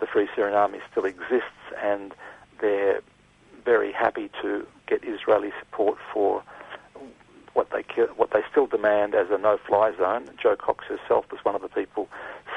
[0.00, 1.50] the Free Syrian Army still exists
[1.82, 2.14] and
[2.60, 3.00] they're
[3.64, 6.42] very happy to get Israeli support for
[7.54, 7.82] what they
[8.16, 10.30] what they still demand as a no-fly zone.
[10.40, 12.08] Jo Cox herself was one of the people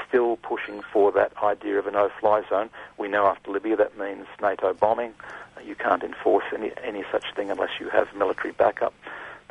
[0.08, 2.70] still pushing for that idea of a no-fly zone.
[3.00, 5.14] We know after Libya that means NATO bombing.
[5.66, 8.94] You can't enforce any any such thing unless you have military backup.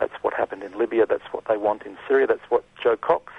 [0.00, 1.06] That's what happened in Libya.
[1.06, 2.26] That's what they want in Syria.
[2.26, 3.32] That's what Jo Cox,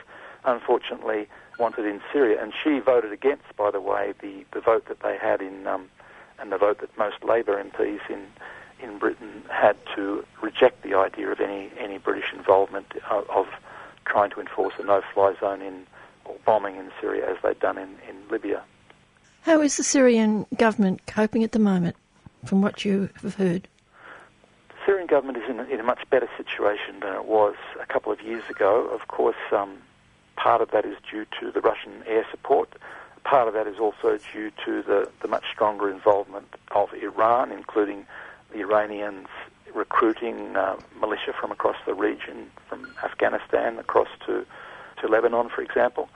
[0.46, 1.28] unfortunately,
[1.60, 2.42] wanted in Syria.
[2.42, 5.90] And she voted against, by the way, the, the vote that they had in um,
[6.40, 8.26] and the vote that most Labor MPs in
[8.82, 13.48] in Britain had to reject the idea of any any British involvement of, of
[14.06, 15.86] trying to enforce a no-fly zone in
[16.26, 18.64] or bombing in Syria as they'd done in, in Libya.
[19.44, 21.96] How is the Syrian government coping at the moment,
[22.46, 23.68] from what you have heard?
[24.86, 28.22] Syrian government is in, in a much better situation than it was a couple of
[28.22, 28.88] years ago.
[28.88, 29.78] Of course, um,
[30.36, 32.70] part of that is due to the Russian air support
[33.24, 38.06] part of that is also due to the, the much stronger involvement of Iran, including
[38.52, 39.28] the Iranians
[39.74, 44.46] recruiting uh, militia from across the region, from Afghanistan across to,
[45.00, 46.10] to Lebanon, for example.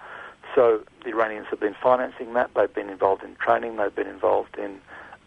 [0.53, 2.51] So the Iranians have been financing that.
[2.55, 3.77] They've been involved in training.
[3.77, 4.81] They've been involved in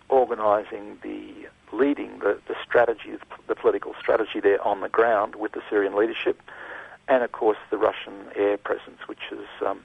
[0.09, 3.17] organising the leading the, the strategy,
[3.47, 6.41] the political strategy there on the ground with the Syrian leadership,
[7.09, 9.81] and of course the Russian air presence, which has um,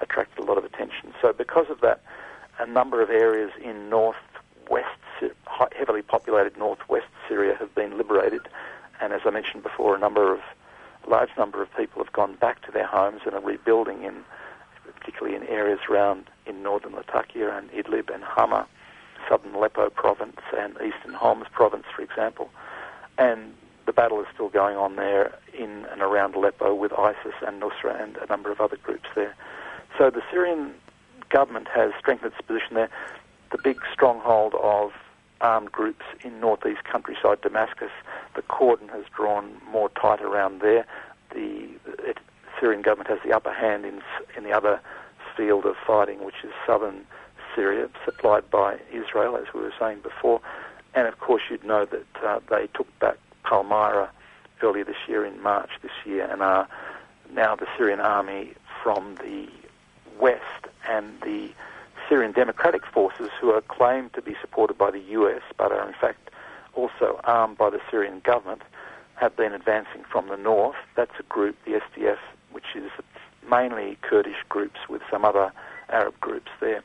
[0.00, 1.12] attracted a lot of attention.
[1.20, 2.00] So because of that,
[2.58, 4.98] a number of areas in northwest,
[5.72, 8.48] heavily populated northwest Syria have been liberated,
[9.00, 10.40] and as I mentioned before, a number of
[11.06, 14.24] a large number of people have gone back to their homes and are rebuilding in,
[14.98, 18.66] particularly in areas around in northern Latakia and Idlib and Hama,
[19.28, 22.50] southern Aleppo province and eastern Homs province, for example.
[23.18, 23.54] And
[23.86, 28.00] the battle is still going on there in and around Aleppo with ISIS and Nusra
[28.02, 29.34] and a number of other groups there.
[29.96, 30.74] So the Syrian
[31.28, 32.90] government has strengthened its position there.
[33.52, 34.92] The big stronghold of
[35.40, 37.90] armed groups in northeast countryside Damascus,
[38.34, 40.86] the cordon has drawn more tight around there.
[41.30, 41.68] The
[41.98, 42.18] it,
[42.58, 44.02] Syrian government has the upper hand in
[44.36, 44.80] in the other
[45.36, 47.06] field of fighting, which is southern
[47.56, 50.40] Syria, supplied by Israel, as we were saying before.
[50.94, 54.10] And of course, you'd know that uh, they took back Palmyra
[54.62, 56.68] earlier this year in March this year, and are
[57.32, 58.52] now the Syrian army
[58.82, 59.48] from the
[60.20, 60.42] West
[60.88, 61.50] and the
[62.08, 65.94] Syrian Democratic Forces, who are claimed to be supported by the US but are in
[65.94, 66.30] fact
[66.74, 68.62] also armed by the Syrian government,
[69.16, 70.76] have been advancing from the north.
[70.94, 72.18] That's a group, the SDF,
[72.52, 72.90] which is
[73.50, 75.52] mainly Kurdish groups with some other
[75.88, 76.82] Arab groups there.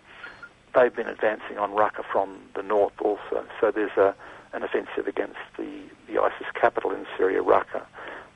[0.73, 3.45] They've been advancing on Raqqa from the north also.
[3.59, 4.15] So there's a,
[4.53, 7.85] an offensive against the, the ISIS capital in Syria, Raqqa,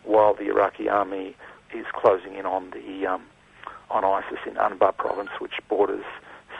[0.03, 1.35] while the Iraqi army
[1.73, 3.23] is closing in on the um,
[3.89, 6.03] on ISIS in Anbar province, which borders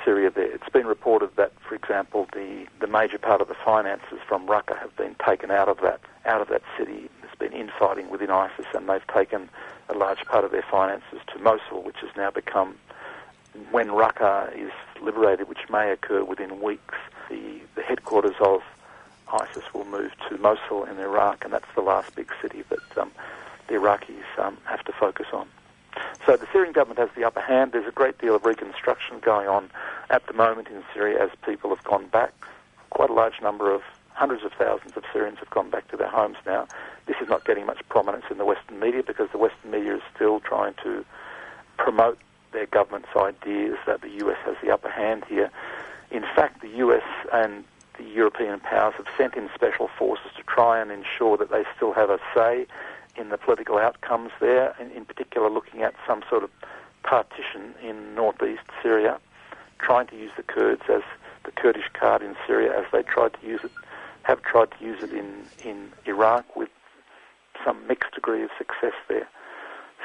[0.06, 0.54] Syria there.
[0.54, 4.78] It's been reported that, for example, the, the major part of the finances from Raqqa
[4.80, 7.10] have been taken out of that out of that city.
[7.22, 9.50] There's been infighting within ISIS, and they've taken
[9.90, 12.76] a large part of their finances to Mosul, which has now become,
[13.72, 14.72] when Raqqa is
[15.02, 16.96] liberated, which may occur within weeks,
[17.30, 18.62] the, the headquarters of
[19.32, 23.12] ISIS will move to Mosul in Iraq, and that's the last big city that um,
[23.68, 25.48] the Iraqis um, have to focus on.
[26.26, 27.72] So the Syrian government has the upper hand.
[27.72, 29.70] There's a great deal of reconstruction going on
[30.10, 32.34] at the moment in Syria as people have gone back.
[32.90, 33.82] Quite a large number of
[34.14, 36.68] hundreds of thousands of Syrians have gone back to their homes now.
[37.06, 40.02] This is not getting much prominence in the Western media because the Western media is
[40.16, 41.06] still trying to
[41.78, 42.18] promote
[42.56, 45.52] their government's ideas that the US has the upper hand here.
[46.10, 47.04] In fact, the US
[47.34, 47.64] and
[47.98, 51.94] the European powers have sent in special forces to try and ensure that they still
[51.94, 52.66] have a say
[53.16, 56.50] in the political outcomes there, in, in particular looking at some sort of
[57.04, 59.20] partition in northeast Syria,
[59.80, 61.04] trying to use the Kurds as
[61.44, 63.72] the Kurdish card in Syria as they tried to use it,
[64.24, 66.70] have tried to use it in, in Iraq with
[67.64, 69.28] some mixed degree of success there.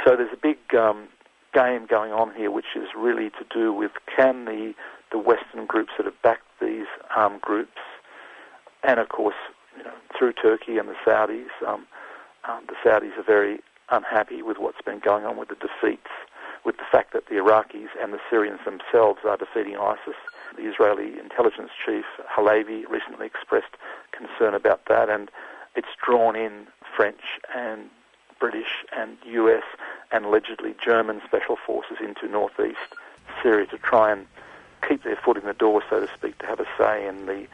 [0.04, 1.08] So there's a big um,
[1.52, 4.74] game going on here, which is really to do with can the
[5.10, 6.86] the Western groups that have backed these
[7.16, 7.80] armed groups,
[8.84, 9.34] and of course,
[9.76, 11.84] you know, through Turkey and the Saudis, um,
[12.48, 13.58] um, the Saudis are very
[13.90, 16.10] unhappy with what's been going on with the defeats,
[16.64, 20.14] with the fact that the Iraqis and the Syrians themselves are defeating ISIS.
[20.56, 23.74] The Israeli intelligence chief Halevi recently expressed
[24.12, 25.30] concern about that, and
[25.74, 26.66] it's drawn in
[26.96, 27.88] French and
[28.40, 29.62] British and US
[30.10, 32.78] and allegedly German special forces into northeast
[33.42, 34.26] Syria to try and
[34.88, 37.46] keep their foot in the door, so to speak, to have a say in the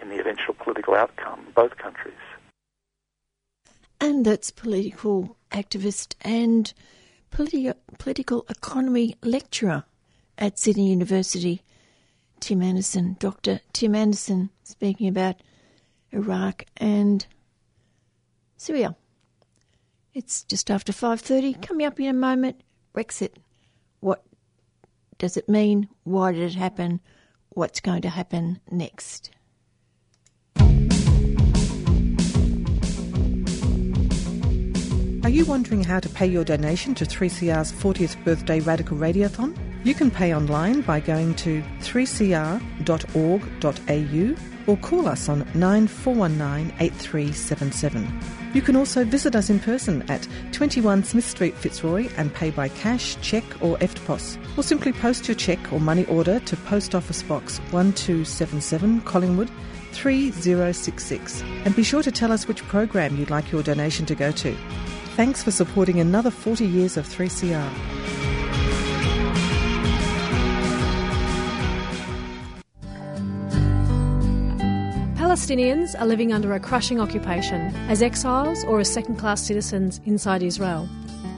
[0.00, 2.14] in the eventual political outcome in both countries
[4.00, 6.72] and that's political activist and
[7.30, 9.84] politi- political economy lecturer
[10.38, 11.62] at Sydney University,
[12.40, 13.60] Tim Anderson, Dr.
[13.72, 15.36] Tim Anderson, speaking about
[16.12, 17.26] Iraq and
[18.56, 18.96] Syria.
[20.16, 21.60] It's just after 5:30.
[21.60, 22.62] Coming up in a moment,
[22.94, 23.32] Brexit.
[24.00, 24.24] What
[25.18, 25.90] does it mean?
[26.04, 27.02] Why did it happen?
[27.50, 29.30] What's going to happen next?
[35.22, 39.54] Are you wondering how to pay your donation to 3CR's 40th birthday Radical Radiothon?
[39.84, 48.20] You can pay online by going to 3cr.org.au or call us on 9419 8377.
[48.54, 52.68] You can also visit us in person at 21 Smith Street, Fitzroy, and pay by
[52.68, 54.38] cash, cheque, or EFTPOS.
[54.56, 59.50] Or simply post your cheque or money order to Post Office Box 1277, Collingwood
[59.92, 61.42] 3066.
[61.64, 64.56] And be sure to tell us which program you'd like your donation to go to.
[65.16, 68.25] Thanks for supporting another 40 years of 3CR.
[75.36, 77.60] Palestinians are living under a crushing occupation
[77.90, 80.88] as exiles or as second class citizens inside Israel.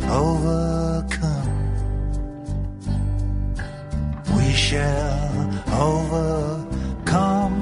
[0.03, 1.48] overcome.
[4.38, 7.57] We shall overcome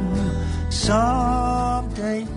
[0.69, 2.27] someday.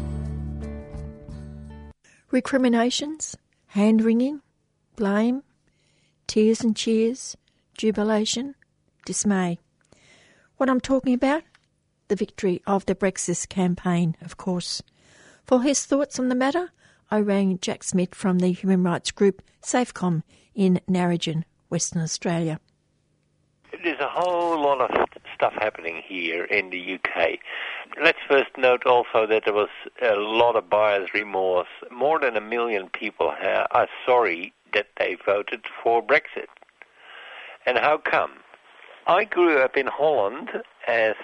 [2.30, 4.42] Recriminations, hand wringing,
[4.94, 5.42] blame,
[6.28, 7.36] tears and cheers,
[7.76, 8.54] jubilation,
[9.04, 9.58] dismay.
[10.56, 11.42] What I'm talking about?
[12.12, 14.82] The victory of the Brexit campaign, of course.
[15.46, 16.70] For his thoughts on the matter,
[17.10, 20.22] I rang Jack Smith from the human rights group SafeCom
[20.54, 22.60] in Narrogin, Western Australia.
[23.82, 24.90] There's a whole lot of
[25.34, 27.38] stuff happening here in the UK.
[28.04, 29.70] Let's first note also that there was
[30.02, 31.68] a lot of buyer's remorse.
[31.90, 36.48] More than a million people are sorry that they voted for Brexit.
[37.64, 38.32] And how come?
[39.06, 40.50] I grew up in Holland
[40.86, 41.14] as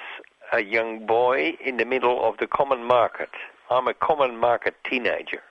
[0.52, 3.30] a young boy in the middle of the common market.
[3.70, 5.42] I'm a common market teenager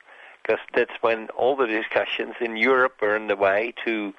[0.41, 4.13] because that's when all the discussions in Europe were underway to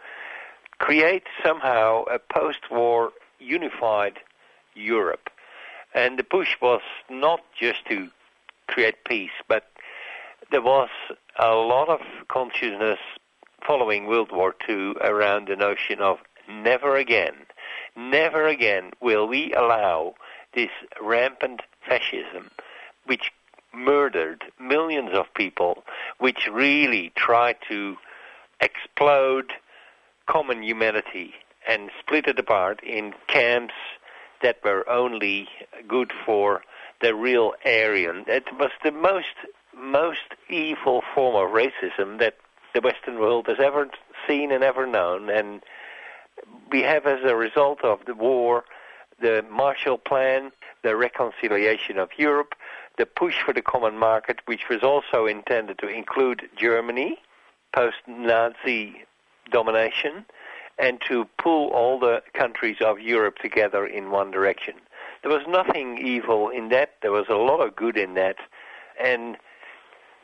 [0.79, 4.19] create somehow a post-war unified
[4.75, 5.31] Europe.
[5.95, 8.09] And the push was not just to
[8.69, 9.65] create peace, but
[10.51, 10.91] there was
[11.39, 12.99] a lot of consciousness
[13.67, 16.19] following World War II around the notion of
[16.49, 17.35] never again,
[17.97, 20.15] never again will we allow
[20.55, 20.71] this
[21.01, 22.51] rampant fascism,
[23.07, 23.33] which
[23.73, 25.85] murdered millions of people,
[26.19, 27.97] which really tried to
[28.61, 29.53] explode
[30.27, 31.35] common humanity
[31.67, 33.75] and split it apart in camps
[34.43, 35.49] that were only
[35.87, 36.63] good for
[37.01, 38.25] the real Aryan.
[38.27, 39.35] It was the most
[39.77, 42.37] most evil form of racism that
[42.75, 43.89] the Western world has ever
[44.27, 45.31] seen and ever known.
[45.31, 45.63] And
[46.71, 48.65] we have, as a result of the war,
[49.21, 52.55] the Marshall Plan, the reconciliation of Europe,
[52.97, 57.19] the push for the common market, which was also intended to include Germany
[57.75, 59.05] post-Nazi
[59.51, 60.25] domination,
[60.79, 64.75] and to pull all the countries of Europe together in one direction.
[65.23, 66.95] There was nothing evil in that.
[67.03, 68.37] There was a lot of good in that.
[69.03, 69.37] And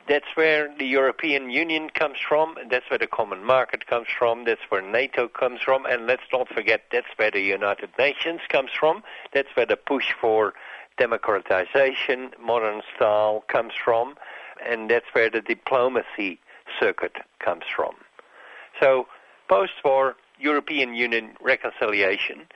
[0.09, 4.61] that's where the European Union comes from, that's where the common market comes from, that's
[4.69, 9.03] where NATO comes from, and let's not forget that's where the United Nations comes from,
[9.33, 10.55] that's where the push for
[10.99, 14.15] democratization, modern style comes from,
[14.65, 16.39] and that's where the diplomacy
[16.79, 17.95] circuit comes from.
[18.81, 19.07] So,
[19.49, 22.47] post-war European Union reconciliation,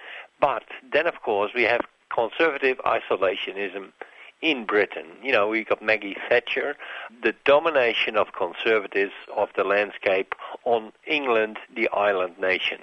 [0.41, 1.81] but then of course we have
[2.13, 3.93] conservative isolationism
[4.41, 5.07] in Britain.
[5.23, 6.77] You know, we got Maggie Thatcher,
[7.23, 10.35] the domination of conservatives of the landscape
[10.65, 12.81] on England, the island nation.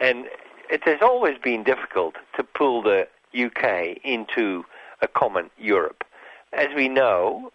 [0.00, 0.26] And
[0.70, 4.64] it has always been difficult to pull the UK into
[5.02, 6.04] a common Europe.
[6.52, 7.50] As we know,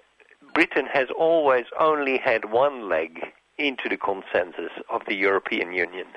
[0.53, 6.07] Britain has always only had one leg into the consensus of the European Union.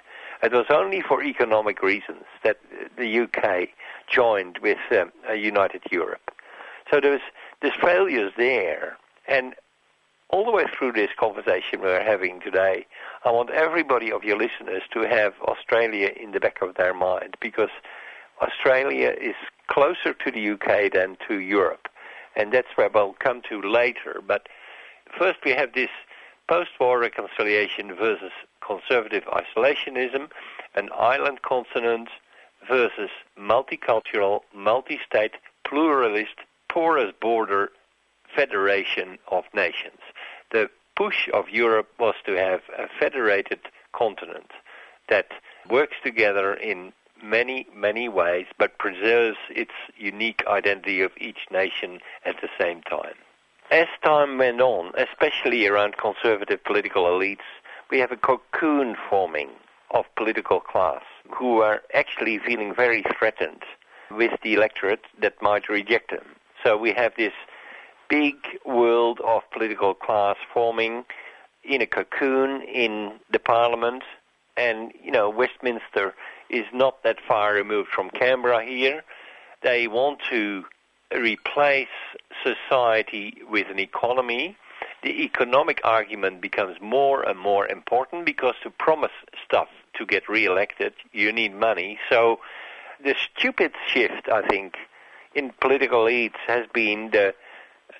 [0.43, 2.59] It was only for economic reasons that
[2.99, 3.69] the UK
[4.09, 6.31] joined with um, a united Europe.
[6.90, 7.23] So there's
[7.61, 8.97] there's failures there,
[9.27, 9.55] and
[10.31, 12.86] all the way through this conversation we're having today,
[13.24, 17.36] I want everybody of your listeners to have Australia in the back of their mind
[17.40, 17.70] because
[18.43, 19.36] Australia is
[19.69, 21.89] closer to the UK than to Europe,
[22.36, 24.20] and that's where we'll come to later.
[24.27, 24.48] But
[25.16, 25.90] first, we have this
[26.48, 28.32] post-war reconciliation versus
[28.66, 30.31] conservative isolationism,
[30.74, 32.09] an island continent
[32.69, 35.35] versus multicultural, multi-state,
[35.65, 36.40] pluralist
[36.74, 37.70] porous border
[38.34, 40.01] federation of nations.
[40.51, 43.60] The push of Europe was to have a federated
[43.92, 44.51] continent
[45.09, 45.28] that
[45.70, 46.92] works together in
[47.22, 53.14] many, many ways, but preserves its unique identity of each nation at the same time.
[53.70, 57.46] As time went on, especially around conservative political elites,
[57.88, 59.51] we have a cocoon forming
[59.92, 63.62] of political class who are actually feeling very threatened
[64.10, 66.34] with the electorate that might reject them.
[66.65, 67.32] So we have this
[68.09, 71.05] big world of political class forming
[71.62, 74.03] in a cocoon in the parliament.
[74.57, 76.15] And, you know, Westminster
[76.49, 79.03] is not that far removed from Canberra here.
[79.62, 80.65] They want to
[81.15, 81.89] replace
[82.43, 84.57] society with an economy.
[85.03, 89.12] The economic argument becomes more and more important because to promise
[89.45, 91.99] stuff to get re-elected, you need money.
[92.09, 92.41] So
[93.03, 94.77] the stupid shift, I think,
[95.35, 97.35] in political elites has been the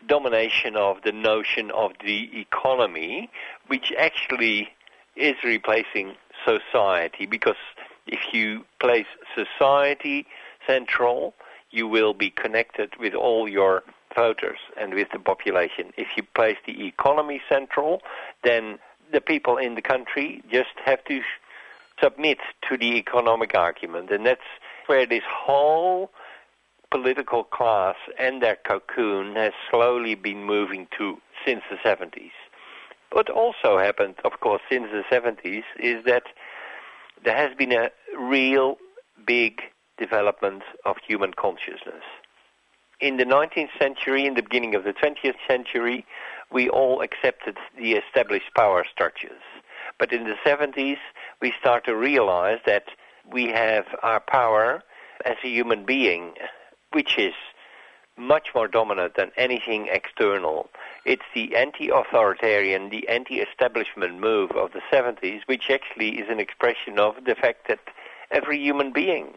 [0.06, 3.31] domination of the notion of the economy,
[3.66, 4.69] which actually
[5.16, 7.56] is replacing society because
[8.06, 10.27] if you place society
[10.66, 11.35] central,
[11.70, 13.82] you will be connected with all your
[14.15, 15.93] voters and with the population.
[15.97, 18.02] If you place the economy central,
[18.43, 18.78] then
[19.12, 21.20] the people in the country just have to
[22.02, 22.39] submit
[22.69, 24.11] to the economic argument.
[24.11, 24.40] And that's
[24.86, 26.11] where this whole
[26.94, 32.30] political class and their cocoon has slowly been moving to since the 70s.
[33.10, 36.22] What also happened, of course, since the 70s is that
[37.24, 38.78] there has been a real
[39.26, 39.60] big
[39.98, 42.04] development of human consciousness.
[43.00, 46.06] In the 19th century, in the beginning of the 20th century,
[46.52, 49.42] we all accepted the established power structures.
[49.98, 50.98] But in the 70s,
[51.42, 52.84] we start to realize that
[53.28, 54.84] we have our power
[55.24, 56.34] as a human being
[56.94, 57.34] which is
[58.16, 60.68] much more dominant than anything external.
[61.04, 67.16] It's the anti-authoritarian, the anti-establishment move of the 70s, which actually is an expression of
[67.26, 67.80] the fact that
[68.30, 69.34] every human being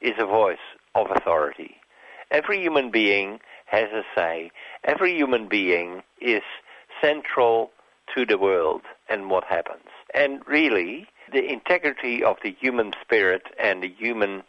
[0.00, 0.56] is a voice
[0.94, 1.76] of authority.
[2.30, 4.50] Every human being has a say.
[4.84, 6.42] Every human being is
[7.00, 7.70] central
[8.14, 9.88] to the world and what happens.
[10.14, 14.44] And really, the integrity of the human spirit and the human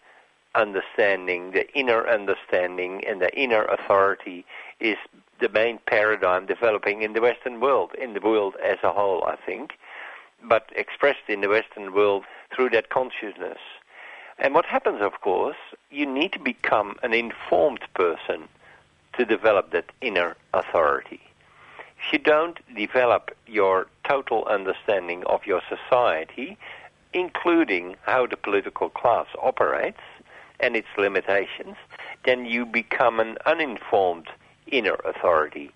[0.56, 4.45] understanding, the inner understanding and the inner authority
[4.80, 4.98] is
[5.40, 9.36] the main paradigm developing in the Western world, in the world as a whole, I
[9.36, 9.73] think,
[10.44, 12.23] but expressed in the Western world
[12.53, 13.60] through that consciousness.
[14.38, 15.57] And what happens, of course,
[15.91, 18.48] you need to become an informed person
[19.18, 21.22] to develop that inner authority.
[21.98, 26.57] If you don't develop your total understanding of your society,
[27.14, 30.02] including how the political class operates
[30.60, 31.76] and its limitations,
[32.26, 34.27] then you become an uninformed
[34.68, 35.72] inner authority.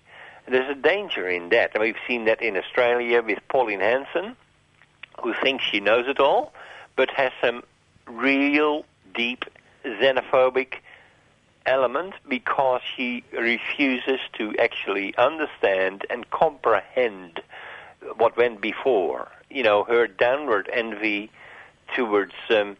[0.48, 1.72] There's a danger in that.
[1.74, 4.36] And we've seen that in Australia with Pauline Hanson,
[5.22, 6.52] who thinks she knows it all,
[6.96, 7.62] but has some
[8.06, 8.84] real
[9.14, 9.44] deep
[9.84, 10.74] xenophobic
[11.66, 17.40] element because she refuses to actually understand and comprehend
[18.16, 19.28] what went before.
[19.50, 21.30] You know, her downward envy
[21.94, 22.76] towards um,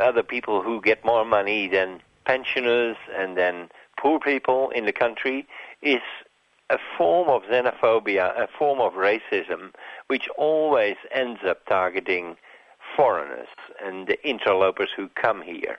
[0.00, 5.46] other people who get more money than pensioners and then poor people in the country
[5.82, 6.02] is
[6.70, 9.72] a form of xenophobia, a form of racism,
[10.06, 12.36] which always ends up targeting
[12.96, 13.48] foreigners
[13.84, 15.78] and the interlopers who come here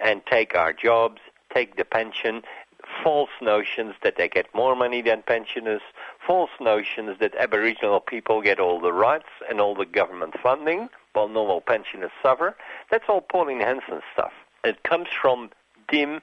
[0.00, 1.20] and take our jobs,
[1.52, 2.42] take the pension,
[3.02, 5.80] false notions that they get more money than pensioners,
[6.26, 11.28] false notions that Aboriginal people get all the rights and all the government funding while
[11.28, 12.54] normal pensioners suffer.
[12.90, 14.32] That's all Pauline Hanson stuff.
[14.64, 15.50] It comes from
[15.88, 16.20] dim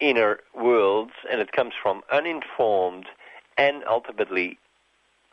[0.00, 3.06] inner worlds and it comes from uninformed
[3.56, 4.58] and ultimately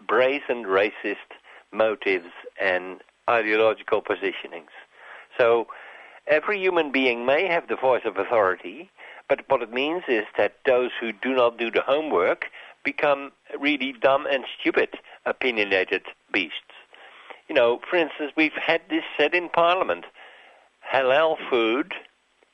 [0.07, 1.37] brazen racist
[1.71, 2.29] motives
[2.61, 4.73] and ideological positionings.
[5.37, 5.67] So
[6.27, 8.89] every human being may have the voice of authority,
[9.27, 12.45] but what it means is that those who do not do the homework
[12.83, 16.55] become really dumb and stupid, opinionated beasts.
[17.47, 20.05] You know, for instance, we've had this said in Parliament
[20.91, 21.93] halal food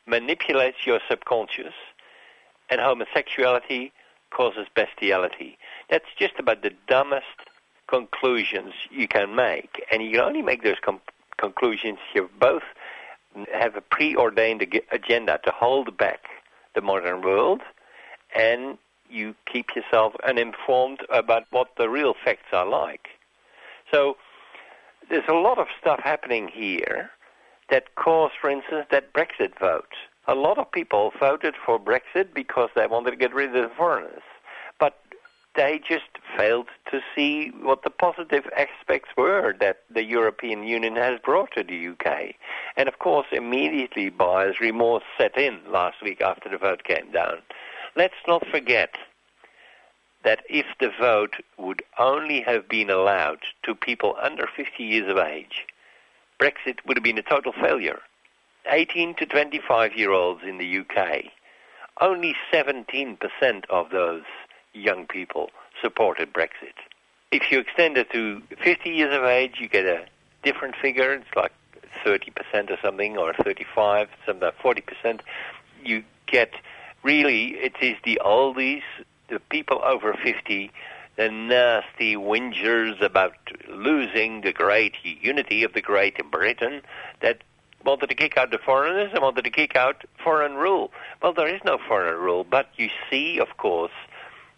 [0.06, 1.74] manipulates your subconscious,
[2.70, 3.91] and homosexuality
[4.32, 5.57] causes bestiality.
[5.90, 7.26] That's just about the dumbest
[7.88, 11.02] conclusions you can make, and you can only make those com-
[11.38, 12.64] conclusions if both
[13.53, 16.22] have a preordained ag- agenda to hold back
[16.74, 17.62] the modern world,
[18.36, 18.78] and
[19.10, 23.07] you keep yourself uninformed about what the real facts are like.
[23.91, 24.18] So
[25.10, 27.12] there's a lot of stuff happening here
[27.69, 29.93] that caused, for instance, that Brexit vote.
[30.27, 33.75] A lot of people voted for Brexit because they wanted to get rid of the
[33.75, 34.23] foreigners.
[34.79, 34.99] But
[35.55, 41.19] they just failed to see what the positive aspects were that the European Union has
[41.23, 42.35] brought to the UK.
[42.75, 47.37] And of course, immediately buyer's remorse set in last week after the vote came down.
[47.95, 48.95] Let's not forget
[50.23, 55.17] that if the vote would only have been allowed to people under 50 years of
[55.17, 55.65] age,
[56.40, 57.99] Brexit would have been a total failure.
[58.68, 61.26] 18 to 25 year olds in the UK,
[62.02, 63.18] only 17%
[63.70, 64.24] of those
[64.74, 65.49] young people
[65.82, 66.76] supported Brexit.
[67.32, 70.06] If you extend it to 50 years of age, you get a
[70.44, 71.14] different figure.
[71.14, 71.52] It's like
[72.06, 75.22] 30% or something, or 35, something like 40%.
[75.84, 76.52] You get
[77.03, 78.84] really, it is the oldies,
[79.30, 80.72] the people over 50,
[81.17, 83.35] the nasty whingers about
[83.69, 86.81] losing the great unity of the great Britain
[87.21, 87.41] that
[87.85, 90.91] wanted to kick out the foreigners and wanted to kick out foreign rule.
[91.21, 93.91] Well, there is no foreign rule, but you see, of course,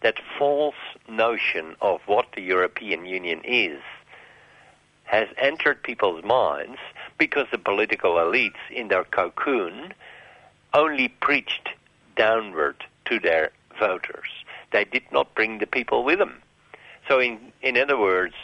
[0.01, 0.75] that false
[1.09, 3.81] notion of what the European Union is
[5.03, 6.79] has entered people's minds
[7.17, 9.93] because the political elites in their cocoon
[10.73, 11.69] only preached
[12.15, 14.29] downward to their voters.
[14.71, 16.41] They did not bring the people with them.
[17.07, 18.35] So, in, in other words,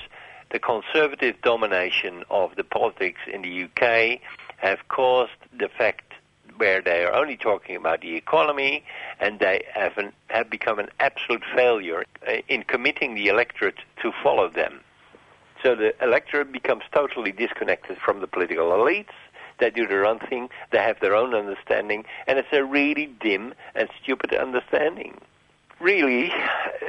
[0.51, 4.19] the conservative domination of the politics in the UK
[4.57, 6.13] have caused the fact
[6.57, 8.83] where they are only talking about the economy
[9.19, 14.11] and they have, an, have become an absolute failure uh, in committing the electorate to
[14.23, 14.79] follow them.
[15.63, 19.15] So the electorate becomes totally disconnected from the political elites.
[19.59, 23.53] They do their own thing, they have their own understanding, and it's a really dim
[23.75, 25.19] and stupid understanding.
[25.83, 26.31] Really,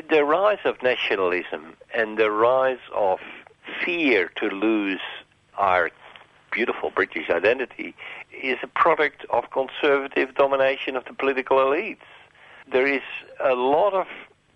[0.08, 3.18] the rise of nationalism and the rise of
[3.84, 5.00] fear to lose
[5.58, 5.90] our
[6.52, 7.96] beautiful British identity
[8.30, 12.06] is a product of conservative domination of the political elites.
[12.70, 13.02] There is
[13.40, 14.06] a lot of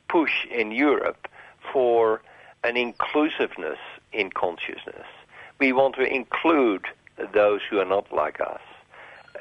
[0.09, 1.27] push in Europe
[1.73, 2.23] for
[2.62, 3.81] an inclusiveness
[4.12, 5.06] in consciousness.
[5.59, 6.85] We want to include
[7.35, 8.60] those who are not like us.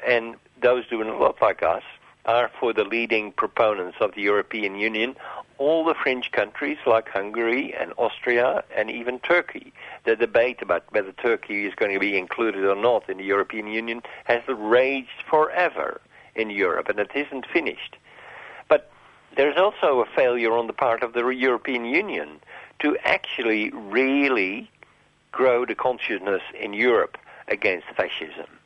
[0.04, 1.84] And those who are not like us
[2.28, 5.16] are for the leading proponents of the European Union
[5.56, 9.72] all the fringe countries like Hungary and Austria and even Turkey.
[10.04, 13.66] The debate about whether Turkey is going to be included or not in the European
[13.66, 16.00] Union has raged forever
[16.36, 17.96] in Europe, and it isn't finished.
[18.68, 18.90] But
[19.36, 22.40] there's also a failure on the part of the European Union
[22.78, 24.70] to actually really
[25.32, 27.18] grow the consciousness in Europe
[27.48, 28.57] against fascism.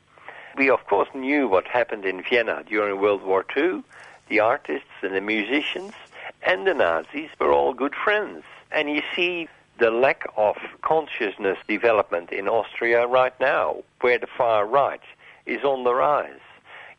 [0.56, 3.82] We, of course, knew what happened in Vienna during World War II.
[4.28, 5.94] The artists and the musicians
[6.42, 8.44] and the Nazis were all good friends.
[8.70, 9.48] And you see
[9.78, 15.00] the lack of consciousness development in Austria right now, where the far right
[15.46, 16.40] is on the rise.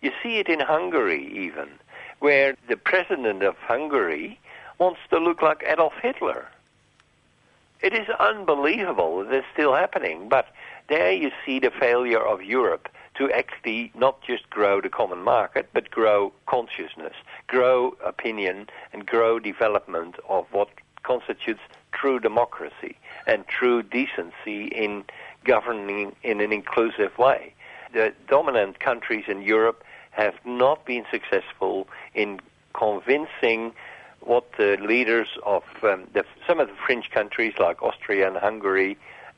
[0.02, 1.70] You see it in Hungary, even,
[2.20, 4.40] where the president of Hungary
[4.80, 6.48] wants to look like Adolf Hitler.
[7.82, 10.48] It is unbelievable that it's still happening, but
[10.88, 15.70] there you see the failure of Europe to actually not just grow the common market,
[15.74, 17.14] but grow consciousness,
[17.48, 20.70] grow opinion, and grow development of what
[21.04, 21.62] constitutes
[21.92, 25.04] true democracy and true decency in
[25.44, 27.54] governing in an inclusive way.
[27.94, 32.40] The dominant countries in Europe have not been successful in
[32.74, 33.74] convincing
[34.22, 38.98] what the leaders of um, the, some of the fringe countries like Austria and Hungary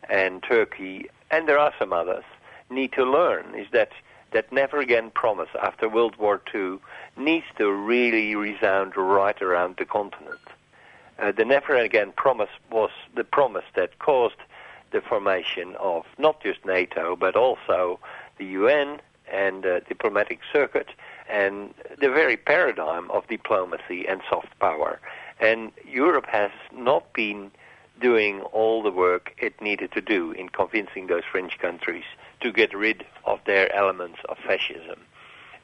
[0.09, 2.23] and Turkey, and there are some others,
[2.69, 3.91] need to learn is that
[4.31, 6.79] that never again promise after World War II
[7.15, 10.41] needs to really resound right around the continent.
[11.17, 14.35] Uh, the never again promise was the promise that caused
[14.91, 17.99] the formation of not just NATO but also
[18.37, 18.99] the UN
[19.31, 20.89] and uh, diplomatic circuit
[21.29, 24.99] and the very paradigm of diplomacy and soft power.
[25.39, 27.51] And Europe has not been
[28.01, 32.03] doing all the work it needed to do in convincing those French countries
[32.45, 34.99] to get rid of their elements of fascism.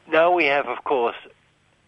[0.08, 1.16] Now we have, of course,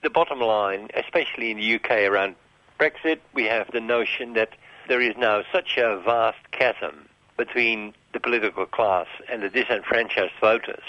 [0.03, 2.35] the bottom line, especially in the UK around
[2.79, 4.49] Brexit, we have the notion that
[4.87, 10.83] there is now such a vast chasm between the political class and the disenfranchised voters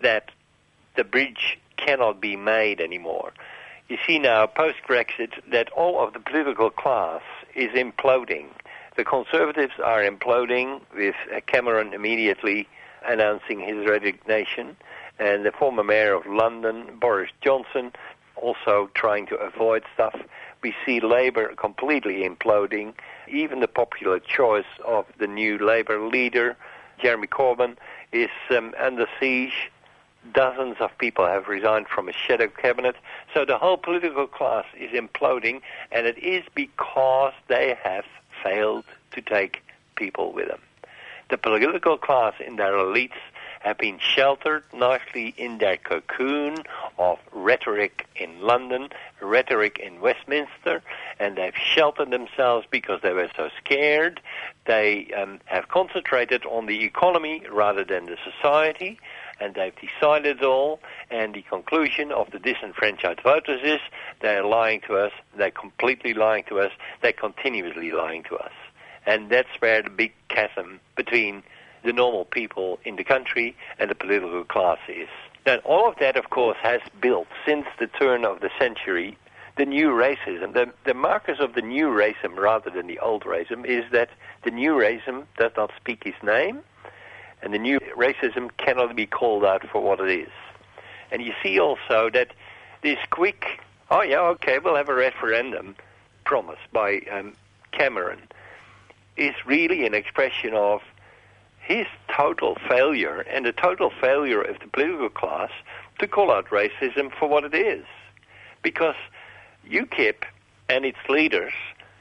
[0.00, 0.30] that
[0.96, 3.32] the bridge cannot be made anymore.
[3.88, 7.22] You see now, post Brexit, that all of the political class
[7.54, 8.46] is imploding.
[8.96, 11.14] The Conservatives are imploding, with
[11.46, 12.66] Cameron immediately
[13.06, 14.76] announcing his resignation,
[15.18, 17.92] and the former mayor of London, Boris Johnson,
[18.36, 20.18] also trying to avoid stuff.
[20.62, 22.94] We see Labour completely imploding.
[23.28, 26.56] Even the popular choice of the new Labour leader,
[27.00, 27.76] Jeremy Corbyn,
[28.12, 29.70] is um, under siege.
[30.32, 32.96] Dozens of people have resigned from a shadow cabinet.
[33.34, 35.60] So the whole political class is imploding,
[35.92, 38.06] and it is because they have
[38.42, 39.62] failed to take
[39.96, 40.60] people with them.
[41.34, 43.18] The political class in their elites
[43.58, 46.58] have been sheltered nicely in their cocoon
[46.96, 48.90] of rhetoric in London,
[49.20, 50.80] rhetoric in Westminster,
[51.18, 54.20] and they've sheltered themselves because they were so scared.
[54.66, 59.00] They um, have concentrated on the economy rather than the society,
[59.40, 60.78] and they've decided all.
[61.10, 63.80] And the conclusion of the disenfranchised voters is
[64.20, 66.70] they're lying to us, they're completely lying to us,
[67.02, 68.52] they're continuously lying to us.
[69.06, 71.42] And that's where the big chasm between
[71.84, 75.08] the normal people in the country and the political class is.
[75.46, 79.18] Now, all of that, of course, has built since the turn of the century
[79.56, 80.52] the new racism.
[80.52, 84.10] The, the markers of the new racism rather than the old racism is that
[84.44, 86.60] the new racism does not speak his name,
[87.42, 90.32] and the new racism cannot be called out for what it is.
[91.10, 92.34] And you see also that
[92.82, 93.60] this quick,
[93.90, 95.76] oh yeah, okay, we'll have a referendum
[96.24, 97.34] promise by um,
[97.72, 98.22] Cameron
[99.16, 100.80] is really an expression of
[101.60, 105.50] his total failure and the total failure of the political class
[105.98, 107.84] to call out racism for what it is.
[108.62, 108.96] Because
[109.68, 110.24] UKIP
[110.68, 111.52] and its leaders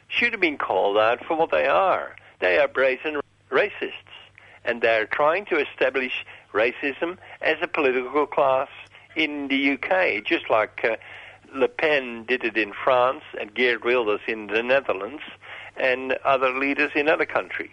[0.08, 2.16] should have been called out for what they are.
[2.40, 4.14] They are brazen racists,
[4.66, 8.70] and they're trying to establish racism as a political class
[9.16, 10.98] in the UK, just like uh,
[11.56, 15.24] Le Pen did it in France and Geert Wilders in the Netherlands
[15.78, 17.70] and other leaders in other countries.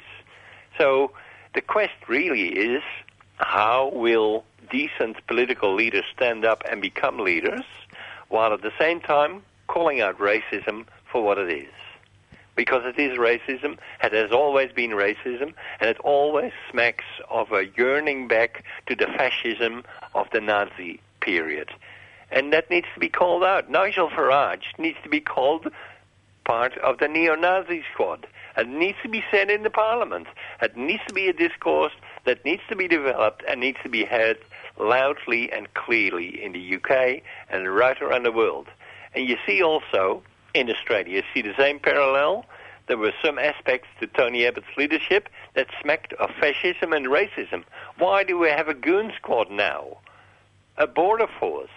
[0.79, 1.13] So
[1.55, 2.83] the quest really is
[3.37, 7.65] how will decent political leaders stand up and become leaders
[8.29, 11.73] while at the same time calling out racism for what it is.
[12.57, 17.67] Because it is racism, it has always been racism, and it always smacks of a
[17.77, 21.71] yearning back to the fascism of the Nazi period.
[22.31, 23.71] And that needs to be called out.
[23.71, 25.69] Nigel Farage needs to be called
[26.51, 28.27] part of the neo-Nazi squad.
[28.57, 30.27] It needs to be said in the parliament.
[30.61, 31.93] It needs to be a discourse
[32.25, 34.37] that needs to be developed and needs to be heard
[34.77, 38.67] loudly and clearly in the UK and right around the world.
[39.15, 42.45] And you see also in Australia, you see the same parallel.
[42.89, 47.63] There were some aspects to Tony Abbott's leadership that smacked of fascism and racism.
[47.97, 49.99] Why do we have a goon squad now?
[50.79, 51.71] A border force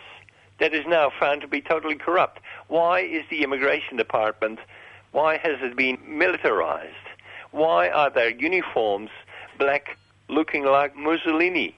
[0.59, 2.39] that is now found to be totally corrupt.
[2.67, 4.59] Why is the immigration department,
[5.11, 6.93] why has it been militarized?
[7.51, 9.11] Why are their uniforms
[9.57, 11.77] black looking like Mussolini?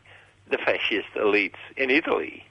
[0.49, 2.45] the fascist elites in Italy.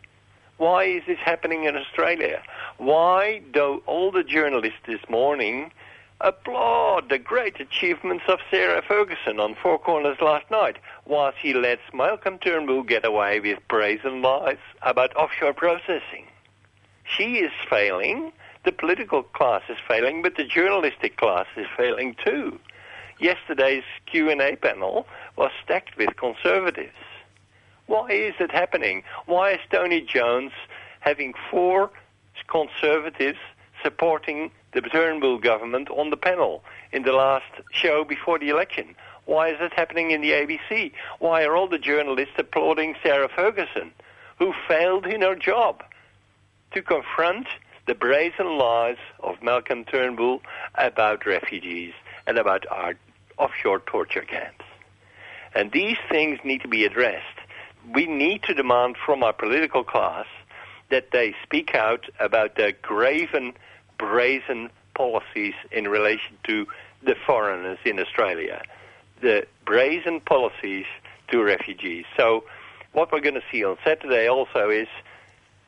[0.56, 2.42] Why is this happening in Australia?
[2.78, 5.72] Why do all the journalists this morning
[6.20, 11.82] applaud the great achievements of Sarah Ferguson on Four Corners last night, whilst he lets
[11.92, 16.26] Malcolm Turnbull get away with brazen lies about offshore processing?
[17.04, 18.32] She is failing,
[18.64, 22.58] the political class is failing, but the journalistic class is failing too.
[23.18, 25.06] Yesterday's Q&A panel
[25.36, 26.96] was stacked with conservatives.
[27.86, 29.04] Why is it happening?
[29.26, 30.52] Why is Tony Jones
[31.00, 31.90] having four
[32.48, 33.38] conservatives
[33.82, 38.96] supporting the Turnbull government on the panel in the last show before the election?
[39.26, 40.92] Why is it happening in the ABC?
[41.18, 43.92] Why are all the journalists applauding Sarah Ferguson,
[44.38, 45.82] who failed in her job
[46.74, 47.46] to confront
[47.86, 50.42] the brazen lies of Malcolm Turnbull
[50.74, 51.92] about refugees
[52.26, 52.94] and about our
[53.38, 54.64] offshore torture camps?
[55.54, 57.38] And these things need to be addressed.
[57.94, 60.26] We need to demand from our political class
[60.90, 63.52] that they speak out about their graven,
[63.96, 66.66] brazen policies in relation to
[67.04, 68.62] the foreigners in Australia,
[69.20, 70.86] the brazen policies
[71.28, 72.04] to refugees.
[72.16, 72.44] So,
[72.92, 74.88] what we're going to see on Saturday also is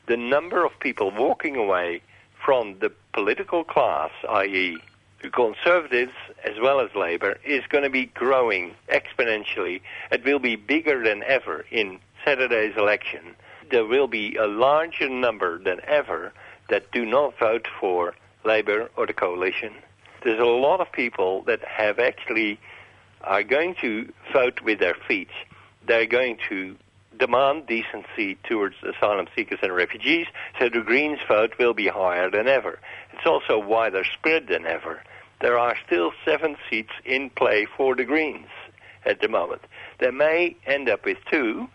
[0.07, 2.01] the number of people walking away
[2.45, 4.78] from the political class, i.e.,
[5.23, 6.12] the Conservatives
[6.45, 9.81] as well as Labour, is going to be growing exponentially.
[10.12, 13.35] It will be bigger than ever in Saturday's election.
[13.70, 16.33] There will be a larger number than ever
[16.69, 18.15] that do not vote for
[18.45, 19.74] Labour or the coalition.
[20.23, 22.61] There's a lot of people that have actually
[23.23, 25.31] are going to vote with their feet.
[25.87, 26.77] They're going to
[27.19, 30.27] demand decency towards asylum seekers and refugees,
[30.59, 32.79] so the Greens vote will be higher than ever.
[33.13, 35.03] It's also wider spread than ever.
[35.41, 38.49] There are still seven seats in play for the Greens
[39.05, 39.63] at the moment.
[39.99, 41.69] They may end up with two,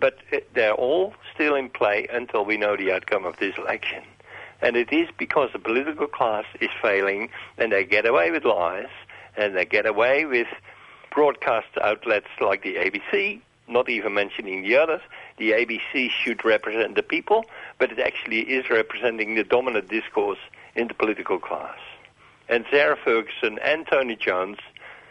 [0.00, 4.02] but eh, they're all still in play until we know the outcome of this election.
[4.60, 8.88] And it is because the political class is failing and they get away with lies
[9.36, 10.48] and they get away with
[11.12, 15.00] broadcast outlets like the ABC, not even mentioning the others.
[15.38, 17.44] The ABC should represent the people,
[17.78, 20.38] but it actually is representing the dominant discourse
[20.74, 21.78] in the political class.
[22.48, 24.58] And Sarah Ferguson and Tony Jones,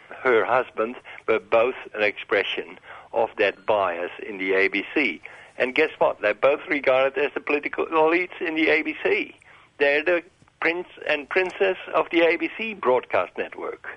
[0.08, 2.78] her husband, were both an expression
[3.12, 5.20] of that bias in the ABC.
[5.56, 6.20] And guess what?
[6.20, 9.34] They're both regarded as the political elites in the ABC.
[9.78, 10.22] They're the
[10.60, 13.88] prince and princess of the ABC broadcast network.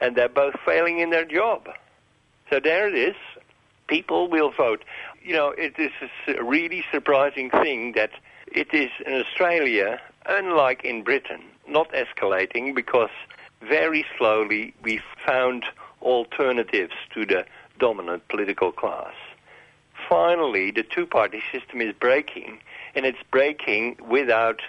[0.00, 1.68] And they're both failing in their job.
[2.50, 3.16] So there it is.
[3.88, 4.84] People will vote.
[5.22, 5.90] You know, it is
[6.28, 8.10] a really surprising thing that
[8.46, 13.10] it is in Australia, unlike in Britain, not escalating because
[13.60, 15.64] very slowly we found
[16.02, 17.44] alternatives to the
[17.78, 19.14] dominant political class.
[20.08, 22.58] Finally, the two party system is breaking,
[22.94, 24.60] and it's breaking without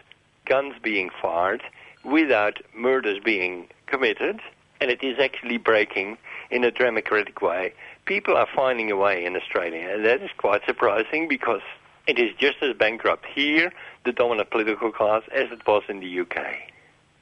[0.46, 1.62] guns being fired,
[2.04, 4.42] without murders being committed,
[4.82, 6.18] and it is actually breaking
[6.50, 7.74] in a democratic way.
[8.10, 11.62] People are finding a way in Australia, and that is quite surprising because
[12.08, 13.72] it is just as bankrupt here,
[14.04, 16.44] the dominant political class, as it was in the UK.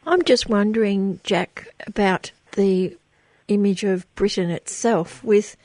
[0.05, 2.97] I'm just wondering, Jack, about the
[3.49, 5.57] image of Britain itself with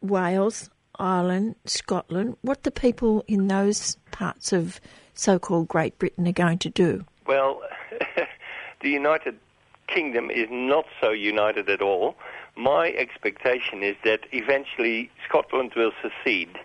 [0.00, 0.68] Wales,
[0.98, 2.36] Ireland, Scotland.
[2.42, 4.80] What the people in those parts of
[5.14, 7.04] so called Great Britain are going to do?
[7.24, 7.62] Well,
[8.80, 9.38] the United
[9.86, 12.16] Kingdom is not so united at all.
[12.56, 16.58] My expectation is that eventually Scotland will secede.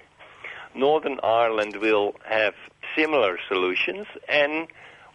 [0.73, 2.53] Northern Ireland will have
[2.95, 4.67] similar solutions, and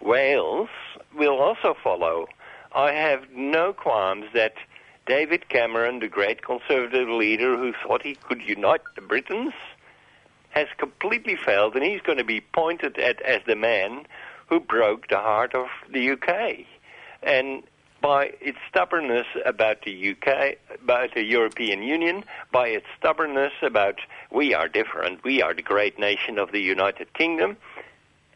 [0.03, 0.69] Wales
[1.17, 2.27] will also follow.
[2.75, 4.55] I have no qualms that
[5.07, 9.55] David Cameron, the great conservative leader who thought he could unite the Britons,
[10.51, 14.07] has completely failed, and he's going to be pointed at as the man
[14.49, 16.67] who broke the heart of the UK.
[17.23, 17.63] And
[18.07, 22.23] by its stubbornness about the UK, about the European Union,
[22.53, 23.99] by its stubbornness about
[24.31, 27.57] we are different, we are the great nation of the United Kingdom,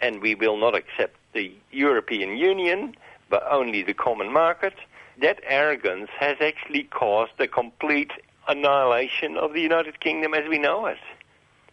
[0.01, 2.97] and we will not accept the European Union,
[3.29, 4.75] but only the common market,
[5.23, 8.11] that arrogance has actually caused the complete
[8.49, 10.99] annihilation of the United Kingdom as we know it.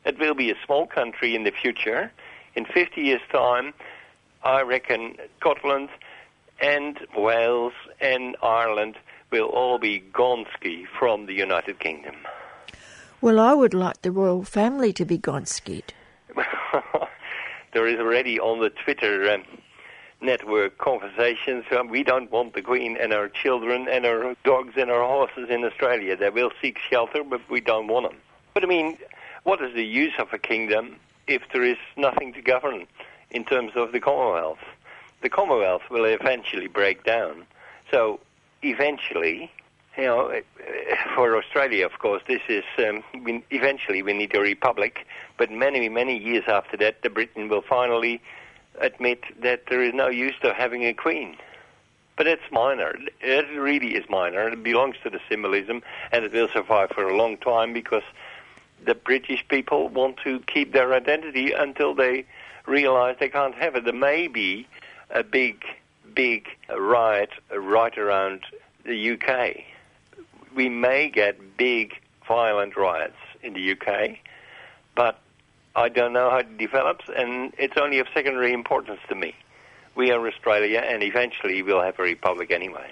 [0.05, 2.11] It will be a small country in the future.
[2.53, 3.73] In 50 years' time,
[4.43, 5.89] I reckon Scotland
[6.59, 8.95] and Wales and Ireland
[9.31, 12.15] will all be gonski from the United Kingdom.
[13.19, 15.89] Well, I would like the royal family to be gonskied.
[17.73, 19.43] there is already on the Twitter um,
[20.21, 21.65] network conversations.
[21.71, 25.49] Um, we don't want the Queen and our children and our dogs and our horses
[25.49, 26.15] in Australia.
[26.15, 28.19] They will seek shelter, but we don't want them.
[28.53, 28.97] But I mean,
[29.43, 30.97] what is the use of a kingdom
[31.27, 32.85] if there is nothing to govern
[33.31, 34.59] in terms of the Commonwealth?
[35.21, 37.45] The Commonwealth will eventually break down.
[37.91, 38.19] So
[38.61, 39.51] eventually,
[39.97, 40.41] you know, eh,
[41.15, 45.05] for Australia, of course, this is um, we, eventually we need a republic.
[45.37, 48.21] But many, many years after that, the Britain will finally
[48.79, 51.35] admit that there is no use to having a queen.
[52.15, 52.95] But it's minor.
[53.21, 54.49] It really is minor.
[54.49, 58.03] It belongs to the symbolism, and it will survive for a long time because
[58.83, 62.25] the British people want to keep their identity until they
[62.65, 63.83] realize they can't have it.
[63.83, 64.67] There may be
[65.09, 65.63] a big,
[66.13, 68.41] big riot right around
[68.85, 69.63] the UK.
[70.55, 71.93] We may get big,
[72.27, 74.17] violent riots in the UK,
[74.95, 75.19] but
[75.75, 79.35] I don't know how it develops, and it's only of secondary importance to me.
[79.95, 82.91] We are Australia, and eventually we'll have a republic anyway.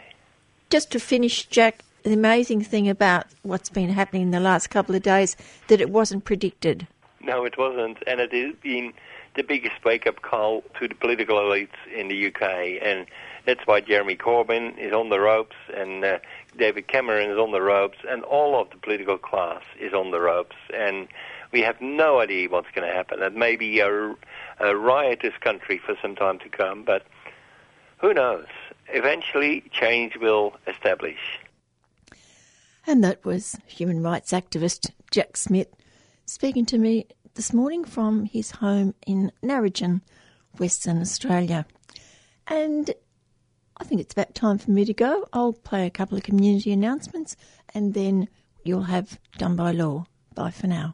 [0.69, 4.95] Just to finish, Jack, the amazing thing about what's been happening in the last couple
[4.95, 5.35] of days
[5.67, 6.87] that it wasn't predicted.
[7.21, 8.93] No, it wasn't, and it has been
[9.35, 13.05] the biggest wake-up call to the political elites in the UK, and
[13.45, 16.19] that's why Jeremy Corbyn is on the ropes, and uh,
[16.57, 20.19] David Cameron is on the ropes, and all of the political class is on the
[20.19, 21.07] ropes, and
[21.51, 23.21] we have no idea what's going to happen.
[23.21, 24.15] It may be a,
[24.59, 27.03] a riotous country for some time to come, but
[27.99, 28.47] who knows?
[28.89, 31.39] Eventually, change will establish.
[32.87, 35.69] And that was human rights activist Jack Smith
[36.25, 39.99] speaking to me this morning from his home in Narrogin,
[40.57, 41.65] Western Australia.
[42.47, 42.91] And
[43.75, 45.27] I think it's about time for me to go.
[45.33, 47.35] I'll play a couple of community announcements
[47.73, 48.29] and then
[48.63, 50.05] you'll have Done by Law.
[50.33, 50.93] Bye for now.